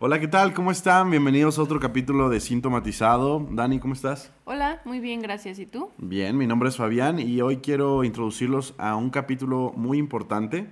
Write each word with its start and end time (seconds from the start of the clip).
Hola, 0.00 0.20
¿qué 0.20 0.28
tal? 0.28 0.54
¿Cómo 0.54 0.70
están? 0.70 1.10
Bienvenidos 1.10 1.58
a 1.58 1.62
otro 1.62 1.80
capítulo 1.80 2.28
de 2.28 2.38
Sintomatizado. 2.38 3.44
Dani, 3.50 3.80
¿cómo 3.80 3.94
estás? 3.94 4.30
Hola, 4.44 4.80
muy 4.84 5.00
bien, 5.00 5.20
gracias. 5.20 5.58
¿Y 5.58 5.66
tú? 5.66 5.90
Bien, 5.98 6.38
mi 6.38 6.46
nombre 6.46 6.68
es 6.68 6.76
Fabián 6.76 7.18
y 7.18 7.40
hoy 7.40 7.56
quiero 7.56 8.04
introducirlos 8.04 8.76
a 8.78 8.94
un 8.94 9.10
capítulo 9.10 9.72
muy 9.74 9.98
importante. 9.98 10.68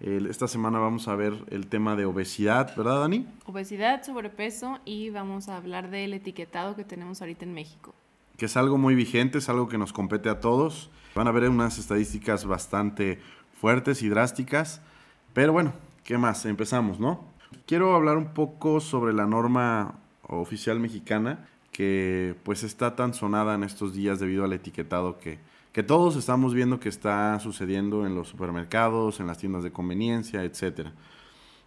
esta 0.00 0.48
semana 0.48 0.78
vamos 0.78 1.08
a 1.08 1.14
ver 1.14 1.34
el 1.50 1.66
tema 1.66 1.94
de 1.94 2.06
obesidad, 2.06 2.74
¿verdad, 2.74 3.00
Dani? 3.00 3.26
Obesidad, 3.44 4.02
sobrepeso 4.02 4.78
y 4.86 5.10
vamos 5.10 5.50
a 5.50 5.58
hablar 5.58 5.90
del 5.90 6.14
etiquetado 6.14 6.74
que 6.74 6.84
tenemos 6.84 7.20
ahorita 7.20 7.44
en 7.44 7.52
México. 7.52 7.94
Que 8.38 8.46
es 8.46 8.56
algo 8.56 8.78
muy 8.78 8.94
vigente, 8.94 9.36
es 9.36 9.50
algo 9.50 9.68
que 9.68 9.76
nos 9.76 9.92
compete 9.92 10.30
a 10.30 10.40
todos. 10.40 10.88
Van 11.14 11.28
a 11.28 11.32
ver 11.32 11.46
unas 11.50 11.76
estadísticas 11.76 12.46
bastante 12.46 13.18
fuertes 13.60 14.02
y 14.02 14.08
drásticas. 14.08 14.80
Pero 15.34 15.52
bueno, 15.52 15.74
¿qué 16.02 16.16
más? 16.16 16.46
Empezamos, 16.46 16.98
¿no? 16.98 17.28
Quiero 17.70 17.94
hablar 17.94 18.16
un 18.16 18.34
poco 18.34 18.80
sobre 18.80 19.12
la 19.12 19.28
norma 19.28 19.94
oficial 20.26 20.80
mexicana 20.80 21.46
que 21.70 22.34
pues 22.42 22.64
está 22.64 22.96
tan 22.96 23.14
sonada 23.14 23.54
en 23.54 23.62
estos 23.62 23.94
días 23.94 24.18
debido 24.18 24.44
al 24.44 24.52
etiquetado 24.52 25.20
que, 25.20 25.38
que 25.72 25.84
todos 25.84 26.16
estamos 26.16 26.52
viendo 26.52 26.80
que 26.80 26.88
está 26.88 27.38
sucediendo 27.38 28.06
en 28.06 28.16
los 28.16 28.26
supermercados, 28.26 29.20
en 29.20 29.28
las 29.28 29.38
tiendas 29.38 29.62
de 29.62 29.70
conveniencia, 29.70 30.42
etc. 30.42 30.88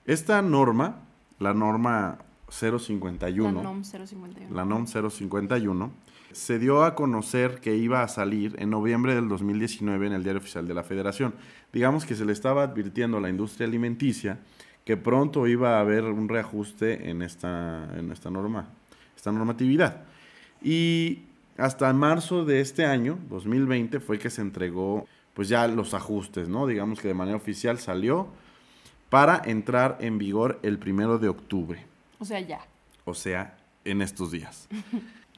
Esta 0.05 0.41
norma, 0.41 1.03
la 1.39 1.53
norma 1.53 2.17
051, 2.49 3.53
la 3.53 3.63
NOM 3.63 3.85
051, 3.85 4.53
la 4.53 4.65
NOM 4.65 4.87
051 4.87 5.91
se 6.33 6.59
dio 6.59 6.83
a 6.83 6.95
conocer 6.95 7.61
que 7.61 7.77
iba 7.77 8.03
a 8.03 8.09
salir 8.09 8.57
en 8.59 8.71
noviembre 8.71 9.15
del 9.15 9.29
2019 9.29 10.07
en 10.07 10.11
el 10.11 10.23
Diario 10.23 10.41
Oficial 10.41 10.67
de 10.67 10.73
la 10.73 10.83
Federación. 10.83 11.33
Digamos 11.71 12.05
que 12.05 12.15
se 12.15 12.25
le 12.25 12.33
estaba 12.33 12.63
advirtiendo 12.63 13.15
a 13.15 13.21
la 13.21 13.29
industria 13.29 13.67
alimenticia 13.67 14.39
que 14.85 14.97
pronto 14.97 15.47
iba 15.47 15.77
a 15.77 15.79
haber 15.79 16.03
un 16.03 16.27
reajuste 16.27 17.09
en 17.09 17.21
esta, 17.21 17.89
en 17.97 18.11
esta 18.11 18.29
norma, 18.29 18.69
esta 19.15 19.31
normatividad. 19.31 20.03
Y 20.61 21.23
hasta 21.57 21.91
marzo 21.93 22.45
de 22.45 22.61
este 22.61 22.85
año, 22.85 23.19
2020, 23.29 23.99
fue 23.99 24.19
que 24.19 24.29
se 24.29 24.41
entregó 24.41 25.07
pues 25.33 25.49
ya 25.49 25.67
los 25.67 25.93
ajustes, 25.93 26.47
¿no? 26.47 26.67
Digamos 26.67 26.99
que 26.99 27.07
de 27.07 27.13
manera 27.13 27.37
oficial 27.37 27.79
salió 27.79 28.27
para 29.09 29.41
entrar 29.45 29.97
en 30.01 30.17
vigor 30.17 30.59
el 30.63 30.77
primero 30.79 31.17
de 31.17 31.29
octubre. 31.29 31.85
O 32.19 32.25
sea, 32.25 32.39
ya. 32.39 32.61
O 33.05 33.13
sea, 33.13 33.57
en 33.85 34.01
estos 34.01 34.31
días. 34.31 34.67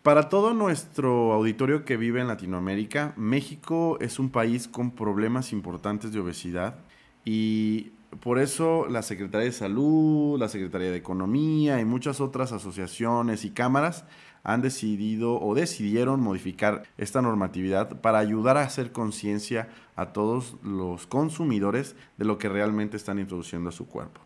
Para 0.04 0.30
todo 0.30 0.54
nuestro 0.54 1.34
auditorio 1.34 1.84
que 1.84 1.98
vive 1.98 2.22
en 2.22 2.28
Latinoamérica, 2.28 3.14
México 3.16 3.98
es 4.00 4.20
un 4.20 4.30
país 4.30 4.68
con 4.68 4.92
problemas 4.92 5.52
importantes 5.52 6.14
de 6.14 6.20
obesidad 6.20 6.76
y 7.26 7.92
por 8.20 8.40
eso 8.40 8.88
la 8.90 9.02
Secretaría 9.02 9.46
de 9.46 9.52
Salud, 9.52 10.40
la 10.40 10.50
Secretaría 10.50 10.92
de 10.92 10.98
Economía 10.98 11.80
y 11.80 11.86
muchas 11.86 12.22
otras 12.22 12.52
asociaciones 12.52 13.46
y 13.46 13.52
cámaras 13.52 14.06
han 14.44 14.62
decidido 14.62 15.42
o 15.42 15.56
decidieron 15.56 16.22
modificar 16.22 16.84
esta 16.98 17.22
normatividad 17.22 18.00
para 18.02 18.20
ayudar 18.20 18.58
a 18.58 18.64
hacer 18.64 18.92
conciencia 18.92 19.70
a 19.96 20.14
todos 20.14 20.56
los 20.64 21.08
consumidores 21.08 21.96
de 22.18 22.26
lo 22.26 22.38
que 22.38 22.48
realmente 22.48 22.96
están 22.96 23.18
introduciendo 23.18 23.70
a 23.70 23.74
su 23.74 23.88
cuerpo. 23.88 24.22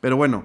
Pero 0.00 0.16
bueno, 0.16 0.44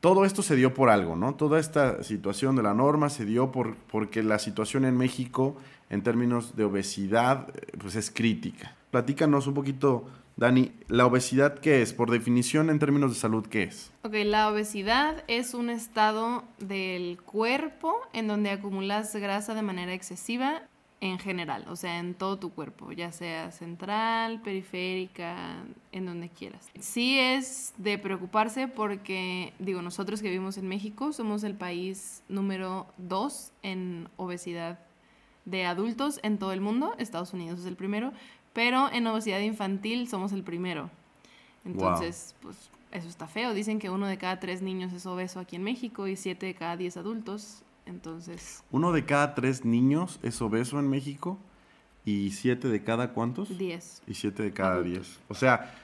todo 0.00 0.24
esto 0.24 0.42
se 0.42 0.56
dio 0.56 0.74
por 0.74 0.88
algo, 0.88 1.14
¿no? 1.14 1.34
Toda 1.34 1.60
esta 1.60 2.02
situación 2.02 2.56
de 2.56 2.62
la 2.62 2.74
norma 2.74 3.10
se 3.10 3.24
dio 3.24 3.52
por, 3.52 3.76
porque 3.76 4.22
la 4.22 4.38
situación 4.38 4.84
en 4.84 4.96
México 4.96 5.56
en 5.90 6.02
términos 6.02 6.56
de 6.56 6.64
obesidad 6.64 7.48
eh, 7.54 7.76
pues 7.78 7.96
es 7.96 8.10
crítica. 8.10 8.74
Platícanos 8.90 9.46
un 9.46 9.54
poquito 9.54 10.06
Dani, 10.36 10.72
¿la 10.88 11.06
obesidad 11.06 11.58
qué 11.58 11.82
es? 11.82 11.92
Por 11.92 12.10
definición, 12.10 12.70
en 12.70 12.78
términos 12.78 13.12
de 13.12 13.20
salud, 13.20 13.46
¿qué 13.46 13.64
es? 13.64 13.92
Ok, 14.02 14.14
la 14.24 14.48
obesidad 14.48 15.24
es 15.28 15.54
un 15.54 15.70
estado 15.70 16.44
del 16.58 17.20
cuerpo 17.20 17.94
en 18.12 18.28
donde 18.28 18.50
acumulas 18.50 19.14
grasa 19.14 19.54
de 19.54 19.62
manera 19.62 19.92
excesiva 19.92 20.62
en 21.02 21.18
general, 21.18 21.64
o 21.68 21.74
sea, 21.74 21.98
en 21.98 22.14
todo 22.14 22.38
tu 22.38 22.52
cuerpo, 22.52 22.92
ya 22.92 23.10
sea 23.10 23.50
central, 23.50 24.40
periférica, 24.40 25.64
en 25.90 26.06
donde 26.06 26.28
quieras. 26.28 26.70
Sí 26.78 27.18
es 27.18 27.74
de 27.76 27.98
preocuparse 27.98 28.68
porque, 28.68 29.52
digo, 29.58 29.82
nosotros 29.82 30.22
que 30.22 30.28
vivimos 30.28 30.58
en 30.58 30.68
México 30.68 31.12
somos 31.12 31.42
el 31.42 31.56
país 31.56 32.22
número 32.28 32.86
dos 32.98 33.50
en 33.64 34.08
obesidad 34.16 34.78
de 35.44 35.66
adultos 35.66 36.20
en 36.22 36.38
todo 36.38 36.52
el 36.52 36.60
mundo, 36.60 36.94
Estados 36.98 37.32
Unidos 37.32 37.58
es 37.58 37.66
el 37.66 37.74
primero, 37.74 38.12
pero 38.52 38.90
en 38.92 39.06
obesidad 39.06 39.40
infantil 39.40 40.08
somos 40.08 40.32
el 40.32 40.42
primero. 40.42 40.90
Entonces, 41.64 42.34
pues 42.42 42.56
eso 42.90 43.08
está 43.08 43.26
feo. 43.26 43.54
Dicen 43.54 43.78
que 43.78 43.90
uno 43.90 44.06
de 44.06 44.18
cada 44.18 44.38
tres 44.40 44.62
niños 44.62 44.92
es 44.92 45.06
obeso 45.06 45.40
aquí 45.40 45.56
en 45.56 45.62
México 45.62 46.06
y 46.08 46.16
siete 46.16 46.46
de 46.46 46.54
cada 46.54 46.76
diez 46.76 46.96
adultos. 46.96 47.62
Entonces... 47.86 48.62
¿Uno 48.70 48.92
de 48.92 49.04
cada 49.04 49.34
tres 49.34 49.64
niños 49.64 50.20
es 50.22 50.40
obeso 50.42 50.78
en 50.78 50.88
México? 50.88 51.38
¿Y 52.04 52.30
siete 52.30 52.68
de 52.68 52.82
cada 52.82 53.12
cuántos? 53.12 53.56
Diez. 53.58 54.02
Y 54.06 54.14
siete 54.14 54.42
de 54.42 54.52
cada 54.52 54.82
diez. 54.82 55.20
O 55.28 55.34
sea, 55.34 55.74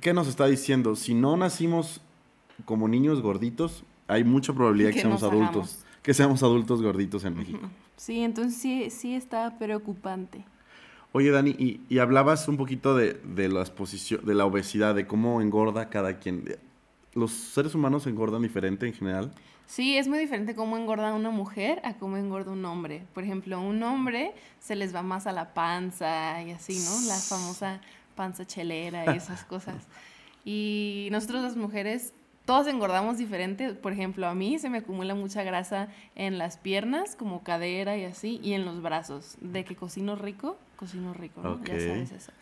¿qué 0.00 0.12
nos 0.12 0.26
está 0.26 0.46
diciendo? 0.46 0.96
Si 0.96 1.14
no 1.14 1.36
nacimos 1.36 2.00
como 2.64 2.88
niños 2.88 3.20
gorditos, 3.20 3.84
hay 4.08 4.24
mucha 4.24 4.52
probabilidad 4.52 4.90
que, 4.94 5.00
seamos 5.00 5.22
adultos. 5.22 5.84
Que 6.02 6.14
seamos 6.14 6.42
adultos 6.42 6.82
gorditos 6.82 7.24
en 7.24 7.36
México. 7.36 7.70
Sí, 8.00 8.20
entonces 8.22 8.56
sí, 8.58 8.88
sí 8.88 9.14
está 9.14 9.58
preocupante. 9.58 10.42
Oye, 11.12 11.30
Dani, 11.30 11.56
y, 11.88 11.98
hablabas 11.98 12.46
un 12.46 12.56
poquito 12.56 12.94
de, 12.94 13.14
de, 13.14 13.48
de 13.48 14.34
la 14.34 14.46
obesidad, 14.46 14.94
de 14.94 15.06
cómo 15.06 15.40
engorda 15.40 15.88
cada 15.88 16.18
quien. 16.18 16.56
¿Los 17.14 17.32
seres 17.32 17.74
humanos 17.74 18.06
engordan 18.06 18.42
diferente 18.42 18.86
en 18.86 18.92
general? 18.92 19.32
Sí, 19.66 19.96
es 19.96 20.06
muy 20.06 20.18
diferente 20.18 20.54
cómo 20.54 20.76
engorda 20.76 21.12
una 21.12 21.30
mujer 21.30 21.80
a 21.84 21.94
cómo 21.94 22.16
engorda 22.16 22.52
un 22.52 22.64
hombre. 22.64 23.02
Por 23.12 23.24
ejemplo, 23.24 23.60
un 23.60 23.82
hombre 23.82 24.34
se 24.60 24.76
les 24.76 24.94
va 24.94 25.02
más 25.02 25.26
a 25.26 25.32
la 25.32 25.52
panza 25.54 26.42
y 26.42 26.52
así, 26.52 26.78
¿no? 26.84 27.08
La 27.08 27.16
famosa 27.16 27.80
panza 28.14 28.46
chelera 28.46 29.12
y 29.12 29.16
esas 29.16 29.44
cosas. 29.44 29.86
Y 30.44 31.08
nosotros 31.10 31.42
las 31.42 31.56
mujeres 31.56 32.12
todos 32.50 32.66
engordamos 32.66 33.16
diferente. 33.16 33.74
Por 33.74 33.92
ejemplo, 33.92 34.26
a 34.26 34.34
mí 34.34 34.58
se 34.58 34.68
me 34.70 34.78
acumula 34.78 35.14
mucha 35.14 35.44
grasa 35.44 35.86
en 36.16 36.36
las 36.36 36.56
piernas, 36.56 37.14
como 37.14 37.44
cadera 37.44 37.96
y 37.96 38.04
así, 38.04 38.40
y 38.42 38.54
en 38.54 38.64
los 38.64 38.82
brazos. 38.82 39.36
De 39.40 39.64
que 39.64 39.76
cocino 39.76 40.16
rico, 40.16 40.56
cocino 40.74 41.14
rico, 41.14 41.42
¿no? 41.44 41.62
Ya 41.62 41.78
sabes 41.78 42.10
eso. 42.10 42.32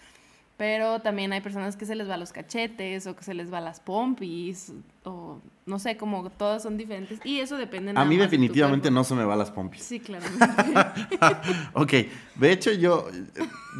Pero 0.57 1.01
también 1.01 1.35
hay 1.35 1.43
personas 1.43 1.77
que 1.77 1.85
se 1.85 1.95
les 1.95 2.09
va 2.09 2.17
los 2.17 2.33
cachetes 2.33 3.07
o 3.07 3.15
que 3.15 3.23
se 3.23 3.35
les 3.35 3.53
va 3.53 3.61
las 3.61 3.81
pompis 3.81 4.73
o 5.05 5.43
no 5.67 5.79
sé, 5.79 5.99
como 5.99 6.31
todas 6.31 6.63
son 6.63 6.79
diferentes 6.79 7.21
y 7.23 7.41
eso 7.41 7.59
depende. 7.59 7.93
A 7.95 8.07
mí 8.07 8.17
definitivamente 8.17 8.91
no 8.91 9.05
se 9.05 9.15
me 9.15 9.25
va 9.25 9.37
las 9.37 9.51
pompis. 9.51 9.83
Sí, 9.83 10.01
claramente. 10.01 10.47
ok, 11.75 11.93
de 12.37 12.51
hecho 12.51 12.73
yo, 12.73 13.09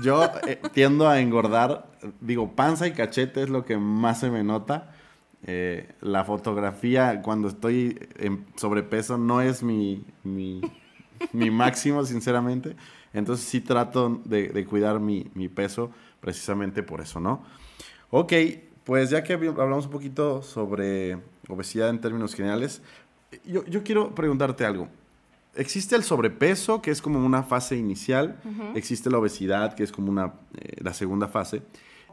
yo 0.05 0.31
eh, 0.47 0.61
tiendo 0.75 1.09
a 1.09 1.21
engordar, 1.21 1.87
digo, 2.21 2.55
panza 2.55 2.87
y 2.87 2.93
cachete 2.93 3.45
es 3.45 3.49
lo 3.49 3.65
que 3.65 3.79
más 3.79 4.21
se 4.21 4.31
me 4.31 4.45
nota. 4.45 4.91
Eh, 5.45 5.89
la 6.01 6.25
fotografía 6.25 7.23
cuando 7.23 7.49
estoy 7.49 7.99
en 8.17 8.45
sobrepeso 8.57 9.19
no 9.19 9.41
es 9.41 9.63
mi, 9.63 10.05
mi, 10.25 10.61
mi 11.33 11.51
máximo, 11.51 12.05
sinceramente. 12.05 12.77
Entonces 13.13 13.47
sí 13.47 13.61
trato 13.61 14.21
de, 14.25 14.65
cuidar 14.67 15.01
mi, 15.01 15.25
peso 15.49 15.91
precisamente 16.21 16.83
por 16.83 17.01
eso, 17.01 17.21
¿no? 17.21 17.43
Ok, 18.11 18.33
pues 18.85 19.11
ya 19.11 19.23
que 19.23 19.35
hablamos 19.35 19.87
un 19.87 19.93
poquito 19.93 20.43
sobre 20.43 21.19
obesidad 21.49 21.91
en 21.91 22.01
términos 22.01 22.35
generales, 22.35 22.83
yo, 23.45 23.65
quiero 23.83 24.15
preguntarte 24.15 24.65
algo. 24.65 24.89
Existe 25.55 25.97
el 25.97 26.03
sobrepeso, 26.03 26.81
que 26.83 26.91
es 26.91 27.03
como 27.03 27.25
una 27.25 27.43
fase 27.43 27.77
inicial, 27.77 28.41
existe 28.75 29.11
la 29.11 29.19
obesidad, 29.19 29.75
que 29.75 29.83
es 29.83 29.93
como 29.93 30.11
una, 30.11 30.35
eh, 30.57 30.77
la 30.81 30.95
segunda 30.95 31.29
fase. 31.29 31.63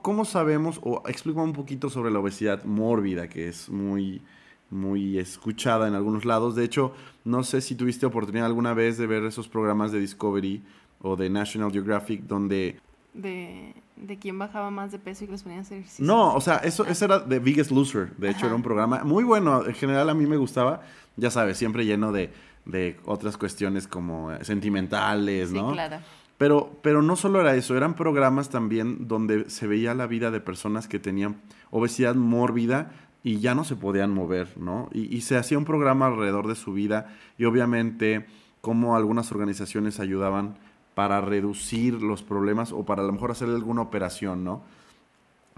¿Cómo 0.05 0.23
sabemos, 0.23 0.79
o 0.83 1.01
explícame 1.07 1.45
un 1.45 1.53
poquito 1.53 1.89
sobre 1.89 2.11
la 2.11 2.19
obesidad 2.19 2.63
mórbida, 2.63 3.27
que 3.27 3.47
es 3.47 3.69
muy, 3.69 4.21
muy 4.69 5.17
escuchada 5.17 5.87
en 5.87 5.95
algunos 5.95 6.25
lados? 6.25 6.55
De 6.55 6.63
hecho, 6.63 6.93
no 7.23 7.43
sé 7.43 7.59
si 7.59 7.73
tuviste 7.73 8.05
oportunidad 8.05 8.45
alguna 8.45 8.75
vez 8.75 8.99
de 8.99 9.07
ver 9.07 9.23
esos 9.23 9.47
programas 9.47 9.91
de 9.91 9.99
Discovery 9.99 10.61
o 11.01 11.15
de 11.15 11.31
National 11.31 11.71
Geographic 11.71 12.21
donde... 12.27 12.79
De 13.15 13.73
de 13.95 14.19
quién 14.19 14.37
bajaba 14.37 14.69
más 14.69 14.91
de 14.91 14.99
peso 14.99 15.23
y 15.23 15.27
los 15.27 15.41
ponían 15.41 15.59
a 15.59 15.61
hacer 15.63 15.77
ejercicio. 15.79 16.05
No, 16.05 16.35
o 16.35 16.41
sea, 16.41 16.57
eso, 16.57 16.85
eso 16.85 17.05
era 17.05 17.25
The 17.25 17.39
Biggest 17.39 17.71
Loser. 17.71 18.15
De 18.17 18.29
hecho, 18.29 18.39
Ajá. 18.39 18.47
era 18.47 18.55
un 18.55 18.61
programa 18.61 19.03
muy 19.03 19.23
bueno. 19.23 19.65
En 19.65 19.73
general, 19.73 20.09
a 20.09 20.13
mí 20.13 20.27
me 20.27 20.37
gustaba. 20.37 20.81
Ya 21.15 21.31
sabes, 21.31 21.57
siempre 21.57 21.85
lleno 21.85 22.11
de, 22.11 22.31
de 22.65 22.99
otras 23.05 23.37
cuestiones 23.37 23.87
como 23.87 24.31
sentimentales, 24.43 25.49
Sí, 25.49 25.55
¿no? 25.55 25.71
claro. 25.71 25.97
Pero, 26.37 26.77
pero 26.81 27.01
no 27.01 27.15
solo 27.15 27.39
era 27.39 27.55
eso, 27.55 27.77
eran 27.77 27.95
programas 27.95 28.49
también 28.49 29.07
donde 29.07 29.49
se 29.49 29.67
veía 29.67 29.93
la 29.93 30.05
vida 30.05 30.31
de 30.31 30.41
personas 30.41 30.87
que 30.87 30.99
tenían 30.99 31.41
obesidad 31.71 32.15
mórbida 32.15 32.91
y 33.23 33.39
ya 33.39 33.55
no 33.55 33.63
se 33.63 33.75
podían 33.75 34.13
mover, 34.13 34.57
¿no? 34.57 34.89
Y, 34.93 35.21
se 35.21 35.35
hacía 35.37 35.57
un 35.57 35.65
programa 35.65 36.05
alrededor 36.05 36.47
de 36.47 36.55
su 36.55 36.73
vida 36.73 37.15
y 37.39 37.45
obviamente 37.45 38.27
cómo 38.61 38.95
algunas 38.95 39.31
organizaciones 39.31 39.99
ayudaban 39.99 40.57
para 40.93 41.21
reducir 41.21 42.01
los 42.01 42.21
problemas 42.21 42.71
o 42.71 42.85
para 42.85 43.01
a 43.01 43.05
lo 43.05 43.13
mejor 43.13 43.31
hacer 43.31 43.49
alguna 43.49 43.81
operación, 43.81 44.43
¿no? 44.43 44.61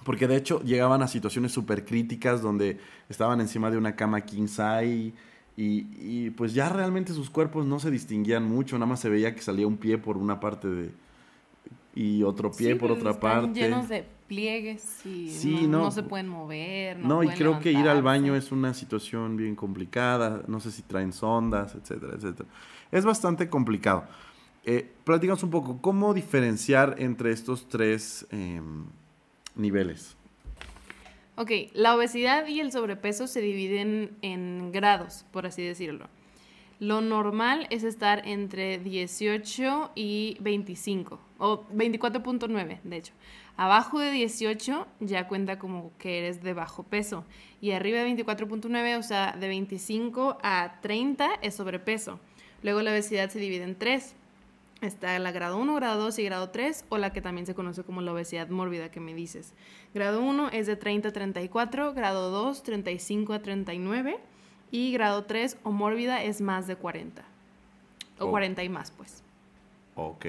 Porque 0.06 0.28
de 0.28 0.38
hecho 0.38 0.62
llegaban 0.62 1.02
a 1.02 1.08
situaciones 1.08 1.52
súper 1.52 1.84
críticas 1.84 2.42
donde 2.42 2.80
estaban 3.10 3.42
encima 3.42 3.70
de 3.70 3.78
una 3.78 3.96
cama 3.96 4.22
king 4.22 4.48
size 4.48 5.14
y, 5.58 5.88
y, 6.00 6.30
pues 6.30 6.54
ya 6.54 6.70
realmente 6.70 7.14
sus 7.14 7.30
cuerpos 7.30 7.66
no 7.66 7.80
se 7.80 7.90
distinguían 7.92 8.44
mucho, 8.46 8.78
nada 8.78 8.86
más 8.88 9.00
se 9.00 9.10
veía 9.10 9.34
que 9.36 9.42
salía 9.42 9.68
un 9.68 9.78
pie 9.78 9.98
por 9.98 10.16
una 10.16 10.40
parte 10.40 10.68
de 10.68 10.92
y 11.96 12.22
otro 12.22 12.52
pie 12.52 12.74
Sí, 12.74 12.76
por 12.76 12.92
otra 12.92 13.12
están 13.12 13.44
parte. 13.44 13.60
llenos 13.60 13.90
de 13.90 14.06
pliegues 14.28 15.04
y 15.04 15.32
Sí, 15.32 15.66
no, 15.66 15.80
no. 15.80 15.84
no 15.86 15.92
se 15.92 16.04
pueden 16.04 16.28
mover. 16.28 17.00
No, 17.00 17.08
No, 17.08 17.24
y 17.24 17.30
creo 17.30 17.60
que 17.60 17.72
ir 17.72 17.88
al 17.88 18.04
baño 18.04 18.36
es 18.36 18.52
una 18.52 18.76
situación 18.76 19.36
bien 19.36 19.56
complicada, 19.56 20.44
no 20.48 20.60
sé 20.60 20.72
si 20.72 20.84
traen 20.84 21.12
sondas, 21.12 21.74
etcétera, 21.74 22.14
etcétera. 22.16 22.48
Es 22.92 23.04
bastante 23.04 23.50
complicado. 23.50 24.06
Eh, 24.64 24.94
platícanos 25.06 25.42
un 25.44 25.50
poco, 25.50 25.82
¿cómo 25.82 26.14
diferenciar 26.14 26.96
entre 27.00 27.32
estos 27.32 27.68
tres 27.68 28.28
em, 28.30 28.86
niveles? 29.56 30.17
Ok, 31.40 31.52
la 31.74 31.96
obesidad 31.96 32.48
y 32.48 32.62
el 32.62 32.72
sobrepeso 32.72 33.28
se 33.28 33.42
dividen 33.42 34.18
en 34.24 34.72
grados, 34.72 35.24
por 35.32 35.46
así 35.46 35.62
decirlo. 35.62 36.08
Lo 36.80 37.00
normal 37.02 37.68
es 37.70 37.84
estar 37.84 38.28
entre 38.28 38.80
18 38.80 39.92
y 39.94 40.38
25, 40.40 41.20
o 41.38 41.64
24.9, 41.66 42.80
de 42.84 42.98
hecho. 42.98 43.14
Abajo 43.56 44.00
de 44.00 44.10
18 44.10 44.88
ya 45.00 45.28
cuenta 45.28 45.60
como 45.60 45.92
que 46.00 46.18
eres 46.18 46.42
de 46.42 46.54
bajo 46.54 46.82
peso. 46.82 47.24
Y 47.62 47.70
arriba 47.70 48.00
de 48.00 48.16
24.9, 48.16 48.98
o 48.98 49.04
sea, 49.04 49.36
de 49.40 49.48
25 49.48 50.40
a 50.42 50.80
30 50.82 51.30
es 51.44 51.54
sobrepeso. 51.54 52.20
Luego 52.64 52.82
la 52.82 52.90
obesidad 52.90 53.30
se 53.30 53.38
divide 53.38 53.64
en 53.64 53.76
tres. 53.76 54.16
Está 54.82 55.18
la 55.18 55.32
grado 55.32 55.58
1, 55.58 55.74
grado 55.76 56.04
2 56.04 56.20
y 56.20 56.24
grado 56.24 56.50
3, 56.50 56.86
o 56.90 56.98
la 57.00 57.12
que 57.12 57.22
también 57.22 57.48
se 57.48 57.56
conoce 57.56 57.84
como 57.84 58.02
la 58.02 58.14
obesidad 58.14 58.50
mórbida 58.50 58.92
que 58.92 59.00
me 59.00 59.16
dices. 59.16 59.54
Grado 59.94 60.22
1 60.22 60.50
es 60.50 60.68
de 60.68 60.76
30 60.76 61.10
a 61.10 61.12
34, 61.12 61.94
grado 61.94 62.30
2 62.30 62.62
35 62.62 63.34
a 63.34 63.40
39 63.40 64.20
y 64.70 64.92
grado 64.92 65.24
3 65.26 65.58
o 65.64 65.72
mórbida 65.72 66.24
es 66.24 66.42
más 66.42 66.68
de 66.68 66.76
40. 66.76 67.24
O 68.20 68.26
Oh. 68.26 68.30
40 68.32 68.64
y 68.64 68.70
más, 68.70 68.92
pues. 68.92 69.24
Ok. 69.96 70.26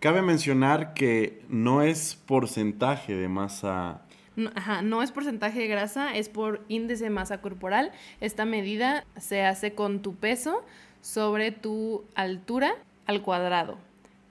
Cabe 0.00 0.22
mencionar 0.22 0.94
que 0.94 1.42
no 1.48 1.82
es 1.82 2.14
porcentaje 2.14 3.16
de 3.16 3.28
masa. 3.28 4.02
No, 4.36 4.50
ajá, 4.54 4.82
no 4.82 5.02
es 5.02 5.10
porcentaje 5.10 5.58
de 5.58 5.66
grasa, 5.66 6.14
es 6.14 6.28
por 6.28 6.64
índice 6.68 7.04
de 7.04 7.10
masa 7.10 7.40
corporal. 7.40 7.92
Esta 8.20 8.44
medida 8.44 9.04
se 9.16 9.44
hace 9.44 9.74
con 9.74 10.00
tu 10.00 10.14
peso 10.14 10.64
sobre 11.00 11.50
tu 11.50 12.04
altura 12.14 12.76
al 13.08 13.22
cuadrado, 13.22 13.76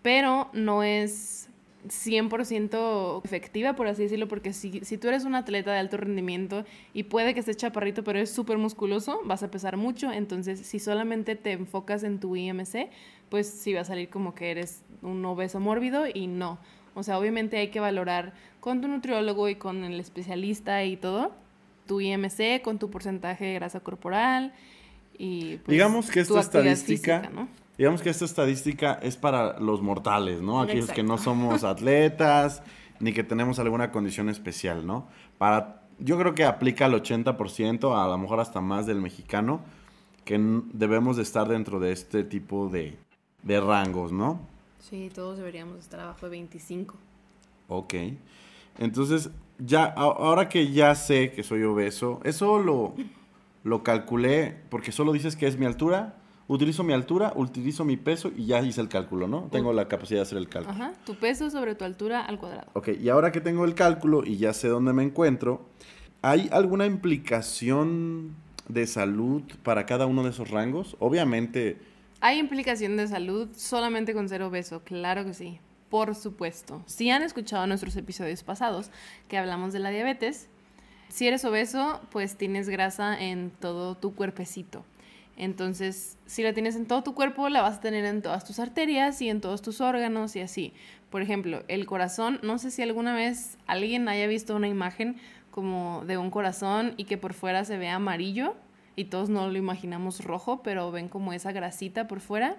pero 0.02 0.50
no 0.54 0.84
es 0.84 1.50
100% 1.90 3.22
efectiva, 3.24 3.74
por 3.76 3.88
así 3.88 4.04
decirlo, 4.04 4.28
porque 4.28 4.54
si, 4.54 4.82
si 4.84 4.98
tú 4.98 5.08
eres 5.08 5.26
un 5.26 5.36
atleta 5.36 5.72
de 5.72 5.80
alto 5.80 5.98
rendimiento 5.98 6.64
y 6.94 7.04
puede 7.04 7.34
que 7.34 7.40
estés 7.40 7.58
chaparrito, 7.58 8.04
pero 8.04 8.20
es 8.20 8.30
súper 8.32 8.58
musculoso, 8.58 9.22
vas 9.26 9.44
a 9.44 9.52
pesar 9.52 9.78
mucho, 9.78 10.12
entonces 10.12 10.60
si 10.60 10.80
solamente 10.80 11.36
te 11.36 11.52
enfocas 11.54 12.04
en 12.04 12.20
tu 12.20 12.36
IMC, 12.36 12.90
pues 13.30 13.50
sí 13.50 13.74
va 13.74 13.82
a 13.82 13.86
salir 13.86 14.10
como 14.10 14.34
que 14.36 14.52
eres 14.52 14.84
un 15.02 15.24
obeso 15.26 15.60
mórbido 15.60 16.06
y 16.12 16.28
no. 16.28 16.58
O 16.96 17.04
sea, 17.04 17.20
obviamente 17.20 17.58
hay 17.58 17.68
que 17.70 17.80
valorar 17.80 18.34
con 18.60 18.82
tu 18.82 18.88
nutriólogo 18.88 19.50
y 19.50 19.56
con 19.56 19.84
el 19.84 20.00
especialista 20.00 20.84
y 20.84 20.98
todo, 20.98 21.32
tu 21.86 22.02
IMC, 22.02 22.62
con 22.64 22.80
tu 22.80 22.90
porcentaje 22.90 23.46
de 23.46 23.54
grasa 23.54 23.80
corporal 23.80 24.54
y 25.18 25.58
pues, 25.58 25.68
Digamos 25.68 26.10
que 26.10 26.20
esta 26.22 26.40
estadística- 26.40 27.22
física, 27.22 27.30
¿no? 27.34 27.48
Digamos 27.78 28.02
que 28.02 28.10
esta 28.10 28.26
estadística 28.26 28.94
es 29.04 29.18
para 29.18 29.60
los 29.60 29.82
mortales, 29.82 30.42
¿no? 30.42 30.62
Aquellos 30.62 30.90
que 30.92 31.04
no 31.04 31.14
Exacto. 31.16 31.32
somos 31.32 31.64
atletas 31.64 32.64
ni 33.00 33.14
que 33.14 33.24
tenemos 33.24 33.60
alguna 33.60 33.92
condición 33.92 34.30
especial, 34.30 34.88
¿no? 34.88 35.08
Para, 35.38 35.84
yo 36.00 36.18
creo 36.18 36.34
que 36.34 36.46
aplica 36.46 36.86
al 36.86 36.94
80%, 36.94 38.04
a 38.04 38.08
lo 38.08 38.18
mejor 38.18 38.40
hasta 38.40 38.62
más 38.62 38.88
del 38.88 39.00
mexicano, 39.00 39.62
que 40.26 40.40
debemos 40.74 41.18
de 41.18 41.24
estar 41.24 41.48
dentro 41.48 41.80
de 41.80 41.92
este 41.92 42.24
tipo 42.24 42.70
de, 42.70 42.98
de 43.44 43.62
rangos, 43.62 44.12
¿no? 44.12 44.40
Sí, 44.80 45.12
todos 45.14 45.38
deberíamos 45.38 45.80
estar 45.80 46.00
abajo 46.00 46.26
de 46.26 46.32
25. 46.32 46.96
Ok. 47.68 47.94
Entonces, 48.80 49.30
ya, 49.60 49.86
ahora 49.86 50.50
que 50.50 50.72
ya 50.72 50.96
sé 50.96 51.32
que 51.32 51.44
soy 51.44 51.64
obeso, 51.64 52.20
eso 52.24 52.60
lo, 52.60 52.94
lo 53.64 53.84
calculé 53.84 54.58
porque 54.70 54.92
solo 54.92 55.14
dices 55.14 55.36
que 55.36 55.48
es 55.48 55.58
mi 55.58 55.66
altura, 55.66 56.16
utilizo 56.48 56.84
mi 56.84 56.94
altura, 56.94 57.34
utilizo 57.36 57.84
mi 57.86 57.98
peso 57.98 58.32
y 58.36 58.46
ya 58.46 58.62
hice 58.62 58.82
el 58.82 58.90
cálculo, 58.90 59.28
¿no? 59.28 59.50
Tengo 59.52 59.74
la 59.74 59.88
capacidad 59.88 60.20
de 60.20 60.24
hacer 60.24 60.38
el 60.38 60.50
cálculo. 60.50 60.76
Ajá, 60.76 60.94
tu 61.06 61.16
peso 61.16 61.50
sobre 61.50 61.76
tu 61.76 61.86
altura 61.86 62.22
al 62.22 62.40
cuadrado. 62.40 62.68
Ok, 62.74 62.90
y 63.00 63.10
ahora 63.10 63.32
que 63.32 63.42
tengo 63.42 63.66
el 63.66 63.76
cálculo 63.76 64.24
y 64.26 64.38
ya 64.38 64.54
sé 64.54 64.68
dónde 64.68 64.94
me 64.94 65.04
encuentro, 65.04 65.66
¿hay 66.22 66.50
alguna 66.52 66.86
implicación 66.86 68.36
de 68.68 68.88
salud 68.88 69.44
para 69.64 69.86
cada 69.86 70.06
uno 70.06 70.24
de 70.24 70.30
esos 70.30 70.50
rangos? 70.50 70.96
Obviamente, 71.00 71.78
¿Hay 72.20 72.40
implicación 72.40 72.98
de 72.98 73.08
salud 73.08 73.50
solamente 73.56 74.14
con 74.14 74.28
ser 74.28 74.42
obeso? 74.42 74.82
Claro 74.84 75.24
que 75.24 75.36
sí, 75.36 75.60
por 75.90 76.16
supuesto. 76.16 76.82
Si 76.88 77.12
han 77.12 77.22
escuchado 77.22 77.68
nuestros 77.68 77.96
episodios 77.96 78.42
pasados 78.42 78.90
que 79.28 79.38
hablamos 79.38 79.72
de 79.72 79.80
la 79.80 79.92
diabetes, 79.92 80.50
si 81.10 81.28
eres 81.28 81.46
obeso, 81.46 82.02
pues 82.12 82.36
tienes 82.36 82.70
grasa 82.70 83.22
en 83.22 83.52
todo 83.52 83.96
tu 83.96 84.16
cuerpecito. 84.16 84.84
Entonces, 85.38 86.18
si 86.26 86.42
la 86.42 86.54
tienes 86.54 86.76
en 86.76 86.88
todo 86.88 87.04
tu 87.04 87.14
cuerpo, 87.14 87.48
la 87.48 87.62
vas 87.62 87.78
a 87.78 87.82
tener 87.82 88.04
en 88.06 88.24
todas 88.24 88.44
tus 88.44 88.60
arterias 88.60 89.22
y 89.22 89.30
en 89.30 89.40
todos 89.40 89.62
tus 89.62 89.82
órganos 89.82 90.36
y 90.36 90.42
así. 90.42 90.74
Por 91.12 91.22
ejemplo, 91.22 91.64
el 91.68 91.86
corazón, 91.86 92.40
no 92.42 92.58
sé 92.58 92.72
si 92.72 92.82
alguna 92.82 93.16
vez 93.16 93.58
alguien 93.68 94.10
haya 94.10 94.26
visto 94.28 94.56
una 94.56 94.68
imagen 94.68 95.18
como 95.52 96.04
de 96.06 96.18
un 96.18 96.32
corazón 96.32 96.96
y 96.98 97.06
que 97.06 97.18
por 97.18 97.34
fuera 97.34 97.66
se 97.66 97.78
ve 97.78 97.88
amarillo 97.88 98.56
y 98.96 99.06
todos 99.06 99.30
no 99.30 99.48
lo 99.48 99.58
imaginamos 99.58 100.24
rojo, 100.24 100.64
pero 100.64 100.92
ven 100.92 101.08
como 101.08 101.34
esa 101.34 101.52
grasita 101.52 102.08
por 102.08 102.20
fuera. 102.20 102.58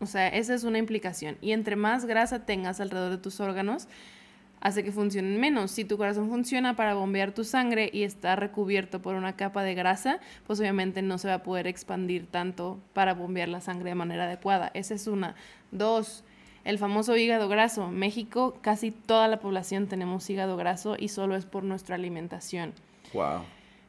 O 0.00 0.06
sea, 0.06 0.28
esa 0.28 0.54
es 0.54 0.64
una 0.64 0.78
implicación. 0.78 1.38
Y 1.40 1.52
entre 1.52 1.76
más 1.76 2.04
grasa 2.04 2.44
tengas 2.44 2.80
alrededor 2.80 3.10
de 3.10 3.18
tus 3.18 3.38
órganos, 3.38 3.86
hace 4.60 4.84
que 4.84 4.92
funcionen 4.92 5.40
menos. 5.40 5.70
Si 5.70 5.84
tu 5.84 5.96
corazón 5.96 6.28
funciona 6.28 6.76
para 6.76 6.94
bombear 6.94 7.32
tu 7.32 7.44
sangre 7.44 7.90
y 7.92 8.02
está 8.02 8.36
recubierto 8.36 9.00
por 9.00 9.14
una 9.14 9.36
capa 9.36 9.62
de 9.62 9.74
grasa, 9.74 10.20
pues 10.46 10.60
obviamente 10.60 11.02
no 11.02 11.18
se 11.18 11.28
va 11.28 11.34
a 11.34 11.42
poder 11.42 11.66
expandir 11.66 12.26
tanto 12.26 12.78
para 12.92 13.14
bombear 13.14 13.48
la 13.48 13.60
sangre 13.60 13.90
de 13.90 13.94
manera 13.94 14.24
adecuada. 14.24 14.70
Esa 14.74 14.94
es 14.94 15.06
una. 15.06 15.34
Dos, 15.70 16.24
el 16.64 16.78
famoso 16.78 17.16
hígado 17.16 17.48
graso. 17.48 17.88
México, 17.88 18.58
casi 18.60 18.90
toda 18.90 19.28
la 19.28 19.40
población 19.40 19.86
tenemos 19.86 20.28
hígado 20.28 20.56
graso 20.56 20.96
y 20.98 21.08
solo 21.08 21.36
es 21.36 21.46
por 21.46 21.64
nuestra 21.64 21.94
alimentación. 21.94 22.72
wow. 23.12 23.42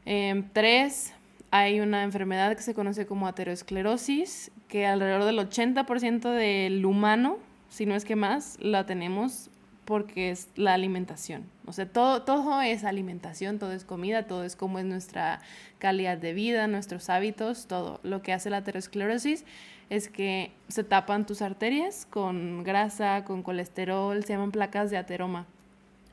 Eh, 0.06 0.44
tres, 0.54 1.14
hay 1.52 1.80
una 1.82 2.04
enfermedad 2.04 2.56
que 2.56 2.64
se 2.64 2.74
conoce 2.74 3.06
como 3.06 3.28
aterosclerosis, 3.28 4.52
que 4.68 4.86
alrededor 4.86 5.26
del 5.26 5.40
80% 5.40 6.32
del 6.32 6.86
humano, 6.86 7.38
si 7.70 7.86
no 7.86 7.96
es 7.96 8.06
que 8.06 8.16
más, 8.16 8.58
la 8.60 8.86
tenemos 8.86 9.50
porque 9.90 10.30
es 10.30 10.50
la 10.56 10.76
alimentación. 10.76 11.50
O 11.66 11.74
sea, 11.74 11.92
todo, 11.92 12.22
todo 12.22 12.62
es 12.62 12.84
alimentación, 12.84 13.58
todo 13.58 13.72
es 13.72 13.86
comida, 13.86 14.28
todo 14.28 14.44
es 14.44 14.56
cómo 14.56 14.78
es 14.78 14.86
nuestra 14.86 15.42
calidad 15.80 16.20
de 16.20 16.34
vida, 16.34 16.68
nuestros 16.68 17.10
hábitos, 17.10 17.66
todo. 17.66 18.00
Lo 18.04 18.22
que 18.22 18.32
hace 18.32 18.52
la 18.52 18.58
aterosclerosis 18.58 19.46
es 19.90 20.08
que 20.08 20.52
se 20.68 20.84
tapan 20.84 21.26
tus 21.26 21.42
arterias 21.42 22.06
con 22.08 22.64
grasa, 22.64 23.26
con 23.26 23.42
colesterol, 23.42 24.24
se 24.24 24.34
llaman 24.34 24.52
placas 24.52 24.92
de 24.92 24.98
ateroma 24.98 25.48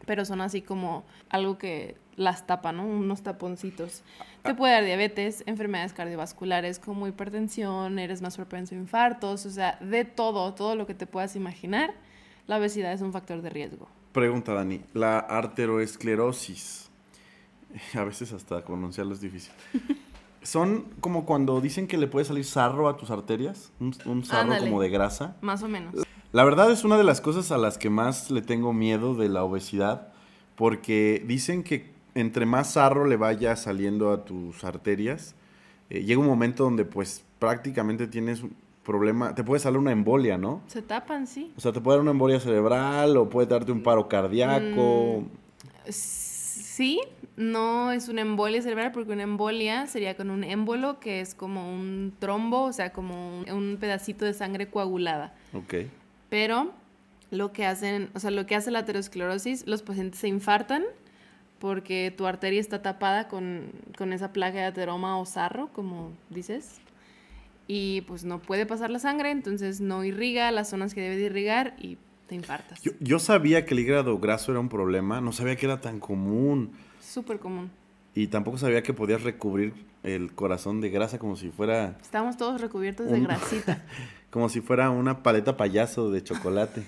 pero 0.06 0.24
son 0.24 0.40
así 0.40 0.62
como 0.62 1.04
algo 1.28 1.58
que 1.58 1.96
las 2.14 2.46
tapa, 2.46 2.72
¿no? 2.72 2.86
Unos 2.86 3.22
taponcitos. 3.22 4.02
Te 4.42 4.54
puede 4.54 4.72
dar 4.72 4.84
diabetes, 4.84 5.42
enfermedades 5.46 5.92
cardiovasculares 5.92 6.78
como 6.78 7.06
hipertensión, 7.08 7.98
eres 7.98 8.22
más 8.22 8.36
propenso 8.36 8.74
a 8.74 8.78
infartos, 8.78 9.44
o 9.44 9.50
sea, 9.50 9.76
de 9.80 10.04
todo, 10.04 10.54
todo 10.54 10.76
lo 10.76 10.86
que 10.86 10.94
te 10.94 11.06
puedas 11.06 11.36
imaginar, 11.36 11.92
la 12.46 12.58
obesidad 12.58 12.92
es 12.92 13.00
un 13.00 13.12
factor 13.12 13.42
de 13.42 13.50
riesgo. 13.50 13.88
Pregunta, 14.12 14.54
Dani. 14.54 14.80
La 14.94 15.18
arteroesclerosis. 15.18 16.90
A 17.94 18.04
veces 18.04 18.32
hasta 18.32 18.64
pronunciarlo 18.64 19.12
es 19.14 19.20
difícil. 19.20 19.52
Son 20.42 20.84
como 21.00 21.26
cuando 21.26 21.60
dicen 21.60 21.86
que 21.88 21.98
le 21.98 22.06
puede 22.06 22.24
salir 22.24 22.44
sarro 22.44 22.88
a 22.88 22.96
tus 22.96 23.10
arterias, 23.10 23.72
un, 23.80 23.92
un 24.04 24.24
sarro 24.24 24.42
Ándale. 24.52 24.70
como 24.70 24.80
de 24.80 24.90
grasa. 24.90 25.36
Más 25.40 25.64
o 25.64 25.68
menos. 25.68 25.96
La 26.30 26.44
verdad 26.44 26.70
es 26.70 26.84
una 26.84 26.96
de 26.96 27.02
las 27.02 27.20
cosas 27.20 27.50
a 27.50 27.58
las 27.58 27.78
que 27.78 27.90
más 27.90 28.30
le 28.30 28.42
tengo 28.42 28.72
miedo 28.72 29.16
de 29.16 29.28
la 29.28 29.42
obesidad, 29.42 30.12
porque 30.54 31.20
dicen 31.26 31.64
que 31.64 31.92
entre 32.14 32.46
más 32.46 32.74
sarro 32.74 33.06
le 33.06 33.16
vaya 33.16 33.56
saliendo 33.56 34.12
a 34.12 34.24
tus 34.24 34.62
arterias, 34.62 35.34
eh, 35.90 36.04
llega 36.04 36.20
un 36.20 36.26
momento 36.26 36.62
donde 36.62 36.84
pues 36.84 37.24
prácticamente 37.40 38.06
tienes 38.06 38.42
problema, 38.86 39.34
te 39.34 39.42
puede 39.44 39.60
salir 39.60 39.78
una 39.78 39.92
embolia, 39.92 40.38
¿no? 40.38 40.62
Se 40.68 40.80
tapan, 40.80 41.26
sí. 41.26 41.52
O 41.56 41.60
sea, 41.60 41.72
te 41.72 41.80
puede 41.80 41.96
dar 41.96 42.02
una 42.02 42.12
embolia 42.12 42.40
cerebral 42.40 43.16
o 43.16 43.28
puede 43.28 43.48
darte 43.48 43.72
un 43.72 43.82
paro 43.82 44.08
cardíaco. 44.08 45.22
Mm, 45.22 45.90
sí, 45.90 47.00
no 47.36 47.92
es 47.92 48.08
una 48.08 48.22
embolia 48.22 48.62
cerebral 48.62 48.92
porque 48.92 49.12
una 49.12 49.24
embolia 49.24 49.86
sería 49.86 50.16
con 50.16 50.30
un 50.30 50.44
émbolo 50.44 51.00
que 51.00 51.20
es 51.20 51.34
como 51.34 51.74
un 51.74 52.14
trombo, 52.18 52.62
o 52.62 52.72
sea, 52.72 52.92
como 52.92 53.40
un, 53.40 53.50
un 53.50 53.76
pedacito 53.78 54.24
de 54.24 54.32
sangre 54.32 54.68
coagulada. 54.68 55.34
Ok. 55.52 55.74
Pero 56.30 56.72
lo 57.30 57.52
que 57.52 57.66
hacen, 57.66 58.10
o 58.14 58.20
sea, 58.20 58.30
lo 58.30 58.46
que 58.46 58.54
hace 58.54 58.70
la 58.70 58.80
aterosclerosis, 58.80 59.66
los 59.66 59.82
pacientes 59.82 60.20
se 60.20 60.28
infartan 60.28 60.84
porque 61.58 62.14
tu 62.16 62.26
arteria 62.26 62.60
está 62.60 62.82
tapada 62.82 63.28
con, 63.28 63.72
con 63.96 64.12
esa 64.12 64.32
placa 64.32 64.58
de 64.58 64.64
ateroma 64.64 65.18
o 65.18 65.24
sarro, 65.24 65.68
como 65.72 66.12
dices, 66.30 66.80
y 67.66 68.02
pues 68.02 68.24
no 68.24 68.40
puede 68.40 68.66
pasar 68.66 68.90
la 68.90 68.98
sangre, 68.98 69.30
entonces 69.30 69.80
no 69.80 70.04
irriga 70.04 70.50
las 70.52 70.70
zonas 70.70 70.94
que 70.94 71.00
debe 71.00 71.16
de 71.16 71.24
irrigar 71.24 71.74
y 71.78 71.98
te 72.28 72.34
infartas. 72.34 72.80
Yo, 72.82 72.92
yo 73.00 73.18
sabía 73.18 73.66
que 73.66 73.74
el 73.74 73.80
hígado 73.80 74.18
graso 74.18 74.52
era 74.52 74.60
un 74.60 74.68
problema, 74.68 75.20
no 75.20 75.32
sabía 75.32 75.56
que 75.56 75.66
era 75.66 75.80
tan 75.80 76.00
común. 76.00 76.72
Súper 77.00 77.38
común. 77.38 77.70
Y 78.14 78.28
tampoco 78.28 78.58
sabía 78.58 78.82
que 78.82 78.94
podías 78.94 79.22
recubrir 79.22 79.74
el 80.02 80.32
corazón 80.32 80.80
de 80.80 80.90
grasa 80.90 81.18
como 81.18 81.36
si 81.36 81.50
fuera... 81.50 81.98
Estamos 82.00 82.36
todos 82.36 82.60
recubiertos 82.60 83.10
de 83.10 83.20
grasita. 83.20 83.84
como 84.30 84.48
si 84.48 84.60
fuera 84.60 84.90
una 84.90 85.22
paleta 85.22 85.56
payaso 85.56 86.10
de 86.10 86.22
chocolate. 86.22 86.82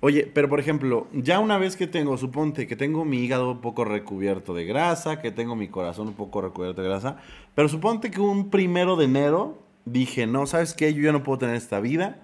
Oye, 0.00 0.28
pero 0.34 0.48
por 0.48 0.58
ejemplo, 0.58 1.06
ya 1.12 1.38
una 1.38 1.58
vez 1.58 1.76
que 1.76 1.86
tengo, 1.86 2.18
suponte 2.18 2.66
que 2.66 2.74
tengo 2.74 3.04
mi 3.04 3.18
hígado 3.18 3.52
un 3.52 3.60
poco 3.60 3.84
recubierto 3.84 4.52
de 4.52 4.64
grasa, 4.64 5.20
que 5.20 5.30
tengo 5.30 5.54
mi 5.54 5.68
corazón 5.68 6.08
un 6.08 6.14
poco 6.14 6.40
recubierto 6.40 6.82
de 6.82 6.88
grasa, 6.88 7.18
pero 7.54 7.68
suponte 7.68 8.10
que 8.10 8.20
un 8.20 8.50
primero 8.50 8.96
de 8.96 9.04
enero 9.04 9.62
dije, 9.84 10.26
no, 10.26 10.46
¿sabes 10.46 10.74
qué? 10.74 10.92
Yo 10.94 11.02
ya 11.02 11.12
no 11.12 11.22
puedo 11.22 11.38
tener 11.38 11.56
esta 11.56 11.80
vida, 11.80 12.20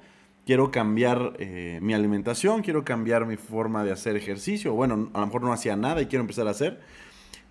quiero 0.46 0.70
cambiar 0.70 1.34
eh, 1.38 1.78
mi 1.82 1.94
alimentación, 1.94 2.62
quiero 2.62 2.84
cambiar 2.84 3.26
mi 3.26 3.36
forma 3.36 3.84
de 3.84 3.92
hacer 3.92 4.16
ejercicio, 4.16 4.74
bueno, 4.74 5.10
a 5.12 5.20
lo 5.20 5.26
mejor 5.26 5.42
no 5.42 5.52
hacía 5.52 5.76
nada 5.76 6.00
y 6.02 6.06
quiero 6.06 6.22
empezar 6.22 6.46
a 6.46 6.50
hacer. 6.50 6.80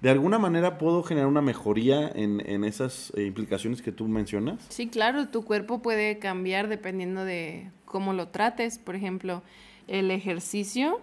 ¿De 0.01 0.11
alguna 0.11 0.37
manera 0.37 0.77
puedo 0.77 1.01
generar 1.01 1.27
una 1.27 1.41
mejoría 1.41 2.07
en, 2.13 2.41
en 2.45 2.63
esas 2.63 3.11
eh, 3.15 3.23
implicaciones 3.23 3.81
que 3.81 3.91
tú 3.91 4.07
mencionas? 4.07 4.63
Sí, 4.69 4.87
claro, 4.87 5.29
tu 5.29 5.43
cuerpo 5.43 5.81
puede 5.81 6.19
cambiar 6.19 6.67
dependiendo 6.67 7.25
de 7.25 7.71
cómo 7.85 8.13
lo 8.13 8.27
trates. 8.27 8.77
Por 8.77 8.95
ejemplo, 8.95 9.41
el 9.87 10.11
ejercicio 10.11 11.01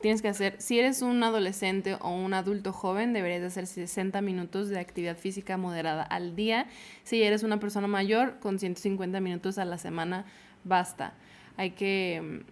tienes 0.00 0.22
que 0.22 0.28
hacer, 0.28 0.56
si 0.58 0.78
eres 0.78 1.02
un 1.02 1.22
adolescente 1.22 1.96
o 2.00 2.10
un 2.10 2.32
adulto 2.34 2.72
joven, 2.72 3.12
deberías 3.12 3.40
de 3.40 3.46
hacer 3.48 3.66
60 3.66 4.20
minutos 4.22 4.68
de 4.68 4.78
actividad 4.78 5.16
física 5.16 5.56
moderada 5.56 6.02
al 6.02 6.34
día. 6.36 6.66
Si 7.04 7.22
eres 7.22 7.42
una 7.42 7.60
persona 7.60 7.86
mayor, 7.86 8.38
con 8.40 8.58
150 8.58 9.20
minutos 9.20 9.58
a 9.58 9.64
la 9.64 9.78
semana 9.78 10.24
basta. 10.64 11.12
Hay 11.56 11.72
que, 11.72 12.42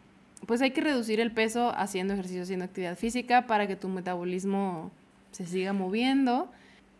pues 0.47 0.61
hay 0.61 0.73
que 0.73 0.83
reducir 0.83 1.21
el 1.21 1.33
peso 1.33 1.73
haciendo 1.75 2.14
ejercicio, 2.14 2.43
haciendo 2.43 2.67
actividad 2.67 2.97
física 2.97 3.47
para 3.47 3.67
que 3.67 3.76
tu 3.76 3.88
metabolismo 3.88 4.90
se 5.31 5.47
siga 5.47 5.73
moviendo 5.73 6.50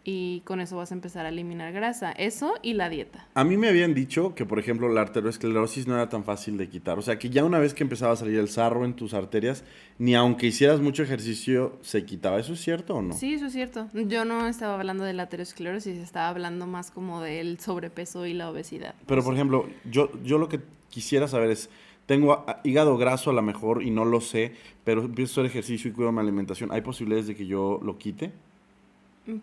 y 0.05 0.41
con 0.41 0.61
eso 0.61 0.77
vas 0.77 0.91
a 0.91 0.95
empezar 0.95 1.27
a 1.27 1.29
eliminar 1.29 1.73
grasa. 1.73 2.13
Eso 2.13 2.55
y 2.63 2.75
la 2.75 2.89
dieta. 2.89 3.27
A 3.35 3.45
mí 3.45 3.57
me 3.57 3.69
habían 3.69 3.95
dicho 3.95 4.35
que, 4.35 4.47
por 4.47 4.59
ejemplo, 4.59 4.89
la 4.89 5.03
arteriosclerosis 5.03 5.87
no 5.87 5.95
era 5.95 6.09
tan 6.09 6.25
fácil 6.25 6.57
de 6.57 6.69
quitar. 6.69 6.99
O 6.99 7.03
sea, 7.03 7.19
que 7.19 7.31
ya 7.31 7.45
una 7.45 7.59
vez 7.59 7.75
que 7.75 7.83
empezaba 7.83 8.13
a 8.13 8.17
salir 8.17 8.39
el 8.39 8.49
sarro 8.49 8.85
en 8.85 8.95
tus 8.95 9.15
arterias, 9.15 9.65
ni 9.99 10.15
aunque 10.15 10.47
hicieras 10.47 10.81
mucho 10.81 11.03
ejercicio, 11.03 11.79
se 11.83 12.05
quitaba. 12.05 12.39
¿Eso 12.39 12.55
es 12.55 12.61
cierto 12.61 12.95
o 12.95 13.03
no? 13.03 13.15
Sí, 13.15 13.35
eso 13.35 13.47
es 13.47 13.53
cierto. 13.53 13.89
Yo 13.93 14.25
no 14.25 14.47
estaba 14.47 14.75
hablando 14.75 15.05
de 15.05 15.13
la 15.13 15.25
aterosclerosis, 15.25 15.99
estaba 15.99 16.29
hablando 16.29 16.67
más 16.67 16.91
como 16.91 17.21
del 17.21 17.61
sobrepeso 17.61 18.27
y 18.27 18.35
la 18.35 18.51
obesidad. 18.51 18.95
Pero, 19.07 19.23
por 19.23 19.35
ejemplo, 19.35 19.69
yo, 19.91 20.11
yo 20.23 20.39
lo 20.39 20.49
que 20.49 20.61
quisiera 20.89 21.29
saber 21.29 21.51
es, 21.51 21.71
tengo 22.07 22.47
hígado 22.65 22.97
graso 22.97 23.29
a 23.29 23.35
lo 23.35 23.43
mejor 23.43 23.83
y 23.83 23.91
no 23.91 24.07
lo 24.07 24.23
sé, 24.23 24.55
pero 24.85 25.03
empiezo 25.03 25.33
a 25.33 25.45
hacer 25.45 25.51
ejercicio 25.51 25.91
y 25.91 25.93
cuido 25.93 26.11
mi 26.13 26.21
alimentación. 26.21 26.73
¿Hay 26.73 26.81
posibilidades 26.81 27.27
de 27.27 27.35
que 27.35 27.47
yo 27.47 27.79
lo 27.83 27.99
quite? 27.99 28.33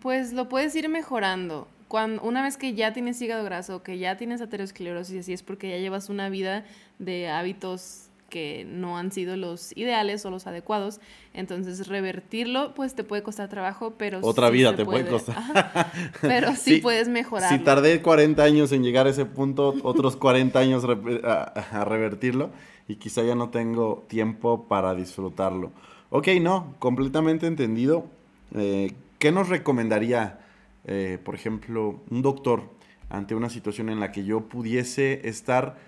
Pues 0.00 0.32
lo 0.32 0.48
puedes 0.48 0.74
ir 0.74 0.88
mejorando. 0.88 1.68
Cuando, 1.88 2.22
una 2.22 2.42
vez 2.42 2.56
que 2.56 2.74
ya 2.74 2.92
tienes 2.92 3.20
hígado 3.22 3.44
graso, 3.44 3.82
que 3.82 3.98
ya 3.98 4.16
tienes 4.16 4.40
aterosclerosis, 4.40 5.20
así 5.20 5.32
es 5.32 5.42
porque 5.42 5.70
ya 5.70 5.78
llevas 5.78 6.08
una 6.08 6.28
vida 6.28 6.64
de 6.98 7.28
hábitos 7.28 8.08
que 8.28 8.66
no 8.68 8.98
han 8.98 9.12
sido 9.12 9.36
los 9.36 9.76
ideales 9.76 10.26
o 10.26 10.30
los 10.30 10.48
adecuados. 10.48 11.00
Entonces, 11.32 11.86
revertirlo, 11.86 12.74
pues 12.74 12.94
te 12.94 13.04
puede 13.04 13.22
costar 13.22 13.48
trabajo, 13.48 13.94
pero 13.96 14.18
Otra 14.22 14.48
sí 14.48 14.54
vida 14.54 14.74
te 14.74 14.84
puede 14.84 15.06
costar. 15.06 15.38
Ajá. 15.38 15.92
Pero 16.20 16.48
sí, 16.56 16.76
Sí, 16.76 16.80
puedes 16.80 17.08
mejorar. 17.08 17.48
Si 17.48 17.62
tardé 17.62 18.02
40 18.02 18.42
años 18.42 18.72
en 18.72 18.82
llegar 18.82 19.06
a 19.06 19.10
ese 19.10 19.26
punto, 19.26 19.74
otros 19.84 20.16
40 20.16 20.58
años 20.58 20.84
a 20.84 21.84
revertirlo 21.84 22.50
y 22.88 22.96
quizá 22.96 23.22
ya 23.22 23.34
no 23.34 23.50
tengo 23.50 24.04
tiempo 24.08 24.66
para 24.66 24.94
disfrutarlo. 24.94 25.70
Ok, 26.10 26.28
no, 26.40 26.74
completamente 26.78 27.46
entendido. 27.46 28.06
Eh, 28.54 28.92
¿Qué 29.18 29.32
nos 29.32 29.48
recomendaría, 29.48 30.40
eh, 30.84 31.18
por 31.24 31.34
ejemplo, 31.34 32.00
un 32.10 32.22
doctor 32.22 32.70
ante 33.08 33.34
una 33.34 33.48
situación 33.50 33.88
en 33.88 34.00
la 34.00 34.12
que 34.12 34.24
yo 34.24 34.48
pudiese 34.48 35.26
estar... 35.28 35.78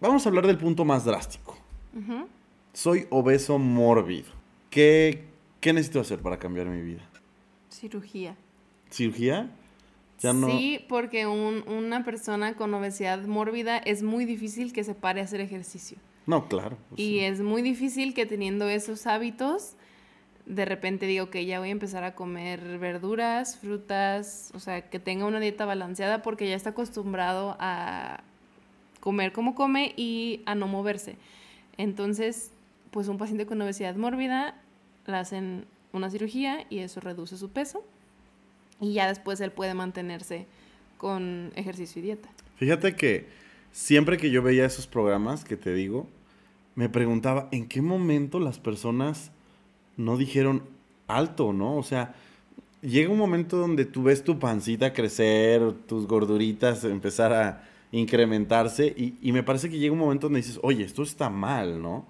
Vamos 0.00 0.24
a 0.26 0.28
hablar 0.28 0.46
del 0.46 0.58
punto 0.58 0.84
más 0.84 1.04
drástico. 1.04 1.56
Soy 2.72 3.06
obeso 3.10 3.58
mórbido. 3.58 4.30
¿Qué, 4.70 5.24
qué 5.60 5.72
necesito 5.72 6.00
hacer 6.00 6.20
para 6.20 6.38
cambiar 6.38 6.66
mi 6.66 6.80
vida? 6.80 7.02
Cirugía. 7.70 8.36
¿Cirugía? 8.90 9.50
Ya 10.20 10.32
no... 10.32 10.48
Sí, 10.48 10.84
porque 10.88 11.26
un- 11.26 11.64
una 11.68 12.04
persona 12.04 12.54
con 12.54 12.72
obesidad 12.74 13.24
mórbida 13.26 13.78
es 13.78 14.02
muy 14.02 14.24
difícil 14.24 14.72
que 14.72 14.84
se 14.84 14.94
pare 14.94 15.20
a 15.20 15.24
hacer 15.24 15.40
ejercicio. 15.40 15.98
No, 16.26 16.48
claro. 16.48 16.78
pues 16.88 17.00
Y 17.00 17.04
sí. 17.04 17.20
es 17.20 17.40
muy 17.40 17.62
difícil 17.62 18.14
que 18.14 18.24
teniendo 18.26 18.68
esos 18.68 19.06
hábitos, 19.06 19.74
de 20.46 20.64
repente 20.64 21.06
digo 21.06 21.30
que 21.30 21.46
ya 21.46 21.60
voy 21.60 21.68
a 21.68 21.72
empezar 21.72 22.04
a 22.04 22.14
comer 22.14 22.78
verduras, 22.78 23.56
frutas, 23.56 24.50
o 24.54 24.60
sea, 24.60 24.88
que 24.90 24.98
tenga 24.98 25.26
una 25.26 25.40
dieta 25.40 25.64
balanceada 25.64 26.22
porque 26.22 26.48
ya 26.48 26.56
está 26.56 26.70
acostumbrado 26.70 27.56
a 27.60 28.22
comer 29.00 29.32
como 29.32 29.54
come 29.54 29.94
y 29.96 30.42
a 30.46 30.54
no 30.54 30.66
moverse. 30.66 31.16
Entonces, 31.76 32.50
pues 32.90 33.08
un 33.08 33.18
paciente 33.18 33.46
con 33.46 33.60
obesidad 33.62 33.96
mórbida 33.96 34.56
le 35.06 35.16
hacen 35.16 35.64
una 35.92 36.10
cirugía 36.10 36.66
y 36.70 36.78
eso 36.78 37.00
reduce 37.00 37.36
su 37.36 37.50
peso 37.50 37.84
y 38.80 38.94
ya 38.94 39.08
después 39.08 39.40
él 39.40 39.52
puede 39.52 39.74
mantenerse 39.74 40.46
con 40.98 41.52
ejercicio 41.56 42.00
y 42.00 42.04
dieta. 42.04 42.28
Fíjate 42.56 42.94
que 42.94 43.26
siempre 43.72 44.18
que 44.18 44.30
yo 44.30 44.42
veía 44.42 44.66
esos 44.66 44.86
programas 44.86 45.44
que 45.44 45.56
te 45.56 45.72
digo, 45.72 46.08
me 46.74 46.88
preguntaba 46.88 47.48
en 47.52 47.68
qué 47.68 47.82
momento 47.82 48.40
las 48.40 48.58
personas 48.58 49.30
no 49.96 50.16
dijeron 50.16 50.62
alto, 51.06 51.52
¿no? 51.52 51.76
O 51.76 51.82
sea, 51.82 52.14
llega 52.80 53.10
un 53.10 53.18
momento 53.18 53.56
donde 53.56 53.84
tú 53.84 54.04
ves 54.04 54.24
tu 54.24 54.38
pancita 54.38 54.92
crecer, 54.92 55.72
tus 55.86 56.06
gorduritas 56.06 56.84
empezar 56.84 57.32
a 57.32 57.64
incrementarse 57.92 58.86
y, 58.96 59.14
y 59.20 59.32
me 59.32 59.42
parece 59.42 59.68
que 59.68 59.78
llega 59.78 59.92
un 59.92 59.98
momento 59.98 60.26
donde 60.26 60.40
dices, 60.40 60.58
oye, 60.62 60.84
esto 60.84 61.02
está 61.02 61.30
mal, 61.30 61.80
¿no? 61.82 62.06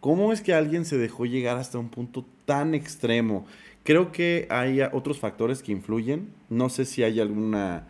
¿Cómo 0.00 0.32
es 0.32 0.40
que 0.40 0.54
alguien 0.54 0.84
se 0.84 0.98
dejó 0.98 1.26
llegar 1.26 1.56
hasta 1.56 1.78
un 1.78 1.88
punto 1.88 2.24
tan 2.44 2.74
extremo? 2.74 3.44
Creo 3.82 4.12
que 4.12 4.46
hay 4.50 4.80
otros 4.92 5.18
factores 5.18 5.62
que 5.62 5.72
influyen. 5.72 6.32
No 6.48 6.68
sé 6.68 6.84
si 6.84 7.02
hay 7.02 7.20
alguna 7.20 7.88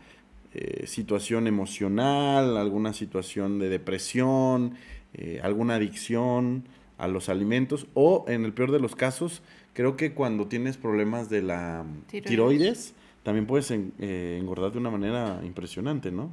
eh, 0.55 0.87
situación 0.87 1.47
emocional, 1.47 2.57
alguna 2.57 2.93
situación 2.93 3.59
de 3.59 3.69
depresión, 3.69 4.75
eh, 5.15 5.41
alguna 5.43 5.75
adicción 5.75 6.65
a 6.99 7.09
los 7.09 7.29
alimentos 7.29 7.87
o 7.95 8.25
en 8.29 8.45
el 8.45 8.53
peor 8.53 8.71
de 8.73 8.81
los 8.81 8.95
casos, 8.97 9.43
creo 9.75 9.97
que 9.97 10.13
cuando 10.13 10.47
tienes 10.47 10.77
problemas 10.77 11.29
de 11.29 11.43
la 11.43 11.85
Tiroides. 12.09 12.29
tiroides, 12.31 12.95
también 13.23 13.47
puedes 13.47 13.71
en- 13.71 13.93
eh, 13.99 14.39
engordar 14.41 14.73
de 14.73 14.79
una 14.79 14.91
manera 14.91 15.41
impresionante, 15.45 16.11
¿no? 16.11 16.31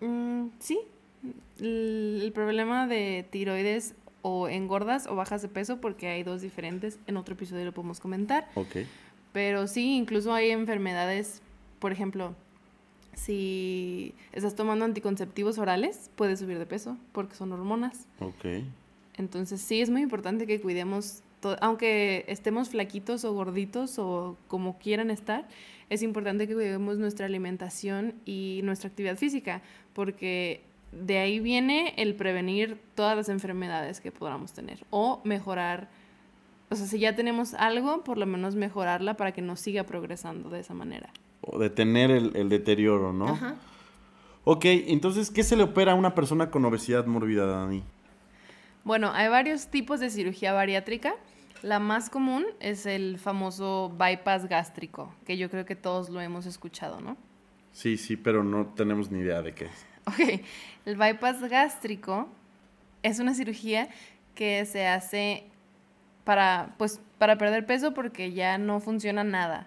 Mm, 0.00 0.48
sí. 0.60 0.78
El, 1.58 2.20
el 2.24 2.32
problema 2.32 2.86
de 2.86 3.26
tiroides 3.30 3.94
o 4.22 4.48
engordas 4.48 5.06
o 5.06 5.14
bajas 5.16 5.42
de 5.42 5.48
peso 5.48 5.80
porque 5.80 6.08
hay 6.08 6.22
dos 6.22 6.42
diferentes. 6.42 6.98
En 7.06 7.16
otro 7.16 7.34
episodio 7.34 7.64
lo 7.64 7.72
podemos 7.72 7.98
comentar. 8.00 8.48
Ok. 8.54 8.76
Pero 9.32 9.66
sí, 9.66 9.96
incluso 9.96 10.32
hay 10.32 10.50
enfermedades, 10.50 11.42
por 11.78 11.92
ejemplo, 11.92 12.34
si 13.14 14.14
estás 14.32 14.54
tomando 14.54 14.84
anticonceptivos 14.84 15.58
orales, 15.58 16.10
puedes 16.16 16.38
subir 16.40 16.58
de 16.58 16.66
peso 16.66 16.96
porque 17.12 17.34
son 17.34 17.52
hormonas. 17.52 18.06
Ok. 18.20 18.44
Entonces 19.16 19.60
sí 19.60 19.80
es 19.80 19.90
muy 19.90 20.02
importante 20.02 20.46
que 20.46 20.60
cuidemos, 20.60 21.22
aunque 21.60 22.24
estemos 22.28 22.70
flaquitos 22.70 23.24
o 23.24 23.32
gorditos 23.32 23.98
o 23.98 24.36
como 24.48 24.78
quieran 24.78 25.10
estar, 25.10 25.46
es 25.90 26.02
importante 26.02 26.48
que 26.48 26.54
cuidemos 26.54 26.98
nuestra 26.98 27.26
alimentación 27.26 28.14
y 28.24 28.60
nuestra 28.64 28.88
actividad 28.88 29.16
física, 29.16 29.62
porque 29.92 30.62
de 30.92 31.18
ahí 31.18 31.40
viene 31.40 31.94
el 31.96 32.14
prevenir 32.14 32.78
todas 32.94 33.16
las 33.16 33.28
enfermedades 33.28 34.00
que 34.00 34.12
podamos 34.12 34.52
tener 34.52 34.84
o 34.90 35.20
mejorar, 35.24 35.88
o 36.70 36.76
sea, 36.76 36.86
si 36.86 36.98
ya 36.98 37.14
tenemos 37.14 37.54
algo, 37.54 38.02
por 38.04 38.18
lo 38.18 38.26
menos 38.26 38.54
mejorarla 38.54 39.16
para 39.16 39.32
que 39.32 39.42
no 39.42 39.56
siga 39.56 39.84
progresando 39.84 40.50
de 40.50 40.60
esa 40.60 40.74
manera. 40.74 41.10
O 41.42 41.58
detener 41.58 42.10
el, 42.10 42.34
el 42.36 42.48
deterioro, 42.48 43.12
¿no? 43.12 43.28
Ajá. 43.28 43.56
Ok, 44.44 44.64
entonces, 44.66 45.30
¿qué 45.30 45.42
se 45.42 45.56
le 45.56 45.62
opera 45.62 45.92
a 45.92 45.94
una 45.94 46.14
persona 46.14 46.50
con 46.50 46.64
obesidad 46.64 47.06
mórbida, 47.06 47.46
Dani? 47.46 47.82
Bueno, 48.84 49.10
hay 49.14 49.28
varios 49.28 49.68
tipos 49.68 49.98
de 49.98 50.10
cirugía 50.10 50.52
bariátrica. 50.52 51.14
La 51.62 51.78
más 51.78 52.10
común 52.10 52.44
es 52.60 52.84
el 52.84 53.18
famoso 53.18 53.90
bypass 53.96 54.46
gástrico, 54.46 55.14
que 55.24 55.38
yo 55.38 55.48
creo 55.48 55.64
que 55.64 55.74
todos 55.74 56.10
lo 56.10 56.20
hemos 56.20 56.44
escuchado, 56.44 57.00
¿no? 57.00 57.16
Sí, 57.72 57.96
sí, 57.96 58.16
pero 58.16 58.44
no 58.44 58.66
tenemos 58.66 59.10
ni 59.10 59.20
idea 59.20 59.42
de 59.42 59.54
qué 59.54 59.66
es. 59.66 59.86
Ok, 60.06 60.42
el 60.84 60.96
bypass 60.96 61.40
gástrico 61.48 62.28
es 63.02 63.20
una 63.20 63.32
cirugía 63.32 63.88
que 64.34 64.66
se 64.66 64.86
hace 64.86 65.44
para, 66.24 66.74
pues, 66.76 67.00
para 67.16 67.38
perder 67.38 67.64
peso 67.64 67.94
porque 67.94 68.32
ya 68.32 68.58
no 68.58 68.80
funciona 68.80 69.24
nada. 69.24 69.66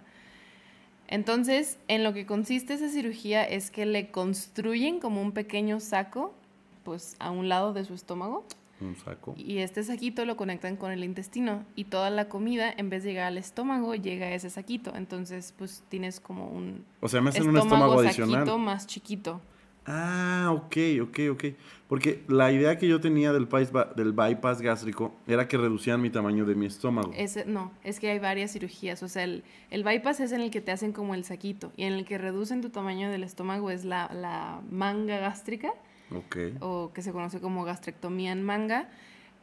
Entonces, 1.08 1.80
en 1.88 2.04
lo 2.04 2.14
que 2.14 2.28
consiste 2.28 2.76
esa 2.76 2.90
cirugía 2.90 3.44
es 3.44 3.72
que 3.72 3.88
le 3.88 4.12
construyen 4.12 5.00
como 5.00 5.24
un 5.24 5.32
pequeño 5.32 5.80
saco, 5.80 6.36
pues, 6.84 7.16
a 7.18 7.32
un 7.32 7.50
lado 7.50 7.74
de 7.74 7.84
su 7.84 7.96
estómago. 7.96 8.46
Un 8.80 8.96
saco. 8.96 9.34
Y 9.38 9.58
este 9.58 9.84
saquito 9.84 10.24
lo 10.26 10.38
conectan 10.38 10.76
con 10.76 10.92
el 10.92 11.04
intestino 11.04 11.66
y 11.76 11.86
toda 11.86 12.10
la 12.10 12.30
comida, 12.30 12.72
en 12.76 12.90
vez 12.90 13.04
de 13.04 13.10
llegar 13.10 13.28
al 13.28 13.38
estómago, 13.38 13.96
llega 13.96 14.28
a 14.28 14.34
ese 14.34 14.50
saquito. 14.50 14.94
Entonces, 14.96 15.54
pues 15.58 15.84
tienes 15.90 16.20
como 16.20 16.48
un 16.48 16.86
O 17.02 17.08
sea, 17.08 17.22
me 17.22 17.30
hacen 17.30 17.48
un 17.48 17.58
estómago 17.58 18.04
saquito 18.04 18.24
adicional. 18.24 18.60
más 18.60 18.86
chiquito. 18.86 19.42
Ah, 19.90 20.50
ok, 20.52 20.76
ok, 21.02 21.20
ok. 21.32 21.44
Porque 21.88 22.24
la 22.28 22.52
idea 22.52 22.78
que 22.78 22.90
yo 22.90 23.00
tenía 23.00 23.32
del, 23.32 23.48
del 23.96 24.12
bypass 24.12 24.62
gástrico 24.62 25.16
era 25.26 25.48
que 25.48 25.58
reducían 25.58 26.02
mi 26.02 26.10
tamaño 26.10 26.46
de 26.46 26.56
mi 26.56 26.66
estómago. 26.66 27.14
Ese, 27.16 27.46
no, 27.46 27.72
es 27.86 28.02
que 28.02 28.12
hay 28.12 28.20
varias 28.20 28.52
cirugías. 28.52 29.02
O 29.02 29.08
sea, 29.08 29.24
el, 29.24 29.46
el 29.72 29.84
bypass 29.86 30.20
es 30.20 30.34
en 30.34 30.42
el 30.42 30.52
que 30.52 30.60
te 30.60 30.74
hacen 30.74 30.92
como 30.92 31.16
el 31.16 31.24
saquito 31.24 31.72
y 31.78 31.84
en 31.84 31.94
el 31.94 32.04
que 32.04 32.18
reducen 32.18 32.62
tu 32.62 32.70
tamaño 32.70 33.10
del 33.10 33.24
estómago 33.24 33.72
es 33.72 33.86
la, 33.86 34.12
la 34.14 34.60
manga 34.70 35.20
gástrica 35.20 35.74
Ok. 36.16 36.38
o 36.60 36.92
que 36.94 37.02
se 37.02 37.12
conoce 37.12 37.40
como 37.42 37.64
gastrectomía 37.64 38.32
en 38.32 38.44
manga, 38.44 38.90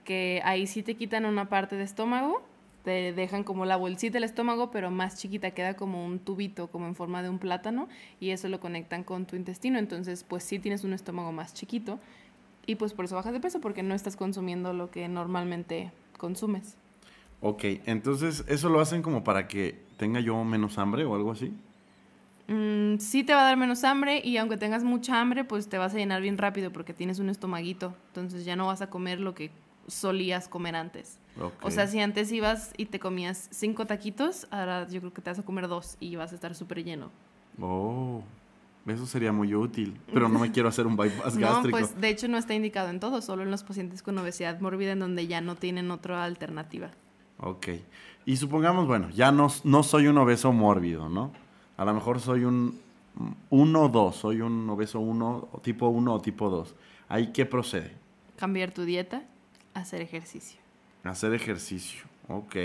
que 0.04 0.40
ahí 0.44 0.66
sí 0.66 0.82
te 0.82 0.96
quitan 0.96 1.24
una 1.24 1.48
parte 1.48 1.76
de 1.76 1.84
estómago, 1.84 2.42
te 2.84 3.12
dejan 3.12 3.44
como 3.44 3.64
la 3.64 3.76
bolsita 3.76 4.14
del 4.14 4.24
estómago, 4.24 4.70
pero 4.70 4.90
más 4.90 5.16
chiquita, 5.18 5.52
queda 5.52 5.74
como 5.74 6.04
un 6.04 6.18
tubito, 6.18 6.68
como 6.68 6.86
en 6.86 6.94
forma 6.94 7.22
de 7.22 7.30
un 7.30 7.38
plátano, 7.38 7.88
y 8.20 8.30
eso 8.30 8.48
lo 8.48 8.60
conectan 8.60 9.04
con 9.04 9.26
tu 9.26 9.36
intestino, 9.36 9.78
entonces 9.78 10.24
pues 10.24 10.44
sí 10.44 10.58
tienes 10.58 10.84
un 10.84 10.92
estómago 10.92 11.32
más 11.32 11.54
chiquito, 11.54 11.98
y 12.66 12.76
pues 12.76 12.92
por 12.92 13.06
eso 13.06 13.16
bajas 13.16 13.32
de 13.32 13.40
peso, 13.40 13.60
porque 13.60 13.82
no 13.82 13.94
estás 13.94 14.16
consumiendo 14.16 14.72
lo 14.72 14.90
que 14.90 15.08
normalmente 15.08 15.92
consumes. 16.18 16.76
Ok, 17.40 17.64
entonces, 17.84 18.44
¿eso 18.48 18.70
lo 18.70 18.80
hacen 18.80 19.02
como 19.02 19.22
para 19.22 19.48
que 19.48 19.78
tenga 19.98 20.20
yo 20.20 20.42
menos 20.44 20.78
hambre 20.78 21.04
o 21.04 21.14
algo 21.14 21.32
así? 21.32 21.52
Mm, 22.48 22.98
sí 22.98 23.24
te 23.24 23.32
va 23.34 23.40
a 23.40 23.44
dar 23.44 23.56
menos 23.56 23.84
hambre 23.84 24.20
y 24.22 24.36
aunque 24.36 24.56
tengas 24.56 24.84
mucha 24.84 25.20
hambre, 25.20 25.44
pues 25.44 25.68
te 25.68 25.78
vas 25.78 25.94
a 25.94 25.96
llenar 25.96 26.20
bien 26.20 26.36
rápido 26.38 26.70
porque 26.72 26.92
tienes 26.92 27.18
un 27.18 27.28
estomaguito. 27.30 27.94
Entonces 28.08 28.44
ya 28.44 28.54
no 28.56 28.66
vas 28.66 28.82
a 28.82 28.90
comer 28.90 29.20
lo 29.20 29.34
que 29.34 29.50
solías 29.86 30.48
comer 30.48 30.76
antes. 30.76 31.18
O 31.62 31.70
sea, 31.70 31.86
si 31.86 32.00
antes 32.00 32.30
ibas 32.32 32.72
y 32.76 32.86
te 32.86 32.98
comías 32.98 33.48
cinco 33.50 33.86
taquitos, 33.86 34.46
ahora 34.50 34.86
yo 34.88 35.00
creo 35.00 35.12
que 35.12 35.22
te 35.22 35.30
vas 35.30 35.38
a 35.38 35.42
comer 35.42 35.68
dos 35.68 35.96
y 36.00 36.16
vas 36.16 36.32
a 36.32 36.34
estar 36.34 36.54
súper 36.54 36.84
lleno. 36.84 37.10
Oh, 37.60 38.22
eso 38.86 39.06
sería 39.06 39.32
muy 39.32 39.54
útil. 39.54 39.98
Pero 40.12 40.28
no 40.28 40.38
me 40.38 40.50
quiero 40.52 40.68
hacer 40.68 40.86
un 40.86 40.96
bypass 40.96 41.36
No, 41.36 41.46
gástrico. 41.48 41.78
pues 41.78 42.00
de 42.00 42.08
hecho 42.08 42.28
no 42.28 42.36
está 42.38 42.54
indicado 42.54 42.88
en 42.90 43.00
todo, 43.00 43.20
solo 43.22 43.42
en 43.42 43.50
los 43.50 43.62
pacientes 43.62 44.02
con 44.02 44.16
obesidad 44.18 44.60
mórbida 44.60 44.92
en 44.92 45.00
donde 45.00 45.26
ya 45.26 45.40
no 45.40 45.56
tienen 45.56 45.90
otra 45.90 46.24
alternativa. 46.24 46.90
Ok. 47.38 47.68
Y 48.26 48.36
supongamos, 48.36 48.86
bueno, 48.86 49.10
ya 49.10 49.32
no, 49.32 49.48
no 49.64 49.82
soy 49.82 50.06
un 50.06 50.18
obeso 50.18 50.52
mórbido, 50.52 51.08
¿no? 51.08 51.32
A 51.76 51.84
lo 51.84 51.94
mejor 51.94 52.20
soy 52.20 52.44
un 52.44 52.78
1 53.50 53.80
o 53.82 53.88
2, 53.88 54.16
soy 54.16 54.40
un 54.40 54.68
obeso 54.70 55.00
1, 55.00 55.48
tipo 55.62 55.88
1 55.88 56.14
o 56.14 56.20
tipo 56.20 56.50
2. 56.50 56.74
¿Ahí 57.08 57.28
qué 57.32 57.46
procede? 57.46 57.92
Cambiar 58.36 58.72
tu 58.72 58.84
dieta, 58.84 59.22
hacer 59.74 60.00
ejercicio. 60.00 60.58
Hacer 61.04 61.34
ejercicio, 61.34 62.04
ok. 62.28 62.56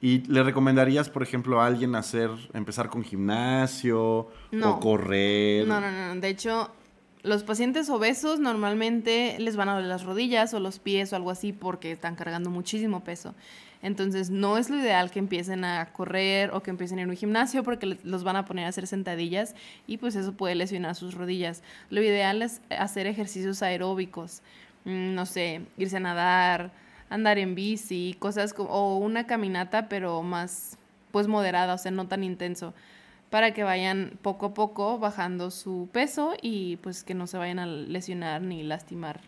¿Y 0.00 0.18
le 0.30 0.42
recomendarías, 0.42 1.08
por 1.10 1.22
ejemplo, 1.22 1.60
a 1.60 1.66
alguien 1.66 1.94
hacer, 1.94 2.30
empezar 2.52 2.88
con 2.88 3.02
gimnasio 3.02 4.28
No. 4.52 4.74
o 4.76 4.80
correr? 4.80 5.66
No, 5.66 5.80
no, 5.80 5.90
no. 5.90 6.20
De 6.20 6.28
hecho, 6.28 6.70
los 7.22 7.42
pacientes 7.42 7.88
obesos 7.90 8.38
normalmente 8.38 9.36
les 9.40 9.56
van 9.56 9.68
a 9.68 9.74
doler 9.74 9.88
las 9.88 10.04
rodillas 10.04 10.54
o 10.54 10.60
los 10.60 10.78
pies 10.78 11.12
o 11.12 11.16
algo 11.16 11.30
así 11.30 11.52
porque 11.52 11.92
están 11.92 12.14
cargando 12.14 12.50
muchísimo 12.50 13.02
peso. 13.02 13.34
Entonces, 13.82 14.30
no 14.30 14.58
es 14.58 14.70
lo 14.70 14.78
ideal 14.78 15.10
que 15.10 15.18
empiecen 15.18 15.64
a 15.64 15.86
correr 15.92 16.50
o 16.52 16.62
que 16.62 16.70
empiecen 16.70 16.98
a 16.98 17.02
ir 17.02 17.08
a 17.08 17.10
un 17.10 17.16
gimnasio 17.16 17.62
porque 17.62 17.98
los 18.02 18.24
van 18.24 18.36
a 18.36 18.44
poner 18.44 18.64
a 18.64 18.68
hacer 18.68 18.86
sentadillas 18.86 19.54
y 19.86 19.98
pues 19.98 20.16
eso 20.16 20.32
puede 20.32 20.54
lesionar 20.56 20.94
sus 20.94 21.14
rodillas. 21.14 21.62
Lo 21.90 22.02
ideal 22.02 22.42
es 22.42 22.60
hacer 22.76 23.06
ejercicios 23.06 23.62
aeróbicos. 23.62 24.42
Mm, 24.84 25.14
No 25.14 25.26
sé, 25.26 25.62
irse 25.76 25.98
a 25.98 26.00
nadar, 26.00 26.72
andar 27.08 27.38
en 27.38 27.54
bici, 27.54 28.16
cosas 28.18 28.52
como, 28.52 28.70
o 28.70 28.98
una 28.98 29.26
caminata, 29.26 29.88
pero 29.88 30.22
más, 30.22 30.76
pues 31.12 31.28
moderada, 31.28 31.74
o 31.74 31.78
sea, 31.78 31.92
no 31.92 32.08
tan 32.08 32.24
intenso 32.24 32.74
para 33.30 33.52
que 33.52 33.62
vayan 33.62 34.18
poco 34.22 34.46
a 34.46 34.54
poco 34.54 34.98
bajando 34.98 35.50
su 35.50 35.88
peso 35.92 36.34
y 36.40 36.76
pues 36.76 37.04
que 37.04 37.14
no 37.14 37.26
se 37.26 37.36
vayan 37.36 37.58
a 37.58 37.66
lesionar 37.66 38.40
ni 38.42 38.62
lastimar 38.62 39.20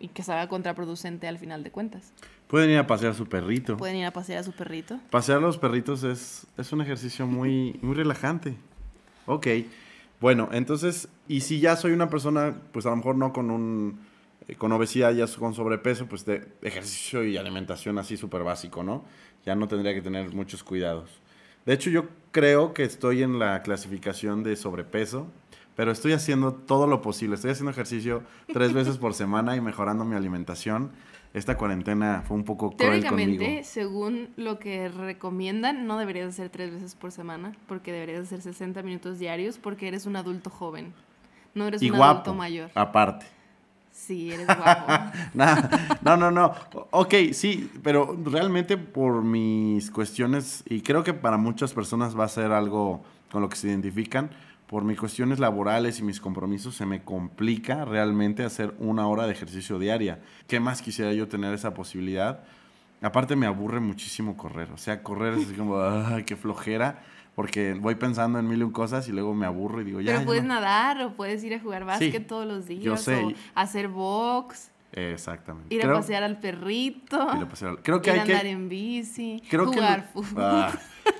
y 0.00 0.08
que 0.08 0.22
salga 0.22 0.48
contraproducente 0.48 1.28
al 1.28 1.38
final 1.38 1.62
de 1.62 1.70
cuentas. 1.70 2.12
Pueden 2.48 2.70
ir 2.70 2.78
a 2.78 2.86
pasear 2.86 3.12
a 3.12 3.14
su 3.14 3.26
perrito. 3.26 3.76
Pueden 3.76 3.96
ir 3.96 4.06
a 4.06 4.12
pasear 4.12 4.38
a 4.40 4.42
su 4.42 4.52
perrito. 4.52 5.00
Pasear 5.10 5.38
a 5.38 5.40
los 5.40 5.58
perritos 5.58 6.02
es, 6.02 6.46
es 6.56 6.72
un 6.72 6.80
ejercicio 6.80 7.26
muy, 7.26 7.78
muy 7.82 7.94
relajante. 7.94 8.56
Ok. 9.26 9.46
Bueno, 10.20 10.48
entonces, 10.52 11.08
y 11.28 11.40
si 11.40 11.60
ya 11.60 11.76
soy 11.76 11.92
una 11.92 12.08
persona, 12.08 12.54
pues 12.72 12.86
a 12.86 12.90
lo 12.90 12.96
mejor 12.96 13.16
no 13.16 13.32
con 13.32 13.50
un 13.50 13.98
eh, 14.48 14.56
con 14.56 14.72
obesidad, 14.72 15.12
ya 15.12 15.26
con 15.38 15.54
sobrepeso, 15.54 16.06
pues 16.06 16.24
de 16.24 16.46
ejercicio 16.62 17.24
y 17.24 17.36
alimentación 17.36 17.98
así 17.98 18.16
súper 18.16 18.42
básico, 18.42 18.82
¿no? 18.82 19.04
Ya 19.44 19.54
no 19.54 19.68
tendría 19.68 19.94
que 19.94 20.02
tener 20.02 20.32
muchos 20.32 20.62
cuidados. 20.62 21.10
De 21.64 21.72
hecho, 21.72 21.88
yo 21.88 22.08
creo 22.30 22.74
que 22.74 22.84
estoy 22.84 23.22
en 23.22 23.38
la 23.38 23.62
clasificación 23.62 24.42
de 24.42 24.56
sobrepeso, 24.56 25.28
pero 25.76 25.92
estoy 25.92 26.12
haciendo 26.12 26.52
todo 26.52 26.86
lo 26.86 27.00
posible. 27.00 27.36
Estoy 27.36 27.52
haciendo 27.52 27.70
ejercicio 27.70 28.22
tres 28.52 28.72
veces 28.72 28.98
por 28.98 29.14
semana 29.14 29.56
y 29.56 29.60
mejorando 29.60 30.04
mi 30.04 30.14
alimentación. 30.14 30.90
Esta 31.34 31.56
cuarentena 31.58 32.22
fue 32.26 32.36
un 32.36 32.44
poco 32.44 32.70
cruel 32.70 32.92
Teóricamente, 33.02 33.44
conmigo. 33.44 33.62
según 33.64 34.28
lo 34.36 34.58
que 34.60 34.88
recomiendan, 34.88 35.86
no 35.86 35.98
deberías 35.98 36.28
hacer 36.28 36.48
tres 36.48 36.72
veces 36.72 36.94
por 36.94 37.10
semana, 37.10 37.52
porque 37.66 37.92
deberías 37.92 38.22
hacer 38.22 38.40
60 38.40 38.82
minutos 38.84 39.18
diarios, 39.18 39.58
porque 39.58 39.88
eres 39.88 40.06
un 40.06 40.14
adulto 40.14 40.48
joven. 40.48 40.94
No 41.54 41.66
eres 41.66 41.82
Y 41.82 41.90
un 41.90 41.96
guapo, 41.96 42.12
adulto 42.12 42.34
mayor. 42.34 42.70
aparte. 42.76 43.26
Sí, 43.90 44.30
eres 44.32 44.46
guapo. 44.46 44.92
Nah, 45.34 45.56
no, 46.02 46.16
no, 46.16 46.30
no. 46.30 46.52
Ok, 46.92 47.14
sí, 47.32 47.70
pero 47.82 48.16
realmente 48.24 48.76
por 48.76 49.22
mis 49.24 49.90
cuestiones, 49.90 50.62
y 50.68 50.82
creo 50.82 51.02
que 51.02 51.14
para 51.14 51.36
muchas 51.36 51.72
personas 51.72 52.16
va 52.18 52.24
a 52.24 52.28
ser 52.28 52.52
algo 52.52 53.02
con 53.32 53.42
lo 53.42 53.48
que 53.48 53.56
se 53.56 53.68
identifican, 53.68 54.30
por 54.74 54.82
mis 54.82 54.98
cuestiones 54.98 55.38
laborales 55.38 56.00
y 56.00 56.02
mis 56.02 56.20
compromisos 56.20 56.74
se 56.74 56.84
me 56.84 57.04
complica 57.04 57.84
realmente 57.84 58.42
hacer 58.42 58.74
una 58.80 59.06
hora 59.06 59.24
de 59.24 59.30
ejercicio 59.30 59.78
diaria. 59.78 60.18
¿Qué 60.48 60.58
más 60.58 60.82
quisiera 60.82 61.12
yo 61.12 61.28
tener 61.28 61.54
esa 61.54 61.74
posibilidad? 61.74 62.40
Aparte 63.00 63.36
me 63.36 63.46
aburre 63.46 63.78
muchísimo 63.78 64.36
correr, 64.36 64.72
o 64.72 64.76
sea, 64.76 65.04
correr 65.04 65.34
es 65.34 65.46
así 65.46 65.54
como, 65.54 65.80
ay, 65.80 66.24
qué 66.24 66.34
flojera, 66.34 67.04
porque 67.36 67.74
voy 67.74 67.94
pensando 67.94 68.40
en 68.40 68.48
mil 68.48 68.58
y 68.58 68.62
un 68.64 68.72
cosas 68.72 69.06
y 69.08 69.12
luego 69.12 69.32
me 69.32 69.46
aburro 69.46 69.80
y 69.80 69.84
digo, 69.84 70.00
ya. 70.00 70.06
Pero 70.08 70.20
ya 70.22 70.26
puedes 70.26 70.42
no". 70.42 70.54
nadar 70.54 71.00
o 71.02 71.12
puedes 71.14 71.44
ir 71.44 71.54
a 71.54 71.60
jugar 71.60 71.84
básquet 71.84 72.26
todos 72.26 72.44
los 72.44 72.66
días. 72.66 72.82
yo 72.82 72.96
sé. 72.96 73.22
O 73.22 73.32
hacer 73.54 73.86
box, 73.86 74.72
Exactamente. 74.90 75.72
ir 75.72 75.82
Creo- 75.82 75.92
a 75.94 76.00
pasear 76.00 76.24
al 76.24 76.40
perrito. 76.40 77.16
ir 77.36 77.42
a 77.44 77.48
pasear- 77.48 77.78
Creo 77.80 78.02
que 78.02 78.10
ir 78.10 78.14
hay 78.14 78.18
a 78.18 78.22
andar 78.22 78.42
que... 78.42 78.50
en 78.50 78.68
bici, 78.68 79.40
Creo 79.48 79.70
que, 79.70 79.76
jugar 79.76 80.10
lo, 80.12 80.22
fútbol. 80.24 80.42
Ah, 80.44 80.72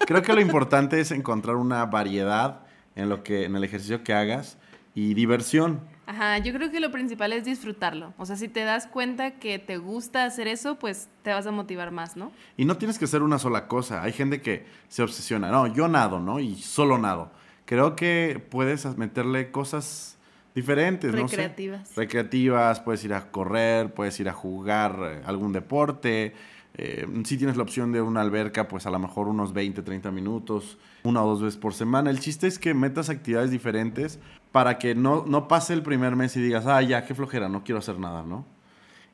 creo 0.08 0.22
que 0.22 0.32
lo 0.32 0.40
importante 0.40 0.98
es 0.98 1.12
encontrar 1.12 1.54
una 1.54 1.86
variedad 1.86 2.63
en 2.96 3.08
lo 3.08 3.22
que 3.22 3.44
en 3.44 3.56
el 3.56 3.64
ejercicio 3.64 4.02
que 4.02 4.12
hagas 4.12 4.58
y 4.94 5.14
diversión. 5.14 5.80
Ajá, 6.06 6.38
yo 6.38 6.52
creo 6.52 6.70
que 6.70 6.80
lo 6.80 6.90
principal 6.90 7.32
es 7.32 7.44
disfrutarlo. 7.44 8.12
O 8.18 8.26
sea, 8.26 8.36
si 8.36 8.48
te 8.48 8.60
das 8.60 8.86
cuenta 8.86 9.38
que 9.38 9.58
te 9.58 9.78
gusta 9.78 10.24
hacer 10.24 10.46
eso, 10.46 10.78
pues 10.78 11.08
te 11.22 11.32
vas 11.32 11.46
a 11.46 11.50
motivar 11.50 11.90
más, 11.90 12.16
¿no? 12.16 12.30
Y 12.56 12.64
no 12.66 12.76
tienes 12.76 12.98
que 12.98 13.06
hacer 13.06 13.22
una 13.22 13.38
sola 13.38 13.66
cosa. 13.66 14.02
Hay 14.02 14.12
gente 14.12 14.40
que 14.40 14.66
se 14.88 15.02
obsesiona. 15.02 15.50
No, 15.50 15.66
yo 15.66 15.88
nado, 15.88 16.20
¿no? 16.20 16.40
Y 16.40 16.56
solo 16.56 16.98
nado. 16.98 17.32
Creo 17.64 17.96
que 17.96 18.44
puedes 18.50 18.84
meterle 18.98 19.50
cosas 19.50 20.18
diferentes, 20.54 21.12
no 21.12 21.26
sé. 21.26 21.36
Recreativas. 21.36 21.96
Recreativas, 21.96 22.80
puedes 22.80 23.04
ir 23.04 23.14
a 23.14 23.30
correr, 23.30 23.92
puedes 23.94 24.20
ir 24.20 24.28
a 24.28 24.32
jugar 24.32 24.98
eh, 25.00 25.22
algún 25.24 25.52
deporte. 25.52 26.34
Eh, 26.76 27.06
si 27.24 27.36
tienes 27.38 27.56
la 27.56 27.62
opción 27.62 27.92
de 27.92 28.02
una 28.02 28.20
alberca, 28.20 28.66
pues 28.66 28.86
a 28.86 28.90
lo 28.90 28.98
mejor 28.98 29.28
unos 29.28 29.52
20, 29.52 29.82
30 29.82 30.10
minutos, 30.10 30.78
una 31.04 31.22
o 31.22 31.28
dos 31.28 31.42
veces 31.42 31.58
por 31.58 31.72
semana. 31.72 32.10
El 32.10 32.18
chiste 32.18 32.46
es 32.46 32.58
que 32.58 32.74
metas 32.74 33.10
actividades 33.10 33.50
diferentes 33.50 34.18
para 34.50 34.78
que 34.78 34.94
no, 34.94 35.24
no 35.26 35.46
pase 35.46 35.72
el 35.72 35.82
primer 35.82 36.16
mes 36.16 36.36
y 36.36 36.42
digas, 36.42 36.66
ah, 36.66 36.82
ya, 36.82 37.04
qué 37.04 37.14
flojera, 37.14 37.48
no 37.48 37.62
quiero 37.62 37.78
hacer 37.78 37.98
nada, 37.98 38.24
¿no? 38.24 38.44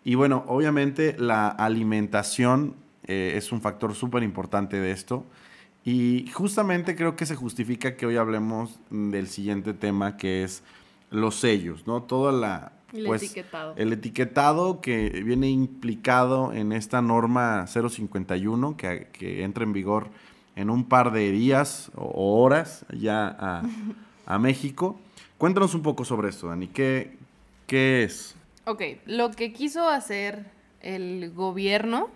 Y 0.05 0.15
bueno, 0.15 0.45
obviamente 0.47 1.15
la 1.19 1.49
alimentación 1.49 2.75
eh, 3.07 3.35
es 3.37 3.53
un 3.53 3.61
factor 3.61 3.95
súper 3.95 4.23
importante 4.23 4.79
de 4.79 4.93
esto. 4.93 5.27
Y 5.85 6.31
justamente 6.33 6.95
creo 6.95 7.17
que 7.17 7.27
se 7.27 7.37
justifica 7.37 7.97
que 7.97 8.07
hoy 8.07 8.17
hablemos 8.17 8.79
del 8.91 9.29
siguiente 9.29 9.75
tema, 9.75 10.17
que 10.17 10.45
es 10.45 10.63
los 11.11 11.37
sellos, 11.37 11.87
¿no? 11.87 12.03
Toda 12.03 12.33
la... 12.33 12.73
El 12.93 13.07
pues, 13.07 13.23
etiquetado. 13.23 13.75
El 13.77 13.93
etiquetado 13.93 14.81
que 14.81 15.09
viene 15.25 15.49
implicado 15.49 16.53
en 16.53 16.73
esta 16.73 17.03
norma 17.03 17.67
051 17.67 18.77
que, 18.77 19.09
que 19.13 19.45
entra 19.45 19.65
en 19.65 19.73
vigor 19.73 20.09
en 20.57 20.71
un 20.71 20.85
par 20.85 21.13
de 21.13 21.31
días 21.31 21.91
o 21.95 22.43
horas 22.43 22.85
ya 22.93 23.29
a, 23.29 23.63
a 24.27 24.39
México. 24.39 24.99
Cuéntanos 25.39 25.75
un 25.75 25.83
poco 25.83 26.05
sobre 26.05 26.29
esto, 26.29 26.49
Dani. 26.49 26.67
¿Qué, 26.69 27.17
qué 27.67 28.03
es? 28.03 28.35
Ok, 28.67 28.83
lo 29.07 29.31
que 29.31 29.53
quiso 29.53 29.89
hacer 29.89 30.45
el 30.83 31.33
gobierno 31.33 32.09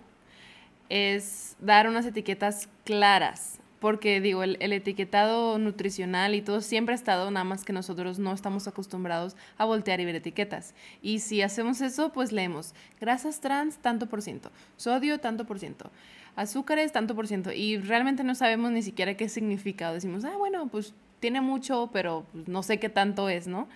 es 0.89 1.55
dar 1.59 1.87
unas 1.87 2.05
etiquetas 2.05 2.69
claras, 2.83 3.54
porque 3.85 4.19
digo, 4.19 4.41
el, 4.41 4.57
etiquetado 4.59 5.59
nutricional 5.59 6.33
y 6.33 6.41
todo 6.41 6.61
siempre 6.61 6.93
ha 6.93 6.95
estado, 6.95 7.29
nada 7.29 7.43
más 7.43 7.63
que 7.63 7.71
nosotros 7.71 8.17
no 8.17 8.33
estamos 8.33 8.67
acostumbrados 8.67 9.35
a 9.59 9.65
voltear 9.65 9.99
y 9.99 10.05
ver 10.05 10.15
etiquetas. 10.15 10.73
Y 11.03 11.19
si 11.19 11.43
hacemos 11.43 11.81
eso, 11.81 12.11
pues 12.11 12.31
leemos 12.31 12.73
grasas 12.99 13.41
trans 13.41 13.77
tanto 13.77 14.07
por 14.07 14.23
ciento, 14.23 14.49
sodio 14.75 15.19
tanto 15.19 15.45
por 15.45 15.59
ciento, 15.59 15.91
azúcares 16.35 16.93
tanto 16.93 17.13
por 17.13 17.27
ciento, 17.27 17.51
y 17.51 17.77
realmente 17.77 18.23
no 18.23 18.33
sabemos 18.33 18.71
ni 18.71 18.81
siquiera 18.81 19.13
qué 19.13 19.29
significado. 19.29 19.93
Decimos, 19.93 20.25
ah, 20.25 20.35
bueno, 20.35 20.65
pues 20.65 20.95
tiene 21.19 21.41
mucho, 21.41 21.91
pero 21.93 22.25
pues, 22.31 22.47
no 22.47 22.63
sé 22.63 22.79
qué 22.79 22.89
tanto 22.89 23.29
es, 23.29 23.45
¿no? 23.45 23.67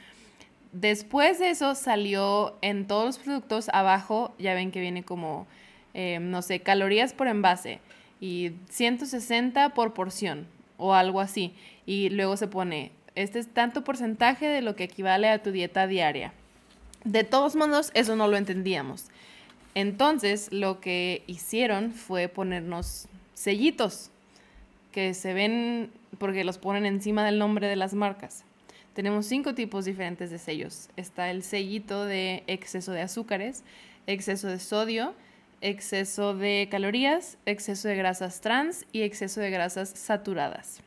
Después 0.71 1.37
de 1.37 1.51
eso 1.51 1.75
salió 1.75 2.57
en 2.63 2.87
todos 2.87 3.05
los 3.05 3.19
productos 3.19 3.69
abajo, 3.73 4.33
ya 4.39 4.55
ven 4.55 4.71
que 4.71 4.81
viene 4.81 5.03
como, 5.03 5.45
eh, 5.93 6.17
no 6.19 6.41
sé, 6.41 6.61
calorías 6.61 7.13
por 7.13 7.27
envase 7.27 7.79
y 8.19 8.51
160 8.69 9.73
por 9.73 9.93
porción 9.93 10.47
o 10.77 10.93
algo 10.93 11.21
así. 11.21 11.53
Y 11.85 12.09
luego 12.09 12.37
se 12.37 12.47
pone, 12.47 12.91
este 13.15 13.39
es 13.39 13.47
tanto 13.47 13.83
porcentaje 13.83 14.47
de 14.47 14.61
lo 14.61 14.75
que 14.75 14.85
equivale 14.85 15.29
a 15.29 15.41
tu 15.41 15.51
dieta 15.51 15.87
diaria. 15.87 16.33
De 17.03 17.23
todos 17.23 17.55
modos, 17.55 17.91
eso 17.93 18.15
no 18.15 18.27
lo 18.27 18.37
entendíamos. 18.37 19.05
Entonces, 19.75 20.51
lo 20.51 20.79
que 20.81 21.23
hicieron 21.27 21.93
fue 21.93 22.27
ponernos 22.27 23.07
sellitos 23.33 24.11
que 24.91 25.13
se 25.13 25.33
ven 25.33 25.91
porque 26.17 26.43
los 26.43 26.57
ponen 26.57 26.85
encima 26.85 27.23
del 27.23 27.39
nombre 27.39 27.67
de 27.67 27.75
las 27.75 27.93
marcas. 27.93 28.43
Tenemos 28.93 29.27
cinco 29.27 29.53
tipos 29.53 29.85
diferentes 29.85 30.31
de 30.31 30.39
sellos. 30.39 30.89
Está 30.97 31.31
el 31.31 31.43
sellito 31.43 32.05
de 32.05 32.43
exceso 32.47 32.91
de 32.91 33.01
azúcares, 33.01 33.63
exceso 34.07 34.47
de 34.47 34.59
sodio, 34.59 35.13
exceso 35.61 36.33
de 36.33 36.67
calorías, 36.71 37.37
exceso 37.45 37.87
de 37.87 37.95
grasas 37.95 38.41
trans 38.41 38.85
y 38.91 39.01
exceso 39.01 39.41
de 39.41 39.49
grasas 39.49 39.89
saturadas. 39.89 40.81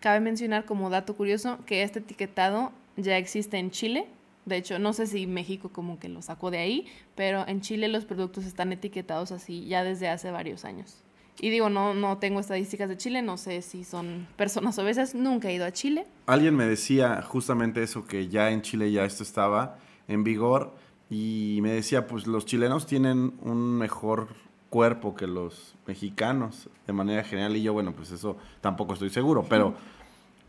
Cabe 0.00 0.20
mencionar 0.20 0.64
como 0.64 0.90
dato 0.90 1.14
curioso 1.16 1.58
que 1.66 1.82
este 1.82 1.98
etiquetado 1.98 2.72
ya 2.96 3.16
existe 3.16 3.58
en 3.58 3.70
Chile. 3.70 4.06
De 4.46 4.56
hecho, 4.56 4.78
no 4.78 4.92
sé 4.92 5.06
si 5.06 5.26
México 5.26 5.70
como 5.70 5.98
que 5.98 6.08
lo 6.08 6.22
sacó 6.22 6.50
de 6.50 6.58
ahí, 6.58 6.86
pero 7.14 7.46
en 7.46 7.60
Chile 7.60 7.88
los 7.88 8.04
productos 8.04 8.46
están 8.46 8.72
etiquetados 8.72 9.32
así 9.32 9.66
ya 9.66 9.84
desde 9.84 10.08
hace 10.08 10.30
varios 10.30 10.64
años. 10.64 11.02
Y 11.42 11.50
digo, 11.50 11.70
no, 11.70 11.94
no 11.94 12.18
tengo 12.18 12.40
estadísticas 12.40 12.88
de 12.88 12.96
Chile, 12.96 13.22
no 13.22 13.36
sé 13.38 13.62
si 13.62 13.84
son 13.84 14.26
personas 14.36 14.78
obesas, 14.78 15.14
nunca 15.14 15.48
he 15.48 15.54
ido 15.54 15.64
a 15.64 15.72
Chile. 15.72 16.06
Alguien 16.26 16.54
me 16.54 16.66
decía 16.66 17.22
justamente 17.22 17.82
eso, 17.82 18.06
que 18.06 18.28
ya 18.28 18.50
en 18.50 18.60
Chile 18.60 18.92
ya 18.92 19.04
esto 19.04 19.22
estaba 19.22 19.78
en 20.06 20.24
vigor 20.24 20.74
y 21.10 21.58
me 21.60 21.72
decía, 21.72 22.06
pues 22.06 22.28
los 22.28 22.46
chilenos 22.46 22.86
tienen 22.86 23.34
un 23.42 23.76
mejor 23.76 24.28
cuerpo 24.70 25.16
que 25.16 25.26
los 25.26 25.74
mexicanos 25.86 26.70
de 26.86 26.92
manera 26.92 27.24
general 27.24 27.56
y 27.56 27.62
yo, 27.62 27.72
bueno, 27.72 27.92
pues 27.92 28.12
eso 28.12 28.36
tampoco 28.60 28.94
estoy 28.94 29.10
seguro, 29.10 29.44
pero, 29.48 29.74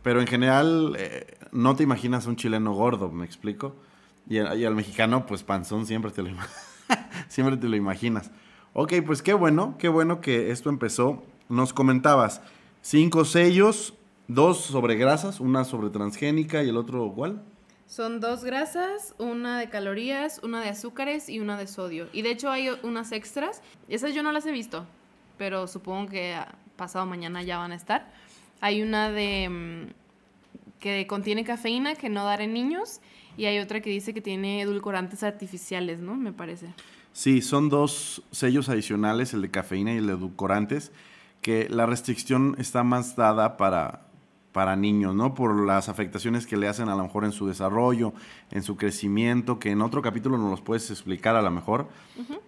pero 0.02 0.20
en 0.20 0.28
general 0.28 0.94
eh, 0.96 1.36
no 1.50 1.74
te 1.74 1.82
imaginas 1.82 2.26
un 2.26 2.36
chileno 2.36 2.72
gordo, 2.72 3.10
me 3.10 3.26
explico, 3.26 3.74
y, 4.28 4.36
y 4.36 4.64
al 4.64 4.76
mexicano 4.76 5.26
pues 5.26 5.42
panzón 5.42 5.84
siempre 5.84 6.12
te 6.12 6.22
lo, 6.22 6.30
siempre 7.28 7.56
te 7.56 7.68
lo 7.68 7.74
imaginas. 7.74 8.30
Ok, 8.72 8.94
pues 9.04 9.20
qué 9.20 9.34
bueno, 9.34 9.74
qué 9.78 9.88
bueno 9.88 10.20
que 10.20 10.50
esto 10.50 10.70
empezó. 10.70 11.24
Nos 11.48 11.74
comentabas 11.74 12.40
cinco 12.80 13.24
sellos, 13.24 13.94
dos 14.28 14.58
sobre 14.58 14.94
grasas, 14.94 15.40
una 15.40 15.64
sobre 15.64 15.90
transgénica 15.90 16.62
y 16.62 16.68
el 16.68 16.76
otro 16.76 17.12
¿cuál? 17.14 17.42
Son 17.92 18.20
dos 18.20 18.42
grasas, 18.42 19.14
una 19.18 19.58
de 19.58 19.68
calorías, 19.68 20.40
una 20.42 20.62
de 20.62 20.70
azúcares 20.70 21.28
y 21.28 21.40
una 21.40 21.58
de 21.58 21.66
sodio. 21.66 22.08
Y 22.14 22.22
de 22.22 22.30
hecho 22.30 22.50
hay 22.50 22.70
unas 22.82 23.12
extras. 23.12 23.60
Esas 23.86 24.14
yo 24.14 24.22
no 24.22 24.32
las 24.32 24.46
he 24.46 24.50
visto, 24.50 24.86
pero 25.36 25.66
supongo 25.66 26.08
que 26.08 26.34
pasado 26.76 27.04
mañana 27.04 27.42
ya 27.42 27.58
van 27.58 27.70
a 27.70 27.74
estar. 27.74 28.10
Hay 28.62 28.80
una 28.80 29.10
de 29.10 29.46
mm, 29.50 30.80
que 30.80 31.06
contiene 31.06 31.44
cafeína 31.44 31.94
que 31.94 32.08
no 32.08 32.24
dar 32.24 32.40
en 32.40 32.54
niños 32.54 33.02
y 33.36 33.44
hay 33.44 33.58
otra 33.58 33.82
que 33.82 33.90
dice 33.90 34.14
que 34.14 34.22
tiene 34.22 34.62
edulcorantes 34.62 35.22
artificiales, 35.22 36.00
¿no? 36.00 36.14
Me 36.16 36.32
parece. 36.32 36.72
Sí, 37.12 37.42
son 37.42 37.68
dos 37.68 38.22
sellos 38.30 38.70
adicionales, 38.70 39.34
el 39.34 39.42
de 39.42 39.50
cafeína 39.50 39.92
y 39.92 39.98
el 39.98 40.06
de 40.06 40.14
edulcorantes, 40.14 40.92
que 41.42 41.68
la 41.68 41.84
restricción 41.84 42.56
está 42.58 42.84
más 42.84 43.16
dada 43.16 43.58
para, 43.58 44.06
para 44.52 44.76
niños, 44.76 45.14
¿no? 45.14 45.34
Por 45.34 45.66
las 45.66 45.88
afectaciones 45.88 46.46
que 46.46 46.56
le 46.56 46.68
hacen 46.68 46.88
a 46.88 46.94
lo 46.94 47.02
mejor 47.02 47.24
en 47.24 47.32
su 47.32 47.46
desarrollo, 47.46 48.12
en 48.50 48.62
su 48.62 48.76
crecimiento, 48.76 49.58
que 49.58 49.70
en 49.70 49.80
otro 49.80 50.02
capítulo 50.02 50.38
nos 50.38 50.50
los 50.50 50.60
puedes 50.60 50.90
explicar 50.90 51.36
a 51.36 51.42
lo 51.42 51.50
mejor, 51.50 51.88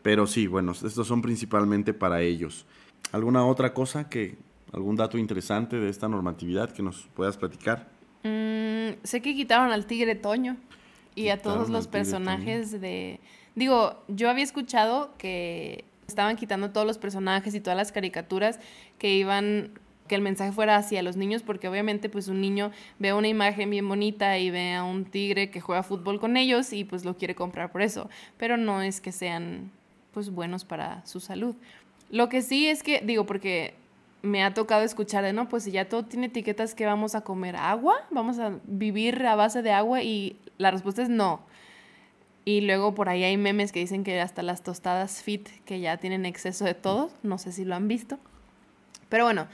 pero 0.03 0.27
sí, 0.27 0.47
bueno, 0.47 0.73
estos 0.73 1.07
son 1.07 1.23
principalmente 1.23 1.95
para 1.95 2.21
ellos. 2.21 2.67
¿Alguna 3.13 3.45
otra 3.47 3.73
cosa 3.73 4.09
que, 4.09 4.37
algún 4.73 4.97
dato 4.97 5.19
interesante 5.19 5.77
de 5.77 5.89
esta 5.89 6.09
normatividad 6.09 6.71
que 6.71 6.83
nos 6.83 7.09
puedas 7.15 7.37
platicar? 7.37 7.89
Mm, 8.23 9.01
sé 9.03 9.23
que 9.23 9.35
quitaron 9.35 9.73
al 9.73 9.87
tigre 9.87 10.15
Toño 10.15 10.57
y 11.15 11.29
a 11.29 11.41
todos 11.41 11.71
los 11.71 11.87
personajes 11.87 12.81
de 12.81 13.21
Digo, 13.55 14.03
yo 14.09 14.29
había 14.31 14.43
escuchado 14.43 15.15
que 15.17 15.85
estaban 16.09 16.37
quitando 16.37 16.71
todos 16.71 16.87
los 16.87 16.99
personajes 16.99 17.55
y 17.55 17.61
todas 17.61 17.77
las 17.77 17.93
caricaturas 17.93 18.59
que 18.99 19.15
iban 19.15 19.79
que 20.09 20.15
el 20.15 20.21
mensaje 20.21 20.53
fuera 20.53 20.77
hacia 20.77 21.03
los 21.03 21.17
niños 21.17 21.43
porque 21.43 21.69
obviamente 21.69 22.09
pues 22.09 22.29
un 22.29 22.41
niño 22.41 22.71
ve 22.99 23.13
una 23.13 23.29
imagen 23.29 23.71
bien 23.71 23.89
bonita 23.89 24.39
y 24.39 24.51
ve 24.51 24.75
a 24.75 24.85
un 24.85 25.05
tigre 25.05 25.51
que 25.51 25.61
juega 25.61 25.83
fútbol 25.83 26.21
con 26.21 26.37
ellos 26.37 26.73
y 26.73 26.85
pues 26.85 27.05
lo 27.05 27.17
quiere 27.17 27.35
comprar 27.35 27.73
por 27.73 27.83
eso, 27.83 28.11
pero 28.37 28.57
no 28.57 28.83
es 28.83 29.01
que 29.01 29.13
sean 29.13 29.71
pues 30.13 30.31
buenos 30.31 30.65
para 30.65 31.05
su 31.07 31.21
salud. 31.21 31.55
Lo 32.11 32.29
que 32.29 32.43
sí 32.43 32.69
es 32.69 32.83
que 32.83 33.01
digo 33.01 33.27
porque 33.27 33.75
me 34.23 34.43
ha 34.43 34.55
tocado 34.55 34.83
escuchar 34.83 35.25
de 35.25 35.33
no, 35.33 35.49
pues 35.49 35.65
si 35.65 35.71
ya 35.71 35.89
todo 35.89 36.05
tiene 36.05 36.27
etiquetas 36.27 36.75
que 36.75 36.87
vamos 36.87 37.15
a 37.15 37.23
comer 37.23 37.57
agua, 37.57 37.95
vamos 38.11 38.39
a 38.39 38.59
vivir 38.65 39.25
a 39.27 39.37
base 39.37 39.63
de 39.63 39.73
agua 39.73 40.03
y 40.03 40.39
la 40.59 40.71
respuesta 40.71 41.03
es 41.03 41.09
no. 41.09 41.41
Y 42.47 42.61
luego 42.63 42.95
por 42.95 43.09
ahí 43.09 43.25
hay 43.25 43.37
memes 43.37 43.73
que 43.73 43.81
dicen 43.81 44.05
que 44.05 44.21
hasta 44.21 44.43
las 44.43 44.63
tostadas 44.63 45.23
fit 45.23 45.49
que 45.65 45.81
ya 45.81 45.97
tienen 45.97 46.27
exceso 46.27 46.65
de 46.65 46.75
todo, 46.75 47.11
no 47.23 47.39
sé 47.39 47.53
si 47.53 47.65
lo 47.65 47.75
han 47.75 47.89
visto. 47.89 48.19
Pero 49.09 49.25
bueno, 49.25 49.47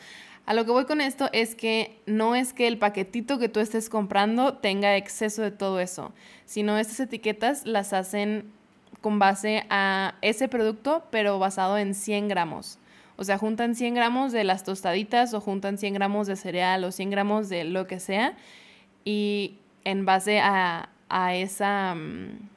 a 0.50 0.52
lo 0.52 0.64
que 0.64 0.72
voy 0.72 0.84
con 0.84 1.00
esto 1.00 1.28
es 1.32 1.54
que 1.54 1.96
no 2.06 2.34
es 2.34 2.52
que 2.52 2.66
el 2.66 2.76
paquetito 2.76 3.38
que 3.38 3.48
tú 3.48 3.60
estés 3.60 3.88
comprando 3.88 4.54
tenga 4.54 4.96
exceso 4.96 5.42
de 5.42 5.52
todo 5.52 5.78
eso, 5.78 6.12
sino 6.44 6.76
estas 6.76 6.98
etiquetas 6.98 7.66
las 7.66 7.92
hacen 7.92 8.50
con 9.00 9.20
base 9.20 9.64
a 9.70 10.16
ese 10.22 10.48
producto, 10.48 11.04
pero 11.12 11.38
basado 11.38 11.78
en 11.78 11.94
100 11.94 12.26
gramos. 12.26 12.80
O 13.14 13.22
sea, 13.22 13.38
juntan 13.38 13.76
100 13.76 13.94
gramos 13.94 14.32
de 14.32 14.42
las 14.42 14.64
tostaditas 14.64 15.34
o 15.34 15.40
juntan 15.40 15.78
100 15.78 15.94
gramos 15.94 16.26
de 16.26 16.34
cereal 16.34 16.82
o 16.82 16.90
100 16.90 17.10
gramos 17.10 17.48
de 17.48 17.62
lo 17.62 17.86
que 17.86 18.00
sea 18.00 18.36
y 19.04 19.54
en 19.84 20.04
base 20.04 20.40
a, 20.40 20.88
esa... 21.32 21.94
Mm, 21.94 22.48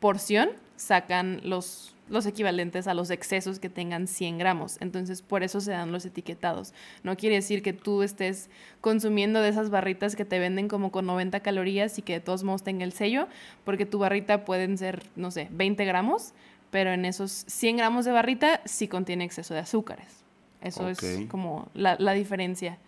porción 0.00 0.50
sacan 0.76 1.40
los, 1.44 1.94
los 2.10 2.26
equivalentes 2.26 2.86
a 2.86 2.94
los 2.94 3.10
excesos 3.10 3.58
que 3.58 3.68
tengan 3.68 4.06
100 4.06 4.38
gramos. 4.38 4.76
Entonces, 4.80 5.22
por 5.22 5.42
eso 5.42 5.60
se 5.60 5.72
dan 5.72 5.92
los 5.92 6.04
etiquetados. 6.04 6.74
No 7.02 7.16
quiere 7.16 7.36
decir 7.36 7.62
que 7.62 7.72
tú 7.72 8.02
estés 8.02 8.50
consumiendo 8.80 9.40
de 9.40 9.48
esas 9.48 9.70
barritas 9.70 10.16
que 10.16 10.24
te 10.24 10.38
venden 10.38 10.68
como 10.68 10.90
con 10.90 11.06
90 11.06 11.40
calorías 11.40 11.98
y 11.98 12.02
que 12.02 12.14
de 12.14 12.20
todos 12.20 12.44
modos 12.44 12.62
tenga 12.62 12.84
el 12.84 12.92
sello, 12.92 13.28
porque 13.64 13.86
tu 13.86 13.98
barrita 13.98 14.44
pueden 14.44 14.78
ser, 14.78 15.02
no 15.16 15.30
sé, 15.30 15.48
20 15.50 15.84
gramos, 15.84 16.32
pero 16.70 16.92
en 16.92 17.04
esos 17.04 17.44
100 17.46 17.78
gramos 17.78 18.04
de 18.04 18.12
barrita 18.12 18.60
sí 18.64 18.88
contiene 18.88 19.24
exceso 19.24 19.54
de 19.54 19.60
azúcares. 19.60 20.24
Eso 20.60 20.88
es 20.88 21.00
como 21.28 21.68
la, 21.74 21.96
la 21.98 22.12
diferencia. 22.12 22.78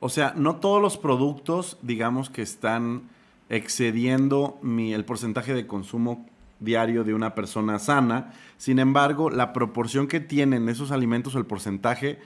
O 0.00 0.08
sea, 0.08 0.32
no 0.34 0.56
todos 0.56 0.80
los 0.80 0.96
productos, 0.96 1.76
digamos, 1.82 2.30
que 2.30 2.40
están 2.40 3.02
excediendo 3.50 4.58
mi, 4.62 4.94
el 4.94 5.04
porcentaje 5.04 5.52
de 5.52 5.66
consumo 5.66 6.24
diario 6.60 7.04
de 7.04 7.14
una 7.14 7.34
persona 7.34 7.78
sana. 7.78 8.32
Sin 8.56 8.78
embargo, 8.78 9.30
la 9.30 9.52
proporción 9.52 10.06
que 10.06 10.20
tienen 10.20 10.68
esos 10.68 10.92
alimentos, 10.92 11.34
el 11.34 11.46
porcentaje, 11.46 12.18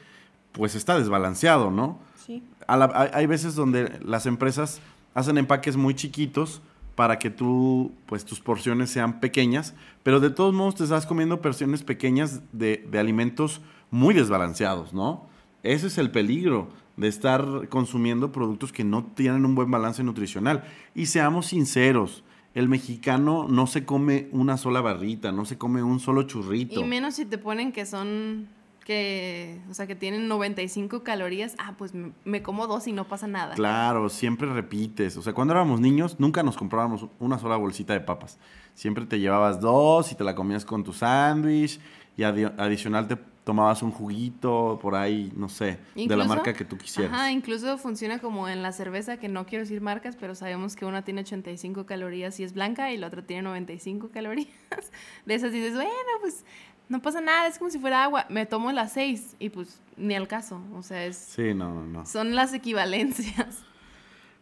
pues 0.53 0.75
está 0.75 0.99
desbalanceado, 0.99 1.70
¿no? 1.70 1.99
Sí. 2.27 2.42
hay 2.66 3.27
veces 3.27 3.55
donde 3.55 3.99
las 4.05 4.27
empresas 4.27 4.81
hacen 5.14 5.38
empaques 5.38 5.77
muy 5.77 5.94
chiquitos 5.94 6.62
para 6.94 7.18
que 7.18 7.31
tú, 7.31 7.92
pues 8.07 8.25
tus 8.25 8.40
porciones 8.40 8.90
sean 8.90 9.20
pequeñas, 9.20 9.75
pero 10.03 10.20
de 10.20 10.31
todos 10.31 10.55
modos 10.55 10.77
te 10.77 10.85
estás 10.85 11.07
comiendo 11.07 11.40
porciones 11.42 11.83
pequeñas 11.83 12.40
de, 12.53 12.87
de 12.90 12.99
alimentos 12.99 13.61
muy 13.90 14.14
desbalanceados, 14.14 14.92
¿no? 14.92 15.27
Ese 15.62 15.88
es 15.88 15.99
el 15.99 16.11
peligro 16.11 16.68
de 16.97 17.09
estar 17.09 17.68
consumiendo 17.68 18.33
productos 18.33 18.73
que 18.73 18.85
no 18.85 19.05
tienen 19.05 19.44
un 19.44 19.55
buen 19.55 19.70
balance 19.70 20.03
nutricional. 20.03 20.64
Y 20.94 21.07
seamos 21.07 21.47
sinceros, 21.47 22.23
el 22.55 22.69
mexicano 22.69 23.47
no 23.49 23.67
se 23.67 23.85
come 23.85 24.29
una 24.33 24.57
sola 24.57 24.81
barrita, 24.81 25.33
no 25.33 25.45
se 25.45 25.59
come 25.59 25.83
un 25.83 26.01
solo 26.01 26.23
churrito. 26.23 26.81
Y 26.81 26.85
menos 26.85 27.17
si 27.17 27.25
te 27.25 27.37
ponen 27.37 27.73
que 27.73 27.85
son 27.85 28.49
que, 28.85 29.61
o 29.71 29.75
sea, 29.75 29.87
que 29.87 29.95
tienen 29.95 30.29
95 30.29 31.03
calorías, 31.03 31.55
ah, 31.59 31.75
pues 31.77 31.93
me, 32.25 32.43
como 32.43 32.67
dos 32.67 32.87
y 32.87 32.93
no 32.93 33.09
pasa 33.09 33.27
nada. 33.27 33.55
Claro, 33.55 34.09
siempre 34.09 34.53
repites. 34.53 35.17
O 35.17 35.23
sea, 35.23 35.33
cuando 35.33 35.55
éramos 35.55 35.81
niños, 35.81 36.21
nunca 36.21 36.43
nos 36.43 36.57
comprábamos 36.57 37.07
una 37.19 37.38
sola 37.38 37.57
bolsita 37.57 37.95
de 37.95 38.01
papas. 38.01 38.38
Siempre 38.75 39.07
te 39.07 39.19
llevabas 39.19 39.61
dos 39.61 40.12
y 40.12 40.14
te 40.14 40.23
la 40.23 40.35
comías 40.35 40.64
con 40.64 40.85
tu 40.85 40.93
sándwich 40.93 41.81
y 42.17 42.23
adicional 42.23 43.09
te 43.09 43.17
tomabas 43.44 43.83
un 43.83 43.90
juguito 43.90 44.78
por 44.80 44.94
ahí, 44.94 45.30
no 45.37 45.48
sé, 45.48 45.78
de 45.94 46.16
la 46.16 46.24
marca 46.24 46.54
que 46.54 46.64
tú 46.64 46.78
quisieras. 46.78 47.12
Ajá, 47.12 47.30
incluso 47.30 47.76
funciona 47.78 48.18
como 48.18 48.48
en 48.48 48.62
la 48.62 48.72
cerveza, 48.72 49.18
que 49.18 49.28
no 49.28 49.46
quiero 49.46 49.64
decir 49.64 49.80
marcas, 49.80 50.16
pero 50.16 50.35
sabemos 50.35 50.74
que 50.76 50.87
una 50.87 51.02
tiene 51.02 51.20
85 51.20 51.85
calorías 51.87 52.40
y 52.40 52.44
es 52.44 52.54
blanca 52.54 52.90
y 52.90 52.96
la 52.96 53.09
otra 53.09 53.22
tiene 53.22 53.42
95 53.42 54.09
calorías. 54.09 54.48
De 55.26 55.35
esas 55.35 55.52
dices, 55.52 55.74
bueno, 55.74 55.90
pues 56.20 56.44
no 56.88 57.00
pasa 57.00 57.20
nada, 57.20 57.46
es 57.46 57.59
como 57.59 57.70
si 57.70 57.78
fuera 57.78 58.04
agua. 58.04 58.26
Me 58.30 58.46
tomo 58.46 58.72
las 58.72 58.92
seis 58.92 59.37
y 59.38 59.50
pues 59.50 59.80
ni 59.96 60.14
al 60.14 60.26
caso. 60.26 60.61
O 60.74 60.83
sea, 60.83 61.04
es. 61.04 61.16
Sí, 61.16 61.54
no, 61.54 61.72
no, 61.72 61.87
no. 61.87 62.07
Son 62.07 62.35
las 62.35 62.52
equivalencias. 62.54 63.62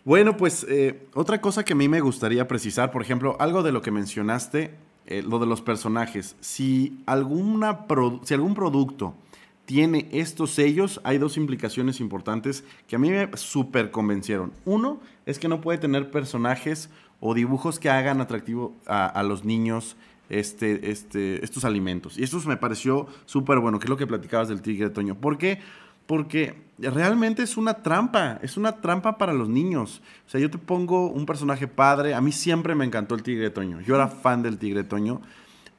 Bueno, 0.04 0.36
pues 0.36 0.66
eh, 0.68 1.06
otra 1.14 1.40
cosa 1.40 1.64
que 1.64 1.74
a 1.74 1.76
mí 1.76 1.88
me 1.88 2.00
gustaría 2.00 2.48
precisar, 2.48 2.90
por 2.90 3.02
ejemplo, 3.02 3.36
algo 3.38 3.62
de 3.62 3.70
lo 3.70 3.82
que 3.82 3.92
mencionaste, 3.92 4.74
eh, 5.06 5.22
lo 5.22 5.38
de 5.38 5.46
los 5.46 5.62
personajes. 5.62 6.36
Si, 6.40 7.02
alguna 7.06 7.86
si 8.24 8.34
algún 8.34 8.54
producto 8.54 9.14
tiene 9.64 10.08
estos 10.12 10.50
sellos, 10.50 11.00
hay 11.04 11.18
dos 11.18 11.36
implicaciones 11.36 12.00
importantes 12.00 12.64
que 12.86 12.96
a 12.96 12.98
mí 12.98 13.10
me 13.10 13.28
súper 13.36 13.90
convencieron. 13.90 14.52
Uno 14.64 15.00
es 15.26 15.38
que 15.38 15.48
no 15.48 15.60
puede 15.60 15.78
tener 15.78 16.10
personajes 16.10 16.90
o 17.20 17.34
dibujos 17.34 17.78
que 17.78 17.88
hagan 17.88 18.20
atractivo 18.20 18.74
a, 18.86 19.22
los 19.22 19.44
niños 19.44 19.96
este, 20.28 20.90
este, 20.90 21.44
estos 21.44 21.64
alimentos. 21.64 22.18
Y 22.18 22.24
esto 22.24 22.40
me 22.46 22.56
pareció 22.56 23.06
súper 23.26 23.60
bueno, 23.60 23.78
que 23.78 23.86
es 23.86 23.90
lo 23.90 23.96
que 23.96 24.06
platicabas 24.06 24.48
del 24.48 24.60
tigre 24.62 24.90
Toño. 24.90 25.14
¿Por 25.14 25.38
qué? 25.38 25.60
Porque 26.06 26.62
realmente 26.78 27.42
es 27.42 27.56
una 27.56 27.74
trampa, 27.74 28.38
es 28.42 28.56
una 28.56 28.80
trampa 28.80 29.18
para 29.18 29.32
los 29.32 29.48
niños. 29.48 30.02
O 30.26 30.30
sea, 30.30 30.40
yo 30.40 30.50
te 30.50 30.58
pongo 30.58 31.08
un 31.08 31.26
personaje 31.26 31.68
padre, 31.68 32.14
a 32.14 32.20
mí 32.20 32.32
siempre 32.32 32.74
me 32.74 32.84
encantó 32.84 33.14
el 33.14 33.22
tigre 33.22 33.50
Toño. 33.50 33.80
Yo 33.80 33.94
era 33.94 34.08
fan 34.08 34.42
del 34.42 34.58
tigre 34.58 34.84
Toño. 34.84 35.20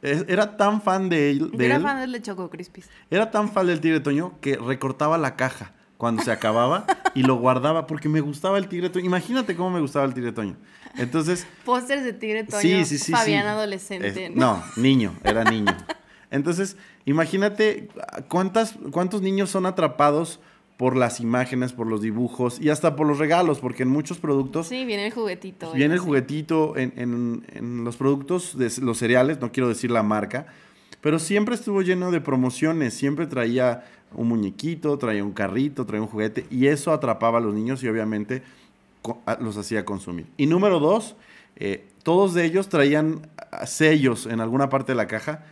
Era 0.02 0.58
tan 0.58 0.82
fan 0.82 1.08
de 1.08 1.32
él. 1.32 1.52
De 1.52 1.66
era 1.66 1.80
fan 1.80 2.00
del 2.00 2.22
Choco 2.22 2.50
Crispis. 2.50 2.90
Era 3.10 3.32
tan 3.32 3.50
fan 3.50 3.68
del 3.68 3.80
tigre 3.80 4.02
Toño 4.02 4.34
que 4.42 4.58
recortaba 4.58 5.18
la 5.18 5.36
caja 5.38 5.72
cuando 5.98 6.22
se 6.24 6.32
acababa 6.32 6.86
y 7.16 7.24
lo 7.24 7.36
guardaba 7.36 7.88
porque 7.88 8.10
me 8.10 8.20
gustaba 8.20 8.58
el 8.58 8.68
tigre 8.68 8.90
Toño. 8.90 9.06
Imagínate 9.06 9.56
cómo 9.56 9.70
me 9.70 9.80
gustaba 9.80 10.06
el 10.06 10.14
tigre 10.14 10.34
Toño. 10.34 10.58
Entonces. 10.98 11.48
Pósters 11.64 12.04
de 12.04 12.12
tigre 12.12 12.44
Toño. 12.44 12.62
Sí, 12.62 12.84
sí, 12.84 12.98
sí. 12.98 13.12
Fabián 13.14 13.48
adolescente. 13.48 14.30
¿no? 14.30 14.62
niño, 14.76 15.14
era 15.24 15.46
niño. 15.46 15.76
Entonces, 16.30 16.76
imagínate 17.06 17.90
cuántas, 18.28 18.76
cuántos 18.92 19.22
niños 19.22 19.50
son 19.50 19.66
atrapados 19.66 20.40
por 20.78 20.96
las 20.96 21.20
imágenes, 21.20 21.72
por 21.72 21.88
los 21.88 22.02
dibujos 22.02 22.60
y 22.60 22.70
hasta 22.70 22.96
por 22.96 23.08
los 23.08 23.20
regalos, 23.20 23.60
porque 23.60 23.84
en 23.84 23.90
muchos 23.90 24.18
productos... 24.18 24.68
Sí, 24.68 24.86
viene 24.86 25.06
el 25.06 25.14
juguetito. 25.14 25.72
Viene 25.74 25.94
el 25.94 26.00
juguetito 26.00 26.76
en, 26.78 26.94
en, 26.98 27.46
en, 27.54 27.84
los 27.84 27.96
productos 27.96 28.58
de 28.58 28.72
los 28.82 28.98
cereales, 28.98 29.40
no 29.40 29.52
quiero 29.52 29.70
decir 29.70 29.92
la 29.92 30.04
marca, 30.04 30.48
pero 31.02 31.20
siempre 31.20 31.56
estuvo 31.56 31.82
lleno 31.82 32.12
de 32.12 32.22
promociones, 32.22 32.94
siempre 32.94 33.28
traía 33.28 33.86
un 34.14 34.28
muñequito, 34.28 34.98
traía 34.98 35.24
un 35.24 35.32
carrito, 35.32 35.86
traía 35.86 36.02
un 36.02 36.08
juguete, 36.08 36.46
y 36.50 36.68
eso 36.68 36.92
atrapaba 36.92 37.38
a 37.38 37.42
los 37.42 37.54
niños 37.54 37.84
y 37.84 37.88
obviamente 37.88 38.44
los 39.40 39.58
hacía 39.58 39.86
consumir. 39.86 40.26
Y 40.38 40.48
número 40.48 40.80
dos, 40.80 41.16
eh, 41.56 41.86
todos 42.04 42.34
de 42.34 42.46
ellos 42.46 42.70
traían 42.70 43.28
sellos 43.66 44.26
en 44.26 44.40
alguna 44.40 44.70
parte 44.70 44.94
de 44.94 44.96
la 44.96 45.08
caja 45.08 45.46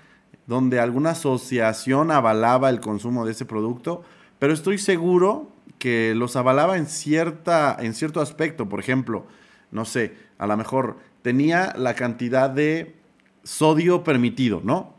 donde 0.47 0.79
alguna 0.79 1.11
asociación 1.11 2.11
avalaba 2.11 2.69
el 2.69 2.79
consumo 2.79 3.25
de 3.25 3.31
ese 3.31 3.45
producto, 3.45 4.03
pero 4.39 4.53
estoy 4.53 4.77
seguro 4.77 5.49
que 5.77 6.13
los 6.15 6.35
avalaba 6.35 6.77
en, 6.77 6.87
cierta, 6.87 7.75
en 7.79 7.93
cierto 7.93 8.21
aspecto. 8.21 8.69
Por 8.69 8.79
ejemplo, 8.79 9.25
no 9.71 9.85
sé, 9.85 10.15
a 10.37 10.47
lo 10.47 10.57
mejor 10.57 10.97
tenía 11.21 11.73
la 11.77 11.95
cantidad 11.95 12.49
de 12.49 12.95
sodio 13.43 14.03
permitido, 14.03 14.61
¿no? 14.63 14.95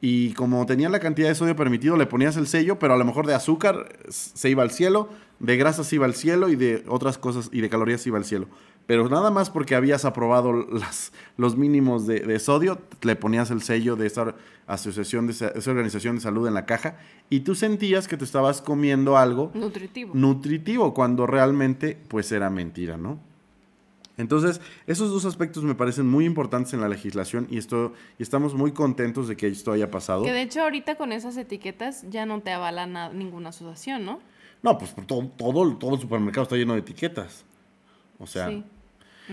Y 0.00 0.32
como 0.32 0.64
tenía 0.66 0.88
la 0.88 1.00
cantidad 1.00 1.28
de 1.28 1.34
sodio 1.34 1.56
permitido, 1.56 1.96
le 1.96 2.06
ponías 2.06 2.36
el 2.36 2.46
sello, 2.46 2.78
pero 2.78 2.94
a 2.94 2.96
lo 2.96 3.04
mejor 3.04 3.26
de 3.26 3.34
azúcar 3.34 3.98
se 4.08 4.48
iba 4.48 4.62
al 4.62 4.70
cielo, 4.70 5.10
de 5.38 5.56
grasas 5.56 5.86
se 5.86 5.96
iba 5.96 6.06
al 6.06 6.14
cielo 6.14 6.48
y 6.48 6.56
de 6.56 6.84
otras 6.88 7.18
cosas 7.18 7.50
y 7.52 7.60
de 7.60 7.68
calorías 7.68 8.00
se 8.00 8.08
iba 8.08 8.18
al 8.18 8.24
cielo. 8.24 8.48
Pero 8.86 9.08
nada 9.08 9.30
más 9.30 9.50
porque 9.50 9.74
habías 9.74 10.04
aprobado 10.04 10.52
las, 10.52 11.12
los 11.36 11.56
mínimos 11.56 12.06
de, 12.06 12.38
sodio, 12.38 12.80
le 13.02 13.16
ponías 13.16 13.50
el 13.50 13.62
sello 13.62 13.96
de 13.96 14.06
esa 14.06 14.34
asociación, 14.66 15.26
de 15.26 15.32
esa, 15.32 15.70
organización 15.70 16.16
de 16.16 16.20
salud 16.20 16.46
en 16.46 16.54
la 16.54 16.66
caja 16.66 16.96
y 17.30 17.40
tú 17.40 17.54
sentías 17.54 18.08
que 18.08 18.16
te 18.16 18.24
estabas 18.24 18.60
comiendo 18.60 19.16
algo 19.16 19.50
nutritivo. 19.54 20.14
Nutritivo, 20.14 20.94
cuando 20.94 21.26
realmente 21.26 21.96
pues 22.08 22.32
era 22.32 22.50
mentira, 22.50 22.96
¿no? 22.96 23.18
Entonces, 24.18 24.60
esos 24.86 25.10
dos 25.10 25.24
aspectos 25.24 25.64
me 25.64 25.74
parecen 25.74 26.06
muy 26.06 26.26
importantes 26.26 26.74
en 26.74 26.80
la 26.80 26.88
legislación 26.88 27.46
y, 27.50 27.56
esto, 27.56 27.94
y 28.18 28.22
estamos 28.22 28.54
muy 28.54 28.72
contentos 28.72 29.26
de 29.26 29.36
que 29.36 29.46
esto 29.46 29.72
haya 29.72 29.90
pasado. 29.90 30.22
Que 30.22 30.32
de 30.32 30.42
hecho 30.42 30.62
ahorita 30.62 30.96
con 30.96 31.12
esas 31.12 31.36
etiquetas 31.36 32.04
ya 32.10 32.26
no 32.26 32.40
te 32.40 32.52
avala 32.52 32.86
ninguna 33.10 33.48
asociación, 33.48 34.04
¿no? 34.04 34.20
No, 34.62 34.76
pues 34.78 34.94
todo, 35.06 35.28
todo, 35.36 35.76
todo 35.76 35.94
el 35.94 36.00
supermercado 36.00 36.42
está 36.42 36.56
lleno 36.56 36.74
de 36.74 36.80
etiquetas. 36.80 37.44
O 38.18 38.26
sea... 38.26 38.48
Sí. 38.48 38.64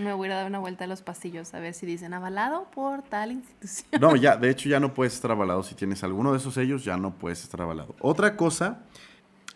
Me 0.00 0.12
voy 0.14 0.30
a 0.30 0.34
dar 0.34 0.46
una 0.46 0.58
vuelta 0.58 0.84
a 0.84 0.86
los 0.86 1.02
pasillos 1.02 1.52
a 1.54 1.60
ver 1.60 1.74
si 1.74 1.86
dicen 1.86 2.14
avalado 2.14 2.66
por 2.74 3.02
tal 3.02 3.32
institución. 3.32 4.00
No, 4.00 4.16
ya, 4.16 4.36
de 4.38 4.50
hecho 4.50 4.68
ya 4.68 4.80
no 4.80 4.94
puedes 4.94 5.14
estar 5.14 5.30
avalado. 5.30 5.62
Si 5.62 5.74
tienes 5.74 6.02
alguno 6.04 6.32
de 6.32 6.38
esos 6.38 6.54
sellos, 6.54 6.84
ya 6.84 6.96
no 6.96 7.12
puedes 7.12 7.42
estar 7.42 7.60
avalado. 7.60 7.94
Otra 8.00 8.36
cosa, 8.36 8.80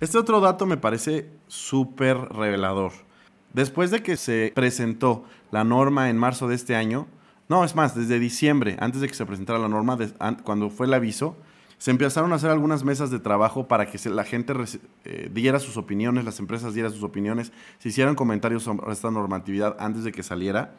este 0.00 0.18
otro 0.18 0.40
dato 0.40 0.66
me 0.66 0.76
parece 0.76 1.30
súper 1.46 2.16
revelador. 2.16 2.92
Después 3.52 3.90
de 3.90 4.02
que 4.02 4.16
se 4.16 4.52
presentó 4.54 5.24
la 5.50 5.64
norma 5.64 6.10
en 6.10 6.18
marzo 6.18 6.48
de 6.48 6.56
este 6.56 6.74
año, 6.74 7.06
no, 7.48 7.64
es 7.64 7.74
más, 7.74 7.94
desde 7.94 8.18
diciembre, 8.18 8.76
antes 8.80 9.00
de 9.00 9.08
que 9.08 9.14
se 9.14 9.26
presentara 9.26 9.58
la 9.58 9.68
norma, 9.68 9.98
cuando 10.44 10.70
fue 10.70 10.86
el 10.86 10.94
aviso, 10.94 11.36
se 11.84 11.90
empezaron 11.90 12.32
a 12.32 12.36
hacer 12.36 12.48
algunas 12.48 12.82
mesas 12.82 13.10
de 13.10 13.18
trabajo 13.18 13.68
para 13.68 13.84
que 13.84 13.98
la 14.08 14.24
gente 14.24 14.54
eh, 15.04 15.30
diera 15.30 15.60
sus 15.60 15.76
opiniones, 15.76 16.24
las 16.24 16.40
empresas 16.40 16.72
dieran 16.72 16.90
sus 16.90 17.02
opiniones, 17.02 17.52
se 17.76 17.90
hicieran 17.90 18.14
comentarios 18.14 18.62
sobre 18.62 18.90
esta 18.90 19.10
normatividad 19.10 19.76
antes 19.78 20.02
de 20.02 20.10
que 20.10 20.22
saliera. 20.22 20.76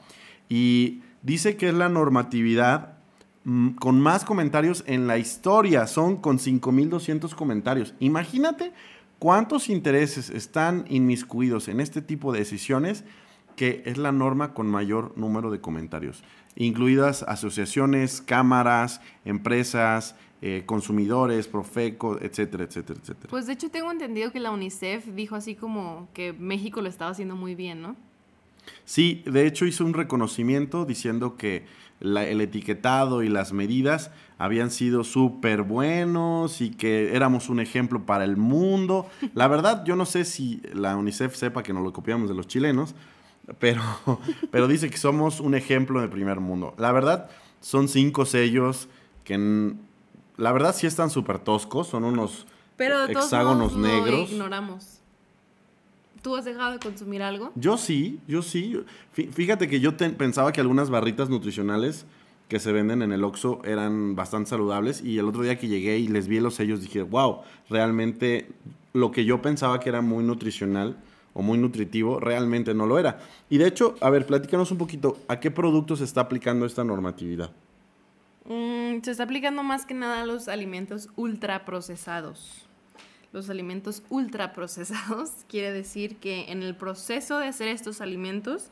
Y 0.49 1.03
dice 1.21 1.57
que 1.57 1.69
es 1.69 1.75
la 1.75 1.89
normatividad 1.89 2.97
mm, 3.43 3.75
con 3.75 4.01
más 4.01 4.25
comentarios 4.25 4.83
en 4.87 5.05
la 5.05 5.19
historia, 5.19 5.85
son 5.85 6.17
con 6.17 6.39
5.200 6.39 7.35
comentarios. 7.35 7.93
Imagínate 7.99 8.73
¿Cuántos 9.19 9.69
intereses 9.69 10.29
están 10.29 10.85
inmiscuidos 10.89 11.69
en 11.69 11.79
este 11.79 12.01
tipo 12.01 12.33
de 12.33 12.39
decisiones 12.39 13.05
que 13.55 13.81
es 13.85 13.97
la 13.97 14.11
norma 14.11 14.53
con 14.53 14.67
mayor 14.67 15.13
número 15.17 15.51
de 15.51 15.61
comentarios? 15.61 16.23
Incluidas 16.55 17.23
asociaciones, 17.23 18.21
cámaras, 18.21 18.99
empresas, 19.23 20.15
eh, 20.41 20.63
consumidores, 20.65 21.47
Profeco, 21.47 22.19
etcétera, 22.21 22.65
etcétera, 22.65 22.99
etcétera. 23.01 23.29
Pues 23.29 23.47
de 23.47 23.53
hecho 23.53 23.69
tengo 23.69 23.91
entendido 23.91 24.31
que 24.31 24.39
la 24.39 24.51
UNICEF 24.51 25.07
dijo 25.15 25.35
así 25.35 25.55
como 25.55 26.07
que 26.13 26.33
México 26.33 26.81
lo 26.81 26.89
estaba 26.89 27.11
haciendo 27.11 27.35
muy 27.35 27.55
bien, 27.55 27.81
¿no? 27.81 27.95
Sí, 28.83 29.23
de 29.25 29.47
hecho 29.47 29.65
hizo 29.65 29.85
un 29.85 29.93
reconocimiento 29.93 30.85
diciendo 30.85 31.37
que 31.37 31.65
el 32.01 32.41
etiquetado 32.41 33.23
y 33.23 33.29
las 33.29 33.53
medidas 33.53 34.11
habían 34.37 34.69
sido 34.69 35.03
súper 35.03 35.63
buenos 35.63 36.61
y 36.61 36.71
que 36.71 37.15
éramos 37.15 37.49
un 37.49 37.59
ejemplo 37.59 38.05
para 38.05 38.25
el 38.25 38.37
mundo. 38.37 39.07
La 39.33 39.47
verdad, 39.47 39.85
yo 39.85 39.95
no 39.95 40.05
sé 40.05 40.25
si 40.25 40.61
la 40.73 40.97
UNICEF 40.97 41.35
sepa 41.35 41.63
que 41.63 41.73
nos 41.73 41.83
lo 41.83 41.93
copiamos 41.93 42.27
de 42.29 42.35
los 42.35 42.47
chilenos, 42.47 42.95
pero, 43.59 43.81
pero 44.51 44.67
dice 44.67 44.89
que 44.89 44.97
somos 44.97 45.39
un 45.39 45.55
ejemplo 45.55 46.01
de 46.01 46.07
primer 46.07 46.39
mundo. 46.39 46.73
La 46.77 46.91
verdad, 46.91 47.29
son 47.61 47.87
cinco 47.87 48.25
sellos 48.25 48.89
que 49.23 49.73
la 50.37 50.51
verdad 50.51 50.75
sí 50.75 50.87
están 50.87 51.09
súper 51.09 51.39
toscos, 51.39 51.87
son 51.87 52.03
unos 52.03 52.45
pero 52.77 53.05
hexágonos 53.05 53.75
negros. 53.75 54.31
ignoramos. 54.31 54.99
¿Tú 56.21 56.35
has 56.35 56.45
dejado 56.45 56.73
de 56.73 56.79
consumir 56.79 57.21
algo? 57.21 57.51
Yo 57.55 57.77
sí, 57.77 58.19
yo 58.27 58.41
sí. 58.41 58.83
Fíjate 59.11 59.67
que 59.67 59.79
yo 59.79 59.95
pensaba 59.95 60.51
que 60.51 60.59
algunas 60.59 60.89
barritas 60.89 61.29
nutricionales 61.29 62.05
que 62.47 62.59
se 62.59 62.71
venden 62.71 63.01
en 63.01 63.11
el 63.11 63.23
Oxxo 63.23 63.61
eran 63.63 64.15
bastante 64.15 64.49
saludables 64.49 65.03
y 65.03 65.19
el 65.19 65.25
otro 65.25 65.43
día 65.43 65.57
que 65.57 65.67
llegué 65.67 65.99
y 65.99 66.07
les 66.07 66.27
vi 66.27 66.39
los 66.39 66.55
sellos 66.55 66.81
dije, 66.81 67.03
wow, 67.03 67.41
realmente 67.69 68.49
lo 68.93 69.11
que 69.11 69.25
yo 69.25 69.41
pensaba 69.41 69.79
que 69.79 69.89
era 69.89 70.01
muy 70.01 70.23
nutricional 70.23 70.97
o 71.33 71.41
muy 71.41 71.57
nutritivo, 71.57 72.19
realmente 72.19 72.73
no 72.73 72.85
lo 72.85 72.97
era. 72.97 73.19
Y 73.49 73.57
de 73.57 73.67
hecho, 73.67 73.95
a 73.99 74.09
ver, 74.09 74.25
platícanos 74.25 74.71
un 74.71 74.77
poquito, 74.77 75.17
¿a 75.27 75.39
qué 75.39 75.51
productos 75.51 75.99
se 75.99 76.05
está 76.05 76.21
aplicando 76.21 76.65
esta 76.65 76.83
normatividad? 76.83 77.51
Mm, 78.95 79.03
se 79.03 79.11
está 79.11 79.23
aplicando 79.23 79.63
más 79.63 79.85
que 79.85 79.93
nada 79.93 80.21
a 80.21 80.25
los 80.25 80.47
alimentos 80.47 81.09
ultraprocesados. 81.15 82.67
Los 83.31 83.49
alimentos 83.49 84.03
ultraprocesados 84.09 85.31
quiere 85.49 85.71
decir 85.71 86.17
que 86.17 86.51
en 86.51 86.63
el 86.63 86.75
proceso 86.75 87.39
de 87.39 87.47
hacer 87.47 87.67
estos 87.67 88.01
alimentos 88.01 88.69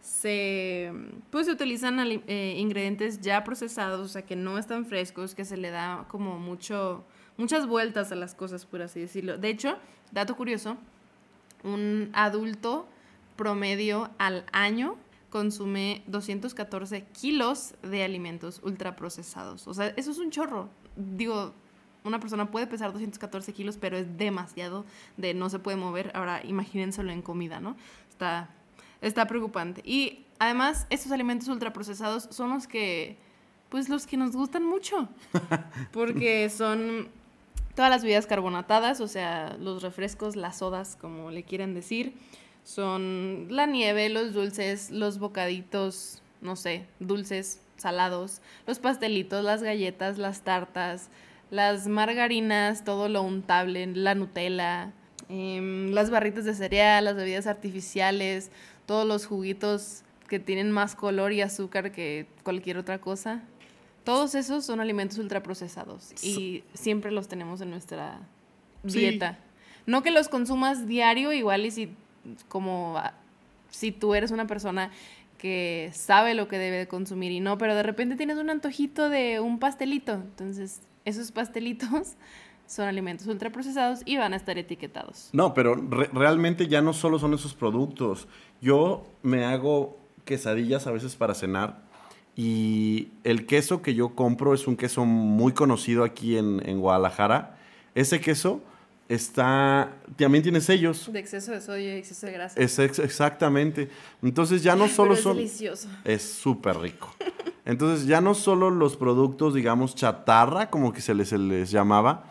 se, 0.00 0.92
pues, 1.30 1.46
se 1.46 1.52
utilizan 1.52 1.98
eh, 2.00 2.54
ingredientes 2.58 3.20
ya 3.20 3.42
procesados, 3.44 4.00
o 4.00 4.08
sea, 4.08 4.22
que 4.22 4.36
no 4.36 4.56
están 4.58 4.86
frescos, 4.86 5.34
que 5.34 5.44
se 5.44 5.56
le 5.56 5.70
da 5.70 6.06
como 6.08 6.38
mucho, 6.38 7.04
muchas 7.36 7.66
vueltas 7.66 8.12
a 8.12 8.14
las 8.14 8.34
cosas, 8.34 8.66
por 8.66 8.82
así 8.82 9.00
decirlo. 9.00 9.36
De 9.36 9.48
hecho, 9.48 9.76
dato 10.12 10.36
curioso, 10.36 10.76
un 11.64 12.10
adulto 12.12 12.86
promedio 13.36 14.10
al 14.18 14.44
año 14.52 14.96
consume 15.36 16.02
214 16.06 17.02
kilos 17.12 17.74
de 17.82 18.02
alimentos 18.02 18.58
ultraprocesados. 18.64 19.68
O 19.68 19.74
sea, 19.74 19.88
eso 19.88 20.10
es 20.10 20.16
un 20.16 20.30
chorro. 20.30 20.70
Digo, 20.96 21.52
una 22.04 22.18
persona 22.20 22.50
puede 22.50 22.66
pesar 22.66 22.90
214 22.90 23.52
kilos, 23.52 23.76
pero 23.76 23.98
es 23.98 24.16
demasiado 24.16 24.86
de 25.18 25.34
no 25.34 25.50
se 25.50 25.58
puede 25.58 25.76
mover. 25.76 26.10
Ahora, 26.14 26.40
imagínenselo 26.42 27.12
en 27.12 27.20
comida, 27.20 27.60
¿no? 27.60 27.76
Está, 28.08 28.48
está 29.02 29.26
preocupante. 29.26 29.82
Y 29.84 30.24
además, 30.38 30.86
estos 30.88 31.12
alimentos 31.12 31.48
ultraprocesados 31.48 32.28
son 32.30 32.48
los 32.48 32.66
que, 32.66 33.18
pues 33.68 33.90
los 33.90 34.06
que 34.06 34.16
nos 34.16 34.34
gustan 34.34 34.64
mucho. 34.64 35.06
Porque 35.92 36.48
son 36.48 37.08
todas 37.74 37.90
las 37.90 38.00
bebidas 38.00 38.26
carbonatadas, 38.26 39.02
o 39.02 39.06
sea, 39.06 39.54
los 39.60 39.82
refrescos, 39.82 40.34
las 40.34 40.56
sodas, 40.60 40.96
como 40.98 41.30
le 41.30 41.42
quieren 41.42 41.74
decir 41.74 42.14
son 42.66 43.46
la 43.48 43.64
nieve, 43.66 44.08
los 44.08 44.34
dulces, 44.34 44.90
los 44.90 45.20
bocaditos, 45.20 46.20
no 46.40 46.56
sé, 46.56 46.84
dulces, 46.98 47.60
salados, 47.76 48.40
los 48.66 48.80
pastelitos, 48.80 49.44
las 49.44 49.62
galletas, 49.62 50.18
las 50.18 50.42
tartas, 50.42 51.08
las 51.52 51.86
margarinas, 51.86 52.84
todo 52.84 53.08
lo 53.08 53.22
untable, 53.22 53.86
la 53.86 54.16
Nutella, 54.16 54.92
em, 55.28 55.92
las 55.92 56.10
barritas 56.10 56.44
de 56.44 56.54
cereal, 56.54 57.04
las 57.04 57.14
bebidas 57.14 57.46
artificiales, 57.46 58.50
todos 58.84 59.06
los 59.06 59.26
juguitos 59.26 60.02
que 60.28 60.40
tienen 60.40 60.72
más 60.72 60.96
color 60.96 61.32
y 61.32 61.42
azúcar 61.42 61.92
que 61.92 62.26
cualquier 62.42 62.78
otra 62.78 63.00
cosa. 63.00 63.44
Todos 64.02 64.34
esos 64.34 64.64
son 64.64 64.80
alimentos 64.80 65.18
ultraprocesados 65.18 66.12
y 66.24 66.64
siempre 66.74 67.12
los 67.12 67.28
tenemos 67.28 67.60
en 67.60 67.70
nuestra 67.70 68.18
dieta. 68.82 69.38
No 69.86 70.02
que 70.02 70.10
los 70.10 70.28
consumas 70.28 70.88
diario, 70.88 71.32
igual 71.32 71.64
y 71.64 71.70
si 71.70 71.94
como 72.48 73.00
si 73.70 73.92
tú 73.92 74.14
eres 74.14 74.30
una 74.30 74.46
persona 74.46 74.90
que 75.38 75.90
sabe 75.92 76.34
lo 76.34 76.48
que 76.48 76.58
debe 76.58 76.88
consumir 76.88 77.32
y 77.32 77.40
no, 77.40 77.58
pero 77.58 77.74
de 77.74 77.82
repente 77.82 78.16
tienes 78.16 78.38
un 78.38 78.50
antojito 78.50 79.08
de 79.08 79.40
un 79.40 79.58
pastelito. 79.58 80.14
Entonces, 80.14 80.80
esos 81.04 81.30
pastelitos 81.32 82.14
son 82.66 82.88
alimentos 82.88 83.26
ultraprocesados 83.26 84.00
y 84.04 84.16
van 84.16 84.32
a 84.32 84.36
estar 84.36 84.58
etiquetados. 84.58 85.30
No, 85.32 85.54
pero 85.54 85.76
realmente 86.12 86.68
ya 86.68 86.80
no 86.80 86.92
solo 86.92 87.18
son 87.18 87.34
esos 87.34 87.54
productos. 87.54 88.28
Yo 88.60 89.06
me 89.22 89.44
hago 89.44 89.98
quesadillas 90.24 90.86
a 90.86 90.90
veces 90.90 91.14
para 91.16 91.34
cenar 91.34 91.84
y 92.34 93.08
el 93.24 93.46
queso 93.46 93.82
que 93.82 93.94
yo 93.94 94.14
compro 94.14 94.52
es 94.52 94.66
un 94.66 94.76
queso 94.76 95.04
muy 95.04 95.52
conocido 95.52 96.04
aquí 96.04 96.36
en, 96.36 96.60
en 96.68 96.80
Guadalajara. 96.80 97.56
Ese 97.94 98.20
queso 98.20 98.62
está, 99.08 99.96
también 100.16 100.42
tiene 100.42 100.60
sellos. 100.60 101.10
De 101.12 101.18
exceso 101.18 101.52
de 101.52 101.60
sodio 101.60 101.94
y 101.94 101.98
exceso 101.98 102.26
de 102.26 102.32
grasa. 102.32 102.60
Es 102.60 102.78
exactamente. 102.78 103.88
Entonces 104.22 104.62
ya 104.62 104.76
no 104.76 104.88
solo 104.88 105.14
es 105.14 105.20
son... 105.20 105.36
delicioso. 105.36 105.88
Es 106.04 106.22
súper 106.22 106.78
rico. 106.78 107.14
Entonces 107.64 108.06
ya 108.06 108.20
no 108.20 108.34
solo 108.34 108.70
los 108.70 108.96
productos, 108.96 109.54
digamos, 109.54 109.94
chatarra, 109.94 110.70
como 110.70 110.92
que 110.92 111.00
se 111.00 111.14
les, 111.14 111.28
se 111.28 111.38
les 111.38 111.70
llamaba, 111.70 112.24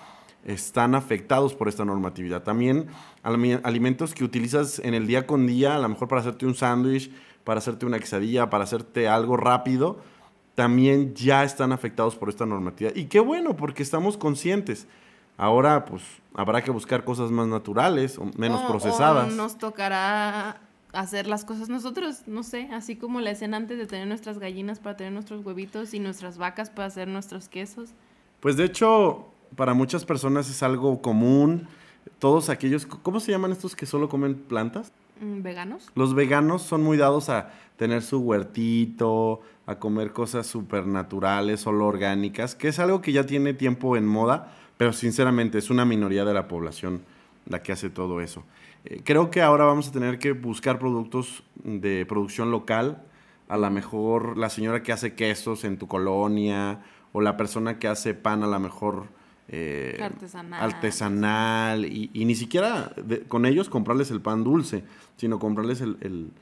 están 0.45 0.95
afectados 0.95 1.53
por 1.53 1.67
esta 1.67 1.83
normatividad. 1.83 2.43
También 2.43 2.87
alimentos 3.23 4.13
que 4.13 4.23
utilizas 4.23 4.79
en 4.79 4.93
el 4.93 5.07
día 5.07 5.27
con 5.27 5.47
día, 5.47 5.75
a 5.75 5.79
lo 5.79 5.89
mejor 5.89 6.07
para 6.07 6.21
hacerte 6.21 6.45
un 6.45 6.55
sándwich, 6.55 7.11
para 7.43 7.59
hacerte 7.59 7.85
una 7.85 7.99
quesadilla, 7.99 8.49
para 8.49 8.63
hacerte 8.63 9.07
algo 9.07 9.35
rápido, 9.37 9.99
también 10.55 11.13
ya 11.15 11.43
están 11.43 11.73
afectados 11.73 12.15
por 12.15 12.29
esta 12.29 12.45
normatividad. 12.45 12.95
Y 12.95 13.05
qué 13.05 13.19
bueno, 13.19 13.57
porque 13.57 13.83
estamos 13.83 14.17
conscientes. 14.17 14.87
Ahora, 15.37 15.85
pues, 15.85 16.03
habrá 16.33 16.63
que 16.63 16.71
buscar 16.71 17.03
cosas 17.03 17.31
más 17.31 17.47
naturales 17.47 18.17
o 18.17 18.25
menos 18.37 18.61
procesadas. 18.61 19.31
O 19.31 19.35
nos 19.35 19.57
tocará 19.57 20.61
hacer 20.93 21.27
las 21.27 21.43
cosas 21.43 21.67
nosotros, 21.69 22.21
no 22.25 22.43
sé, 22.43 22.69
así 22.71 22.95
como 22.95 23.19
la 23.19 23.31
escena 23.31 23.57
antes 23.57 23.77
de 23.77 23.85
tener 23.85 24.07
nuestras 24.07 24.39
gallinas 24.39 24.79
para 24.79 24.95
tener 24.95 25.11
nuestros 25.11 25.45
huevitos 25.45 25.93
y 25.93 25.99
nuestras 25.99 26.37
vacas 26.37 26.69
para 26.69 26.87
hacer 26.87 27.07
nuestros 27.07 27.49
quesos. 27.49 27.89
Pues 28.39 28.55
de 28.55 28.63
hecho, 28.65 29.25
para 29.55 29.73
muchas 29.73 30.05
personas 30.05 30.49
es 30.49 30.63
algo 30.63 31.01
común. 31.01 31.67
Todos 32.19 32.49
aquellos, 32.49 32.85
¿cómo 32.85 33.19
se 33.19 33.31
llaman 33.31 33.51
estos 33.51 33.75
que 33.75 33.85
solo 33.85 34.07
comen 34.07 34.35
plantas? 34.35 34.93
Mm, 35.19 35.41
¿Veganos? 35.41 35.89
Los 35.95 36.13
veganos 36.13 36.61
son 36.61 36.83
muy 36.83 36.97
dados 36.97 37.29
a 37.29 37.51
tener 37.77 38.01
su 38.01 38.19
huertito, 38.19 39.41
a 39.65 39.75
comer 39.75 40.13
cosas 40.13 40.47
súper 40.47 40.87
naturales, 40.87 41.61
solo 41.61 41.87
orgánicas, 41.87 42.55
que 42.55 42.69
es 42.69 42.79
algo 42.79 43.01
que 43.01 43.11
ya 43.11 43.25
tiene 43.25 43.53
tiempo 43.53 43.97
en 43.97 44.05
moda 44.05 44.53
pero 44.77 44.93
sinceramente 44.93 45.57
es 45.57 45.69
una 45.69 45.85
minoría 45.85 46.25
de 46.25 46.33
la 46.33 46.47
población 46.47 47.01
la 47.47 47.61
que 47.61 47.71
hace 47.71 47.89
todo 47.89 48.21
eso. 48.21 48.43
Eh, 48.85 49.01
creo 49.03 49.31
que 49.31 49.41
ahora 49.41 49.65
vamos 49.65 49.87
a 49.87 49.91
tener 49.91 50.19
que 50.19 50.31
buscar 50.31 50.79
productos 50.79 51.43
de 51.63 52.05
producción 52.05 52.51
local. 52.51 53.03
A 53.47 53.57
lo 53.57 53.69
mejor 53.69 54.37
la 54.37 54.49
señora 54.49 54.83
que 54.83 54.91
hace 54.91 55.13
quesos 55.13 55.63
en 55.63 55.77
tu 55.77 55.87
colonia 55.87 56.81
o 57.13 57.21
la 57.21 57.37
persona 57.37 57.79
que 57.79 57.87
hace 57.87 58.13
pan 58.13 58.43
a 58.43 58.47
lo 58.47 58.59
mejor 58.59 59.07
eh, 59.47 59.99
artesanal, 60.01 60.63
artesanal 60.63 61.85
y, 61.85 62.09
ni 62.25 62.33
siquiera 62.33 62.91
con 63.27 63.45
ellos 63.45 63.69
comprarles 63.69 64.09
el 64.09 64.19
pan 64.19 64.43
dulce, 64.43 64.83
sino 65.17 65.37
comprarles 65.37 65.81
el... 65.81 65.97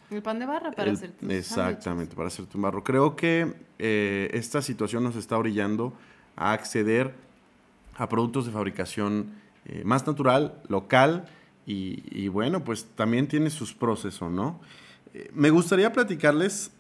El, 0.10 0.22
pan 0.22 0.40
de 0.40 0.46
barra 0.46 0.72
para 0.72 0.94
hacer 0.94 1.14
Exactamente, 1.28 2.16
para 2.16 2.30
hacerte 2.30 2.56
un 2.56 2.64
barro. 2.64 2.84
Creo 2.84 3.18
que 3.18 3.54
eh, 3.78 4.30
esta 4.34 4.62
situación 4.62 5.04
nos 5.04 5.18
está 5.18 5.38
orillando 5.38 5.94
a 6.38 6.54
acceder 6.54 7.14
a 7.96 8.10
productos 8.10 8.46
de 8.46 8.52
fabricación 8.52 9.34
eh, 9.66 9.84
más 9.86 10.06
natural, 10.06 10.62
local 10.68 11.26
y, 11.66 12.28
bueno, 12.28 12.66
pues 12.66 12.86
también 12.96 13.28
tiene 13.28 13.50
sus 13.50 13.74
procesos, 13.74 14.30
¿no? 14.30 14.60
Eh, 15.14 15.32
me 15.34 15.50
gustaría 15.50 15.94
platicarles, 15.94 16.72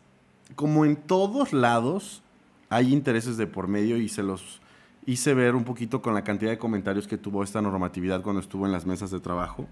como 0.56 0.84
en 0.84 0.97
todos 0.97 1.54
lados 1.54 2.21
hay 2.69 2.91
intereses 2.91 3.38
de 3.38 3.47
por 3.47 3.69
medio 3.69 3.95
y 3.97 4.10
se 4.10 4.23
los 4.23 4.60
hice 5.06 5.34
ver 5.34 5.56
un 5.56 5.63
poquito 5.63 6.02
con 6.02 6.13
la 6.13 6.23
cantidad 6.23 6.52
de 6.52 6.58
comentarios 6.58 7.08
que 7.08 7.17
tuvo 7.17 7.43
esta 7.43 7.62
normatividad 7.62 8.21
cuando 8.21 8.41
estuvo 8.41 8.65
en 8.65 8.73
las 8.73 8.86
mesas 8.86 9.12
de 9.12 9.21
trabajo. 9.21 9.67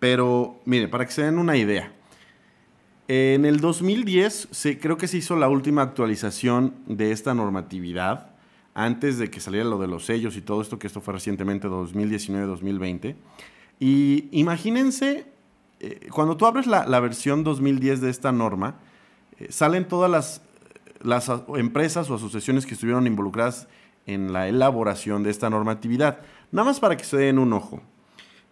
Pero, 0.00 0.60
mire, 0.64 0.88
para 0.88 1.06
que 1.06 1.12
se 1.12 1.22
den 1.22 1.38
una 1.38 1.56
idea, 1.56 1.92
en 3.06 3.44
el 3.44 3.60
2010 3.60 4.48
se, 4.50 4.78
creo 4.80 4.96
que 4.96 5.06
se 5.06 5.18
hizo 5.18 5.36
la 5.36 5.48
última 5.48 5.82
actualización 5.82 6.74
de 6.86 7.12
esta 7.12 7.34
normatividad 7.34 8.31
antes 8.74 9.18
de 9.18 9.30
que 9.30 9.40
saliera 9.40 9.68
lo 9.68 9.78
de 9.78 9.86
los 9.86 10.06
sellos 10.06 10.36
y 10.36 10.42
todo 10.42 10.62
esto, 10.62 10.78
que 10.78 10.86
esto 10.86 11.00
fue 11.00 11.14
recientemente 11.14 11.68
2019-2020. 11.68 13.16
Y 13.78 14.28
imagínense, 14.32 15.26
eh, 15.80 16.08
cuando 16.10 16.36
tú 16.36 16.46
abres 16.46 16.66
la, 16.66 17.00
versión 17.00 17.44
2010 17.44 18.00
de 18.00 18.10
esta 18.10 18.32
norma, 18.32 18.76
eh, 19.38 19.48
salen 19.50 19.86
todas 19.86 20.10
las, 20.10 20.42
las 21.02 21.30
empresas 21.56 22.08
o 22.10 22.14
asociaciones 22.14 22.66
que 22.66 22.74
estuvieron 22.74 23.06
involucradas 23.06 23.68
en 24.06 24.32
la 24.32 24.48
elaboración 24.48 25.22
de 25.22 25.30
esta 25.30 25.50
normatividad. 25.50 26.20
Nada 26.50 26.66
más 26.66 26.80
para 26.80 26.96
que 26.96 27.04
se 27.04 27.16
den 27.16 27.38
un 27.38 27.52
ojo. 27.52 27.82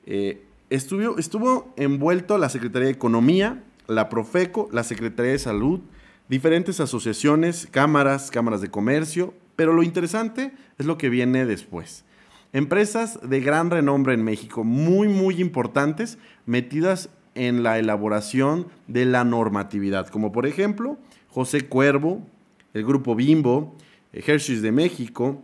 Eh, 0.07 0.45
estuvo, 0.71 1.19
estuvo 1.19 1.73
envuelto 1.77 2.39
la 2.39 2.49
Secretaría 2.49 2.87
de 2.87 2.95
Economía, 2.95 3.63
la 3.87 4.09
Profeco, 4.09 4.69
la 4.73 4.85
Secretaría 4.85 5.33
de 5.33 5.39
Salud, 5.39 5.81
diferentes 6.29 6.81
asociaciones, 6.81 7.69
cámaras, 7.71 8.31
cámaras 8.31 8.61
de 8.61 8.71
comercio, 8.71 9.35
pero 9.61 9.75
lo 9.75 9.83
interesante 9.83 10.53
es 10.79 10.87
lo 10.87 10.97
que 10.97 11.11
viene 11.11 11.45
después. 11.45 12.07
Empresas 12.55 13.21
de 13.23 13.41
gran 13.41 13.69
renombre 13.69 14.15
en 14.15 14.25
México, 14.25 14.65
muy, 14.65 15.07
muy 15.07 15.39
importantes, 15.39 16.17
metidas 16.47 17.11
en 17.35 17.63
la 17.63 17.79
elaboración 17.79 18.69
de 18.87 19.05
la 19.05 19.23
normatividad, 19.23 20.09
como 20.09 20.33
por 20.33 20.47
ejemplo 20.47 20.97
José 21.29 21.67
Cuervo, 21.67 22.27
el 22.73 22.87
grupo 22.87 23.15
Bimbo, 23.15 23.77
Hershey's 24.15 24.63
de 24.63 24.73
México, 24.73 25.43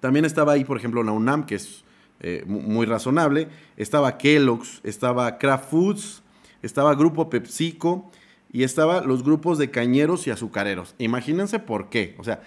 también 0.00 0.24
estaba 0.24 0.54
ahí, 0.54 0.64
por 0.64 0.78
ejemplo, 0.78 1.02
la 1.02 1.12
UNAM, 1.12 1.44
que 1.44 1.56
es 1.56 1.84
eh, 2.20 2.44
muy 2.46 2.86
razonable, 2.86 3.48
estaba 3.76 4.16
Kellogg's, 4.16 4.80
estaba 4.84 5.36
Kraft 5.36 5.68
Foods, 5.68 6.22
estaba 6.62 6.94
Grupo 6.94 7.28
PepsiCo 7.28 8.10
y 8.50 8.62
estaba 8.62 9.02
los 9.02 9.22
grupos 9.22 9.58
de 9.58 9.70
cañeros 9.70 10.26
y 10.26 10.30
azucareros. 10.30 10.94
Imagínense 10.96 11.58
por 11.58 11.90
qué. 11.90 12.14
O 12.16 12.24
sea, 12.24 12.40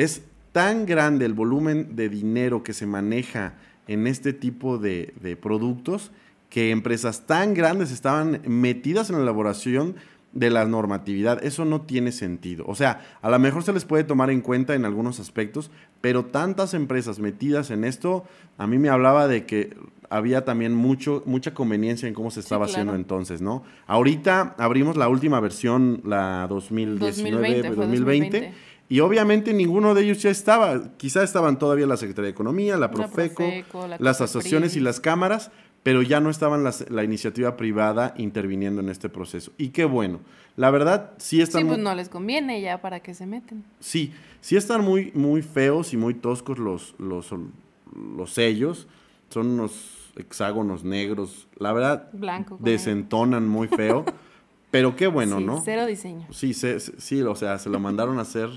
es 0.00 0.22
tan 0.52 0.86
grande 0.86 1.26
el 1.26 1.34
volumen 1.34 1.94
de 1.94 2.08
dinero 2.08 2.62
que 2.62 2.72
se 2.72 2.86
maneja 2.86 3.54
en 3.86 4.06
este 4.06 4.32
tipo 4.32 4.78
de, 4.78 5.12
productos 5.40 6.10
que 6.48 6.70
empresas 6.70 7.26
tan 7.26 7.54
grandes 7.54 7.92
estaban 7.92 8.40
metidas 8.46 9.10
en 9.10 9.16
la 9.16 9.22
elaboración 9.22 9.96
de 10.32 10.48
la 10.48 10.64
normatividad. 10.64 11.44
Eso 11.44 11.64
no 11.64 11.82
tiene 11.82 12.12
sentido. 12.12 12.64
O 12.66 12.74
sea, 12.74 13.00
a 13.20 13.30
lo 13.30 13.38
mejor 13.38 13.62
se 13.62 13.72
les 13.72 13.84
puede 13.84 14.04
tomar 14.04 14.30
en 14.30 14.40
cuenta 14.40 14.74
en 14.74 14.84
algunos 14.84 15.20
aspectos, 15.20 15.70
pero 16.00 16.24
tantas 16.24 16.72
empresas 16.72 17.18
metidas 17.18 17.70
en 17.70 17.84
esto, 17.84 18.24
a 18.56 18.66
mí 18.66 18.78
me 18.78 18.88
hablaba 18.88 19.28
de 19.28 19.44
que 19.44 19.76
había 20.08 20.44
también 20.44 20.74
mucho, 20.74 21.22
mucha 21.26 21.54
conveniencia 21.54 22.08
en 22.08 22.14
cómo 22.14 22.30
se 22.30 22.40
estaba 22.40 22.66
haciendo 22.66 22.94
entonces, 22.96 23.40
¿no? 23.40 23.62
Ahorita 23.86 24.56
abrimos 24.58 24.96
la 24.96 25.08
última 25.08 25.38
versión, 25.40 26.00
la 26.04 26.46
2019, 26.48 27.74
2020, 27.74 28.52
y 28.90 28.98
obviamente 28.98 29.54
ninguno 29.54 29.94
de 29.94 30.02
ellos 30.02 30.20
ya 30.20 30.30
estaba. 30.30 30.96
Quizá 30.96 31.22
estaban 31.22 31.60
todavía 31.60 31.86
la 31.86 31.96
Secretaría 31.96 32.26
de 32.26 32.32
Economía, 32.32 32.76
la 32.76 32.90
Profeco, 32.90 33.44
las 34.00 34.20
asociaciones 34.20 34.74
y 34.74 34.80
las 34.80 34.98
cámaras, 34.98 35.52
pero 35.84 36.02
ya 36.02 36.18
no 36.18 36.28
estaban 36.28 36.64
la 36.64 37.04
iniciativa 37.04 37.56
privada 37.56 38.14
interviniendo 38.18 38.80
en 38.80 38.88
este 38.88 39.08
proceso. 39.08 39.52
Y 39.58 39.68
qué 39.68 39.84
bueno. 39.84 40.18
La 40.56 40.72
verdad, 40.72 41.12
sí 41.18 41.40
están... 41.40 41.62
Sí, 41.62 41.68
pues 41.68 41.78
no 41.78 41.94
les 41.94 42.08
conviene 42.08 42.60
ya 42.60 42.82
para 42.82 42.98
que 42.98 43.14
se 43.14 43.26
meten. 43.26 43.62
Sí, 43.78 44.12
sí 44.40 44.56
están 44.56 44.84
muy, 44.84 45.12
muy 45.14 45.42
feos 45.42 45.92
y 45.94 45.96
muy 45.96 46.14
toscos 46.14 46.58
los, 46.58 46.96
los, 46.98 47.32
los 47.94 48.32
sellos. 48.32 48.88
Son 49.28 49.46
unos 49.46 50.10
hexágonos 50.16 50.82
negros. 50.82 51.46
La 51.58 51.72
verdad, 51.72 52.08
Blanco, 52.12 52.58
desentonan 52.60 53.48
muy 53.48 53.68
feo. 53.68 54.04
pero 54.72 54.96
qué 54.96 55.06
bueno, 55.06 55.38
sí, 55.38 55.44
¿no? 55.44 55.62
Cero 55.64 55.86
diseño. 55.86 56.26
Sí, 56.32 56.54
sí, 56.54 57.22
o 57.22 57.36
sea, 57.36 57.56
se 57.60 57.70
lo 57.70 57.78
mandaron 57.78 58.18
a 58.18 58.22
hacer 58.22 58.50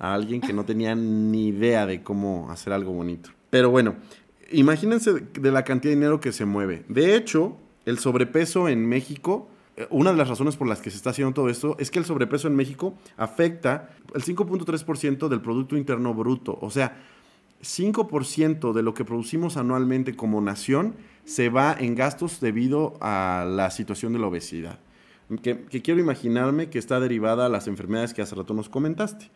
a 0.00 0.14
alguien 0.14 0.40
que 0.40 0.52
no 0.52 0.64
tenía 0.64 0.94
ni 0.94 1.48
idea 1.48 1.86
de 1.86 2.02
cómo 2.02 2.50
hacer 2.50 2.72
algo 2.72 2.92
bonito. 2.92 3.30
Pero 3.50 3.70
bueno, 3.70 3.96
imagínense 4.50 5.12
de 5.12 5.52
la 5.52 5.62
cantidad 5.62 5.90
de 5.92 5.96
dinero 5.96 6.20
que 6.20 6.32
se 6.32 6.46
mueve. 6.46 6.84
De 6.88 7.14
hecho, 7.14 7.58
el 7.84 7.98
sobrepeso 7.98 8.68
en 8.68 8.88
México, 8.88 9.48
eh, 9.76 9.86
una 9.90 10.10
de 10.10 10.16
las 10.16 10.28
razones 10.28 10.56
por 10.56 10.66
las 10.66 10.80
que 10.80 10.90
se 10.90 10.96
está 10.96 11.10
haciendo 11.10 11.34
todo 11.34 11.50
esto 11.50 11.76
es 11.78 11.90
que 11.90 11.98
el 11.98 12.06
sobrepeso 12.06 12.48
en 12.48 12.56
México 12.56 12.94
afecta 13.18 13.90
el 14.14 14.24
5.3% 14.24 15.28
del 15.28 15.42
Producto 15.42 15.76
Interno 15.76 16.14
Bruto. 16.14 16.58
O 16.62 16.70
sea, 16.70 16.96
5% 17.62 18.72
de 18.72 18.82
lo 18.82 18.94
que 18.94 19.04
producimos 19.04 19.58
anualmente 19.58 20.16
como 20.16 20.40
nación 20.40 20.94
se 21.24 21.50
va 21.50 21.76
en 21.78 21.94
gastos 21.94 22.40
debido 22.40 22.96
a 23.02 23.46
la 23.46 23.70
situación 23.70 24.14
de 24.14 24.18
la 24.18 24.28
obesidad. 24.28 24.78
Que, 25.42 25.60
que 25.60 25.82
quiero 25.82 26.00
imaginarme 26.00 26.70
que 26.70 26.78
está 26.78 26.98
derivada 27.00 27.46
a 27.46 27.48
las 27.50 27.68
enfermedades 27.68 28.14
que 28.14 28.22
hace 28.22 28.34
rato 28.34 28.54
nos 28.54 28.70
comentaste. 28.70 29.30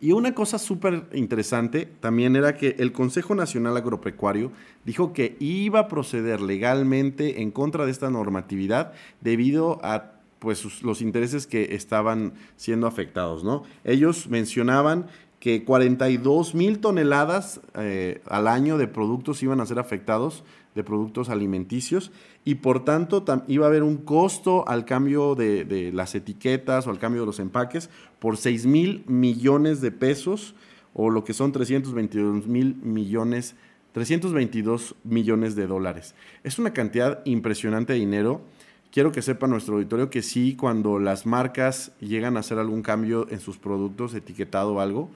Y 0.00 0.12
una 0.12 0.34
cosa 0.34 0.58
súper 0.58 1.04
interesante 1.12 1.88
también 2.00 2.36
era 2.36 2.56
que 2.56 2.76
el 2.78 2.92
Consejo 2.92 3.34
Nacional 3.34 3.76
Agropecuario 3.76 4.52
dijo 4.84 5.12
que 5.12 5.36
iba 5.40 5.80
a 5.80 5.88
proceder 5.88 6.40
legalmente 6.40 7.40
en 7.42 7.50
contra 7.50 7.84
de 7.84 7.90
esta 7.90 8.10
normatividad 8.10 8.92
debido 9.20 9.80
a 9.82 10.12
pues 10.40 10.82
los 10.82 11.00
intereses 11.00 11.46
que 11.46 11.74
estaban 11.74 12.34
siendo 12.56 12.86
afectados, 12.86 13.44
¿no? 13.44 13.62
Ellos 13.82 14.28
mencionaban 14.28 15.06
que 15.40 15.64
42 15.64 16.54
mil 16.54 16.78
toneladas 16.78 17.60
eh, 17.74 18.22
al 18.26 18.48
año 18.48 18.78
de 18.78 18.86
productos 18.86 19.42
iban 19.42 19.60
a 19.60 19.66
ser 19.66 19.78
afectados 19.78 20.44
de 20.74 20.82
productos 20.82 21.28
alimenticios 21.28 22.10
y 22.44 22.56
por 22.56 22.84
tanto 22.84 23.24
iba 23.46 23.66
a 23.66 23.68
haber 23.68 23.82
un 23.82 23.98
costo 23.98 24.66
al 24.68 24.84
cambio 24.84 25.34
de, 25.34 25.90
las 25.94 26.14
etiquetas 26.14 26.86
o 26.86 26.90
al 26.90 26.98
cambio 26.98 27.22
de 27.22 27.26
los 27.26 27.38
empaques 27.38 27.90
por 28.18 28.36
6 28.36 28.66
mil 28.66 29.04
millones 29.06 29.80
de 29.80 29.92
pesos 29.92 30.54
o 30.92 31.10
lo 31.10 31.24
que 31.24 31.32
son 31.32 31.52
322 31.52 32.46
mil 32.46 32.76
millones, 32.76 33.56
322 33.92 34.94
millones 35.04 35.56
de 35.56 35.66
dólares. 35.66 36.14
Es 36.42 36.58
una 36.58 36.72
cantidad 36.72 37.20
impresionante 37.24 37.92
de 37.92 37.98
dinero. 37.98 38.42
Quiero 38.92 39.10
que 39.10 39.22
sepa 39.22 39.48
nuestro 39.48 39.74
auditorio 39.74 40.08
que 40.08 40.22
sí, 40.22 40.54
cuando 40.54 41.00
las 41.00 41.26
marcas 41.26 41.92
llegan 42.00 42.36
a 42.36 42.40
hacer 42.40 42.58
algún 42.58 42.82
cambio 42.82 43.26
en 43.30 43.40
sus 43.40 43.58
productos, 43.58 44.14
etiquetado 44.14 44.74
o 44.74 44.80
algo, 44.80 45.10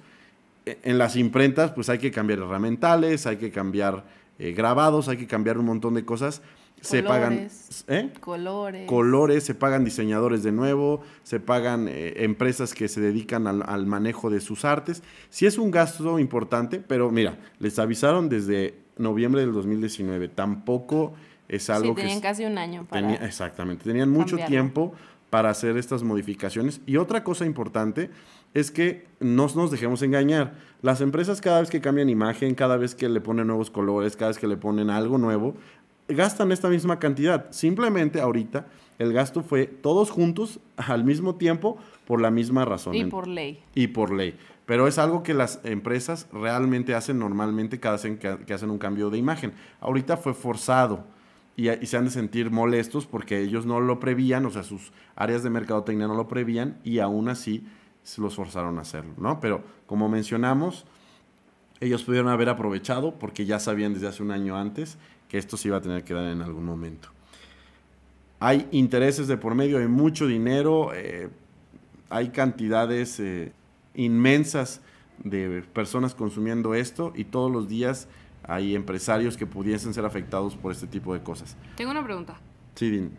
e, 0.67 0.79
en 0.83 0.99
las 0.99 1.15
imprentas 1.15 1.71
pues 1.71 1.89
hay 1.89 1.99
que 1.99 2.11
cambiar 2.11 2.41
herramientales, 2.41 3.27
hay 3.27 3.37
que 3.37 3.53
cambiar 3.53 4.05
eh, 4.39 4.53
grabados, 4.53 5.09
hay 5.09 5.17
que 5.17 5.27
cambiar 5.27 5.59
un 5.59 5.67
montón 5.67 5.95
de 5.95 6.05
cosas. 6.05 6.43
Se 6.81 7.03
pagan 7.03 7.49
¿eh? 7.89 8.13
colores. 8.21 8.87
colores, 8.87 9.43
se 9.43 9.55
pagan 9.55 9.85
diseñadores 9.85 10.45
de 10.45 10.53
nuevo, 10.53 11.03
se 11.25 11.41
pagan 11.41 11.89
eh, 11.89 12.15
empresas 12.19 12.73
que 12.73 12.87
se 12.87 13.01
dedican 13.01 13.49
al, 13.49 13.87
manejo 13.87 14.31
de 14.31 14.41
sus 14.41 14.65
artes. 14.65 15.03
Sí 15.29 15.47
es 15.47 15.59
un 15.59 15.73
gasto 15.73 16.21
importante, 16.21 16.79
pero 16.79 17.11
mira, 17.11 17.37
les 17.59 17.81
avisaron 17.81 18.29
desde 18.29 18.77
noviembre 18.97 19.41
del 19.41 19.53
2019. 19.53 20.29
Tampoco 20.29 21.15
es 21.49 21.69
algo 21.69 21.97
que... 21.97 22.03
tenían 22.03 22.21
casi 22.21 22.45
un 22.45 22.59
año 22.59 22.87
para 22.89 23.15
Exactamente, 23.15 23.85
tenían 23.85 24.11
mucho 24.11 24.37
tiempo 24.47 24.95
para 25.31 25.51
hacer 25.51 25.77
estas 25.77 26.03
modificaciones. 26.03 26.81
Y 26.87 26.97
otra 26.97 27.25
cosa 27.25 27.45
importante 27.45 28.11
es 28.55 28.71
que 28.71 29.07
no 29.21 29.49
nos 29.55 29.71
dejemos 29.71 30.03
engañar. 30.03 30.55
Las 30.83 31.01
empresas 31.01 31.41
cada 31.41 31.61
vez 31.61 31.71
que 31.71 31.81
cambian 31.81 32.09
imagen, 32.09 32.55
cada 32.55 32.77
vez 32.77 32.95
que 32.95 33.09
le 33.09 33.21
ponen 33.21 33.49
nuevos 33.49 33.71
colores, 33.71 34.17
cada 34.17 34.31
vez 34.31 34.39
que 34.39 34.47
le 34.47 34.57
ponen 34.57 34.91
algo 34.91 35.19
nuevo, 35.19 35.55
gastan 36.09 36.53
esta 36.53 36.69
misma 36.69 36.99
cantidad. 36.99 37.51
Simplemente 37.51 38.21
ahorita 38.21 38.67
el 38.99 39.13
gasto 39.13 39.43
fue 39.43 39.67
todos 39.67 40.11
juntos 40.11 40.61
al 40.77 41.05
mismo 41.05 41.37
tiempo 41.37 41.79
por 42.07 42.21
la 42.21 42.31
misma 42.31 42.65
razón. 42.65 42.95
Y 42.95 43.05
por 43.05 43.29
ley. 43.29 43.61
Y 43.75 43.89
por 43.89 44.13
ley. 44.13 44.37
Pero 44.67 44.87
es 44.87 44.99
algo 44.99 45.23
que 45.23 45.35
las 45.35 45.61
empresas 45.65 46.27
realmente 46.33 46.95
hacen 46.95 47.19
normalmente 47.19 47.81
cada 47.81 47.97
vez 47.97 48.19
que, 48.19 48.53
hacen 48.53 48.71
un 48.71 48.79
cambio 48.79 49.09
de 49.09 49.19
imagen. 49.19 49.53
Ahorita 49.81 50.17
fue 50.19 50.35
forzado 50.35 51.05
y, 51.57 51.71
y, 51.71 51.87
se 51.87 51.97
han 51.97 52.05
de 52.05 52.11
sentir 52.11 52.51
molestos 52.51 53.07
porque 53.07 53.41
ellos 53.41 53.65
no 53.65 53.81
lo 53.81 53.99
prevían, 53.99 54.45
o 54.45 54.51
sea, 54.51 54.63
sus 54.63 54.93
áreas 55.17 55.43
de 55.43 55.51
mercadotecnia 55.51 56.07
no 56.07 56.15
lo 56.15 56.29
prevían 56.29 56.79
y 56.85 56.99
aún 56.99 57.29
así 57.29 57.65
se 58.03 58.21
los 58.21 58.35
forzaron 58.35 58.79
a 58.79 58.83
hacerlo, 58.83 59.13
¿no? 59.19 59.41
Pero 59.41 59.63
como 59.87 60.09
mencionamos, 60.09 60.85
ellos 61.81 62.03
pudieron 62.03 62.29
haber 62.29 62.49
aprovechado 62.49 63.19
porque 63.19 63.47
ya 63.47 63.59
sabían 63.61 63.95
desde 63.95 64.09
hace 64.09 64.23
un 64.23 64.31
año 64.31 64.57
antes 64.57 64.99
que 65.29 65.39
esto 65.39 65.57
se 65.57 65.69
iba 65.69 65.77
a 65.77 65.81
tener 65.81 66.05
que 66.05 66.15
dar 66.15 66.25
en 66.25 66.43
algún 66.43 66.65
momento. 66.65 67.11
Hay 68.41 68.67
intereses 68.71 69.29
de 69.29 69.37
por 69.37 69.55
medio, 69.55 69.79
hay 69.79 69.89
mucho 69.89 70.27
dinero, 70.27 70.93
eh, 70.95 71.29
hay 72.09 72.31
cantidades 72.31 73.21
eh, 73.21 73.53
inmensas 73.95 74.81
de 75.23 75.63
personas 75.73 76.15
consumiendo 76.15 76.75
esto 76.75 77.13
y 77.15 77.25
todos 77.25 77.51
los 77.51 77.69
días 77.69 78.09
hay 78.45 78.75
empresarios 78.75 79.37
que 79.37 79.47
pudiesen 79.47 79.93
ser 79.93 80.05
afectados 80.05 80.57
por 80.57 80.73
este 80.73 80.87
tipo 80.87 81.13
de 81.13 81.23
cosas. 81.23 81.57
Tengo 81.77 81.91
una 81.91 82.05
pregunta. 82.05 82.41
Sí, 82.75 82.91
Din. 82.91 83.11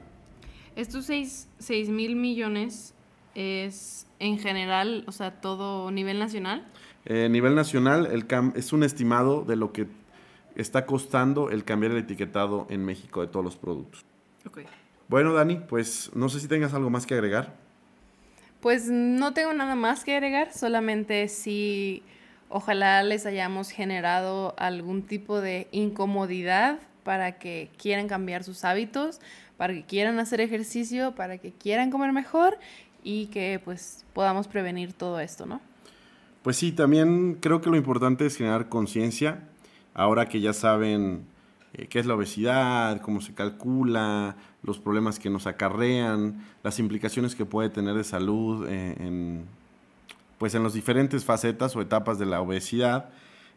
Estos 0.76 1.06
6 1.06 1.90
mil 1.90 2.16
millones 2.16 2.94
es 3.40 4.08
en 4.20 4.38
general, 4.38 5.04
o 5.08 5.12
sea, 5.12 5.42
todo 5.42 5.92
nivel 5.92 6.20
nacional? 6.20 6.66
Eh, 7.06 7.30
nivel 7.30 7.56
nacional 7.56 8.08
el 8.08 8.26
es 8.56 8.74
un 8.74 8.84
estimado 8.84 9.44
de 9.44 9.56
lo 9.56 9.72
que 9.72 9.88
está 10.56 10.86
costando 10.86 11.50
el 11.50 11.64
cambiar 11.64 11.94
el 11.94 12.00
etiquetado 12.00 12.68
en 12.70 12.84
México 12.86 13.22
de 13.22 13.28
todos 13.28 13.46
los 13.46 13.56
productos. 13.56 14.06
Okay. 14.46 14.66
Bueno, 15.08 15.34
Dani, 15.34 15.56
pues 15.56 16.12
no 16.14 16.30
sé 16.30 16.40
si 16.40 16.48
tengas 16.48 16.74
algo 16.74 16.90
más 16.90 17.06
que 17.06 17.16
agregar. 17.16 17.56
Pues 18.62 18.90
no 18.90 19.34
tengo 19.34 19.54
nada 19.54 19.76
más 19.76 20.04
que 20.04 20.14
agregar, 20.14 20.54
solamente 20.54 21.30
si 21.30 22.04
ojalá 22.50 23.02
les 23.04 23.26
hayamos 23.26 23.70
generado 23.70 24.54
algún 24.58 25.04
tipo 25.04 25.40
de 25.40 25.68
incomodidad 25.72 26.80
para 27.04 27.40
que 27.40 27.70
quieran 27.78 28.08
cambiar 28.08 28.44
sus 28.44 28.66
hábitos, 28.66 29.22
para 29.58 29.74
que 29.74 29.84
quieran 29.84 30.20
hacer 30.20 30.42
ejercicio, 30.42 31.16
para 31.16 31.38
que 31.38 31.52
quieran 31.52 31.90
comer 31.90 32.12
mejor 32.12 32.58
y 33.04 33.28
que 33.28 33.62
pues 33.64 34.06
podamos 34.14 34.48
prevenir 34.48 34.94
todo 34.94 35.20
esto, 35.20 35.46
¿no? 35.46 35.62
Pues 36.42 36.58
sí, 36.58 36.72
también 36.72 37.38
creo 37.42 37.62
que 37.62 37.70
lo 37.70 37.76
importante 37.76 38.26
es 38.26 38.36
generar 38.36 38.70
conciencia, 38.70 39.44
ahora 39.94 40.28
que 40.28 40.40
ya 40.40 40.54
saben 40.54 41.26
eh, 41.74 41.88
qué 41.88 42.00
es 42.00 42.06
la 42.06 42.16
obesidad, 42.16 43.02
cómo 43.02 43.22
se 43.22 43.34
calcula, 43.34 44.36
los 44.64 44.80
problemas 44.80 45.20
que 45.20 45.30
nos 45.30 45.48
acarrean, 45.48 46.46
las 46.64 46.80
implicaciones 46.80 47.36
que 47.36 47.46
puede 47.46 47.70
tener 47.70 47.96
de 47.96 48.04
salud 48.04 48.68
eh, 48.68 48.96
en, 49.00 49.46
pues 50.38 50.56
en 50.56 50.64
las 50.64 50.74
diferentes 50.74 51.26
facetas 51.26 51.76
o 51.76 51.82
etapas 51.82 52.18
de 52.20 52.26
la 52.26 52.42
obesidad, 52.42 53.10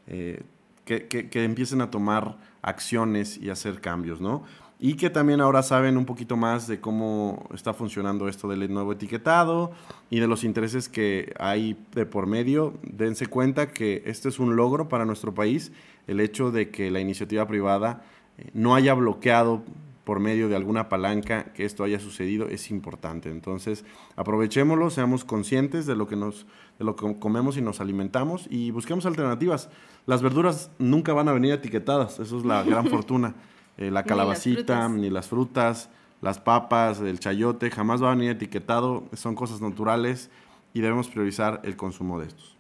eh, 0.09 0.43
que, 0.85 1.07
que, 1.07 1.31
que, 1.31 1.45
empiecen 1.45 1.81
a 1.81 1.91
tomar 1.91 2.37
acciones 2.61 3.39
y 3.39 3.51
hacer 3.51 3.81
cambios, 3.81 4.21
¿no? 4.21 4.43
Y 4.85 4.95
que 4.95 5.11
también 5.11 5.41
ahora 5.41 5.63
saben 5.63 5.97
un 5.97 6.05
poquito 6.05 6.37
más 6.37 6.67
de 6.67 6.81
cómo 6.81 7.49
está 7.55 7.73
funcionando 7.73 8.27
esto 8.27 8.49
del 8.49 8.69
nuevo 8.75 8.93
etiquetado 8.93 9.71
y 10.11 10.19
de 10.19 10.27
los 10.27 10.43
intereses 10.43 10.89
que 10.89 11.33
hay 11.39 11.77
de 11.95 12.05
por 12.05 12.27
medio. 12.27 12.75
Dense 12.83 13.29
cuenta 13.29 13.69
que 13.69 14.03
este 14.07 14.29
es 14.29 14.41
un 14.41 14.57
logro 14.57 14.89
para 14.89 15.05
nuestro 15.05 15.33
país, 15.33 15.71
el 16.09 16.19
hecho 16.19 16.51
de 16.51 16.71
que 16.71 16.91
la 16.91 16.99
iniciativa 16.99 17.47
privada 17.47 18.03
eh, 18.39 18.51
no 18.55 18.75
haya 18.75 18.93
bloqueado 18.95 19.63
por 20.03 20.19
medio 20.19 20.49
de 20.49 20.57
alguna 20.57 20.89
palanca 20.89 21.53
que 21.53 21.65
esto 21.65 21.85
haya 21.85 22.01
sucedido 22.01 22.49
es 22.49 22.69
importante. 22.73 23.31
Entonces, 23.31 23.85
aprovechémoslo, 24.17 24.91
seamos 24.91 25.23
conscientes 25.23 25.87
de 25.87 25.95
lo 25.95 26.09
que 26.09 26.17
nos 26.17 26.45
de 26.81 26.85
lo 26.85 26.97
que 26.97 27.21
comemos 27.21 27.57
y 27.57 27.63
nos 27.63 27.81
alimentamos 27.81 28.49
y 28.51 28.73
busquemos 28.73 29.07
alternativas. 29.07 29.71
Las 30.07 30.23
verduras 30.23 30.73
nunca 30.81 31.13
van 31.13 31.29
a 31.29 31.33
venir 31.33 31.53
etiquetadas, 31.53 32.19
eso 32.19 32.37
es 32.37 32.45
la 32.45 32.65
gran 32.65 32.87
fortuna. 32.91 33.37
Eh, 33.83 33.91
la 33.91 34.01
las 34.01 34.05
calabacita, 34.05 34.81
frutas. 34.85 34.91
ni 34.91 35.11
las 35.11 35.29
frutas, 35.29 35.91
las 36.21 36.39
papas, 36.39 37.01
el 37.01 37.19
chayote, 37.19 37.71
jamás 37.71 38.03
va 38.03 38.13
a 38.13 38.15
venir 38.15 38.31
etiquetado, 38.31 39.05
son 39.15 39.35
cosas 39.35 39.61
naturales 39.61 40.31
y 40.73 40.81
debemos 40.81 41.09
priorizar 41.09 41.61
el 41.65 41.77
consumo 41.77 42.21
de 42.21 42.29
estos. 42.29 42.57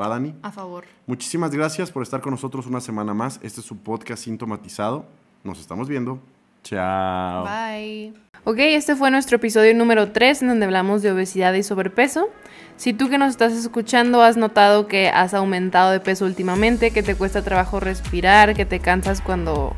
¿Va, 0.00 0.08
Dani? 0.08 0.34
A 0.42 0.50
favor. 0.52 0.84
Muchísimas 1.06 1.50
gracias 1.50 1.90
por 1.90 2.02
estar 2.02 2.20
con 2.20 2.30
nosotros 2.32 2.66
una 2.66 2.80
semana 2.80 3.14
más. 3.14 3.40
Este 3.42 3.60
es 3.60 3.66
su 3.66 3.78
podcast 3.78 4.24
sintomatizado. 4.24 5.06
Nos 5.42 5.58
estamos 5.58 5.88
viendo. 5.88 6.20
Chao. 6.62 7.44
Bye. 7.44 8.12
Ok, 8.44 8.58
este 8.58 8.94
fue 8.94 9.10
nuestro 9.10 9.36
episodio 9.36 9.74
número 9.74 10.12
3 10.12 10.42
en 10.42 10.48
donde 10.48 10.66
hablamos 10.66 11.02
de 11.02 11.12
obesidad 11.12 11.54
y 11.54 11.62
sobrepeso. 11.62 12.28
Si 12.76 12.92
tú 12.92 13.08
que 13.08 13.18
nos 13.18 13.30
estás 13.30 13.52
escuchando 13.54 14.22
has 14.22 14.36
notado 14.36 14.86
que 14.86 15.08
has 15.08 15.32
aumentado 15.32 15.92
de 15.92 16.00
peso 16.00 16.26
últimamente, 16.26 16.90
que 16.90 17.02
te 17.02 17.14
cuesta 17.14 17.42
trabajo 17.42 17.80
respirar, 17.80 18.54
que 18.54 18.66
te 18.66 18.80
cansas 18.80 19.20
cuando 19.20 19.74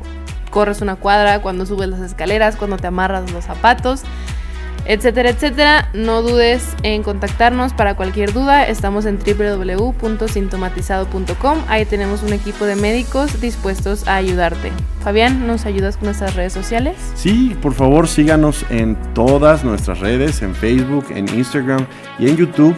corres 0.49 0.81
una 0.81 0.95
cuadra, 0.95 1.41
cuando 1.41 1.65
subes 1.65 1.89
las 1.89 2.01
escaleras, 2.01 2.55
cuando 2.55 2.77
te 2.77 2.87
amarras 2.87 3.31
los 3.31 3.45
zapatos, 3.45 4.03
etcétera, 4.85 5.29
etcétera, 5.29 5.89
no 5.93 6.23
dudes 6.23 6.75
en 6.83 7.03
contactarnos 7.03 7.73
para 7.73 7.95
cualquier 7.95 8.31
duda. 8.33 8.67
Estamos 8.67 9.05
en 9.05 9.19
www.sintomatizado.com. 9.19 11.59
Ahí 11.67 11.85
tenemos 11.85 12.23
un 12.23 12.33
equipo 12.33 12.65
de 12.65 12.75
médicos 12.75 13.39
dispuestos 13.39 14.07
a 14.07 14.15
ayudarte. 14.15 14.71
Fabián, 15.03 15.45
¿nos 15.45 15.67
ayudas 15.67 15.97
con 15.97 16.05
nuestras 16.05 16.33
redes 16.35 16.53
sociales? 16.53 16.95
Sí, 17.15 17.55
por 17.61 17.73
favor 17.73 18.07
síganos 18.07 18.65
en 18.69 18.95
todas 19.13 19.63
nuestras 19.63 19.99
redes, 19.99 20.41
en 20.41 20.55
Facebook, 20.55 21.05
en 21.09 21.29
Instagram 21.29 21.85
y 22.17 22.29
en 22.29 22.37
YouTube. 22.37 22.75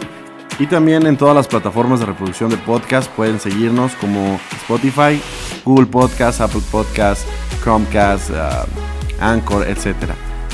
Y 0.58 0.66
también 0.66 1.06
en 1.06 1.16
todas 1.16 1.34
las 1.34 1.48
plataformas 1.48 2.00
de 2.00 2.06
reproducción 2.06 2.50
de 2.50 2.56
podcast 2.58 3.10
pueden 3.12 3.40
seguirnos 3.40 3.94
como 3.94 4.38
Spotify, 4.62 5.20
Google 5.64 5.86
Podcast, 5.86 6.40
Apple 6.40 6.60
Podcast, 6.70 7.26
Chromecast, 7.62 8.30
uh, 8.30 8.34
Anchor, 9.20 9.66
etc. 9.66 9.96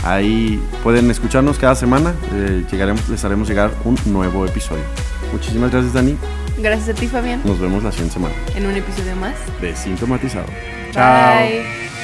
Ahí 0.05 0.63
pueden 0.83 1.11
escucharnos 1.11 1.59
cada 1.59 1.75
semana. 1.75 2.15
eh, 2.33 2.65
llegaremos, 2.71 3.09
les 3.09 3.23
haremos 3.25 3.49
llegar 3.49 3.71
un 3.85 3.97
nuevo 4.07 4.47
episodio. 4.47 4.85
Muchísimas 5.33 5.71
gracias, 5.71 5.93
Dani. 5.93 6.17
Gracias 6.59 6.97
a 6.97 7.01
ti, 7.01 7.07
Fabián, 7.07 7.41
Nos 7.45 7.61
vemos 7.61 7.83
la 7.85 7.93
siguiente 7.93 8.15
semana 8.15 8.35
en 8.57 8.67
un 8.67 8.75
episodio 8.75 9.15
más. 9.17 9.35
de 9.61 9.77
Sintomatizado. 9.77 10.47
Bye. 10.95 11.98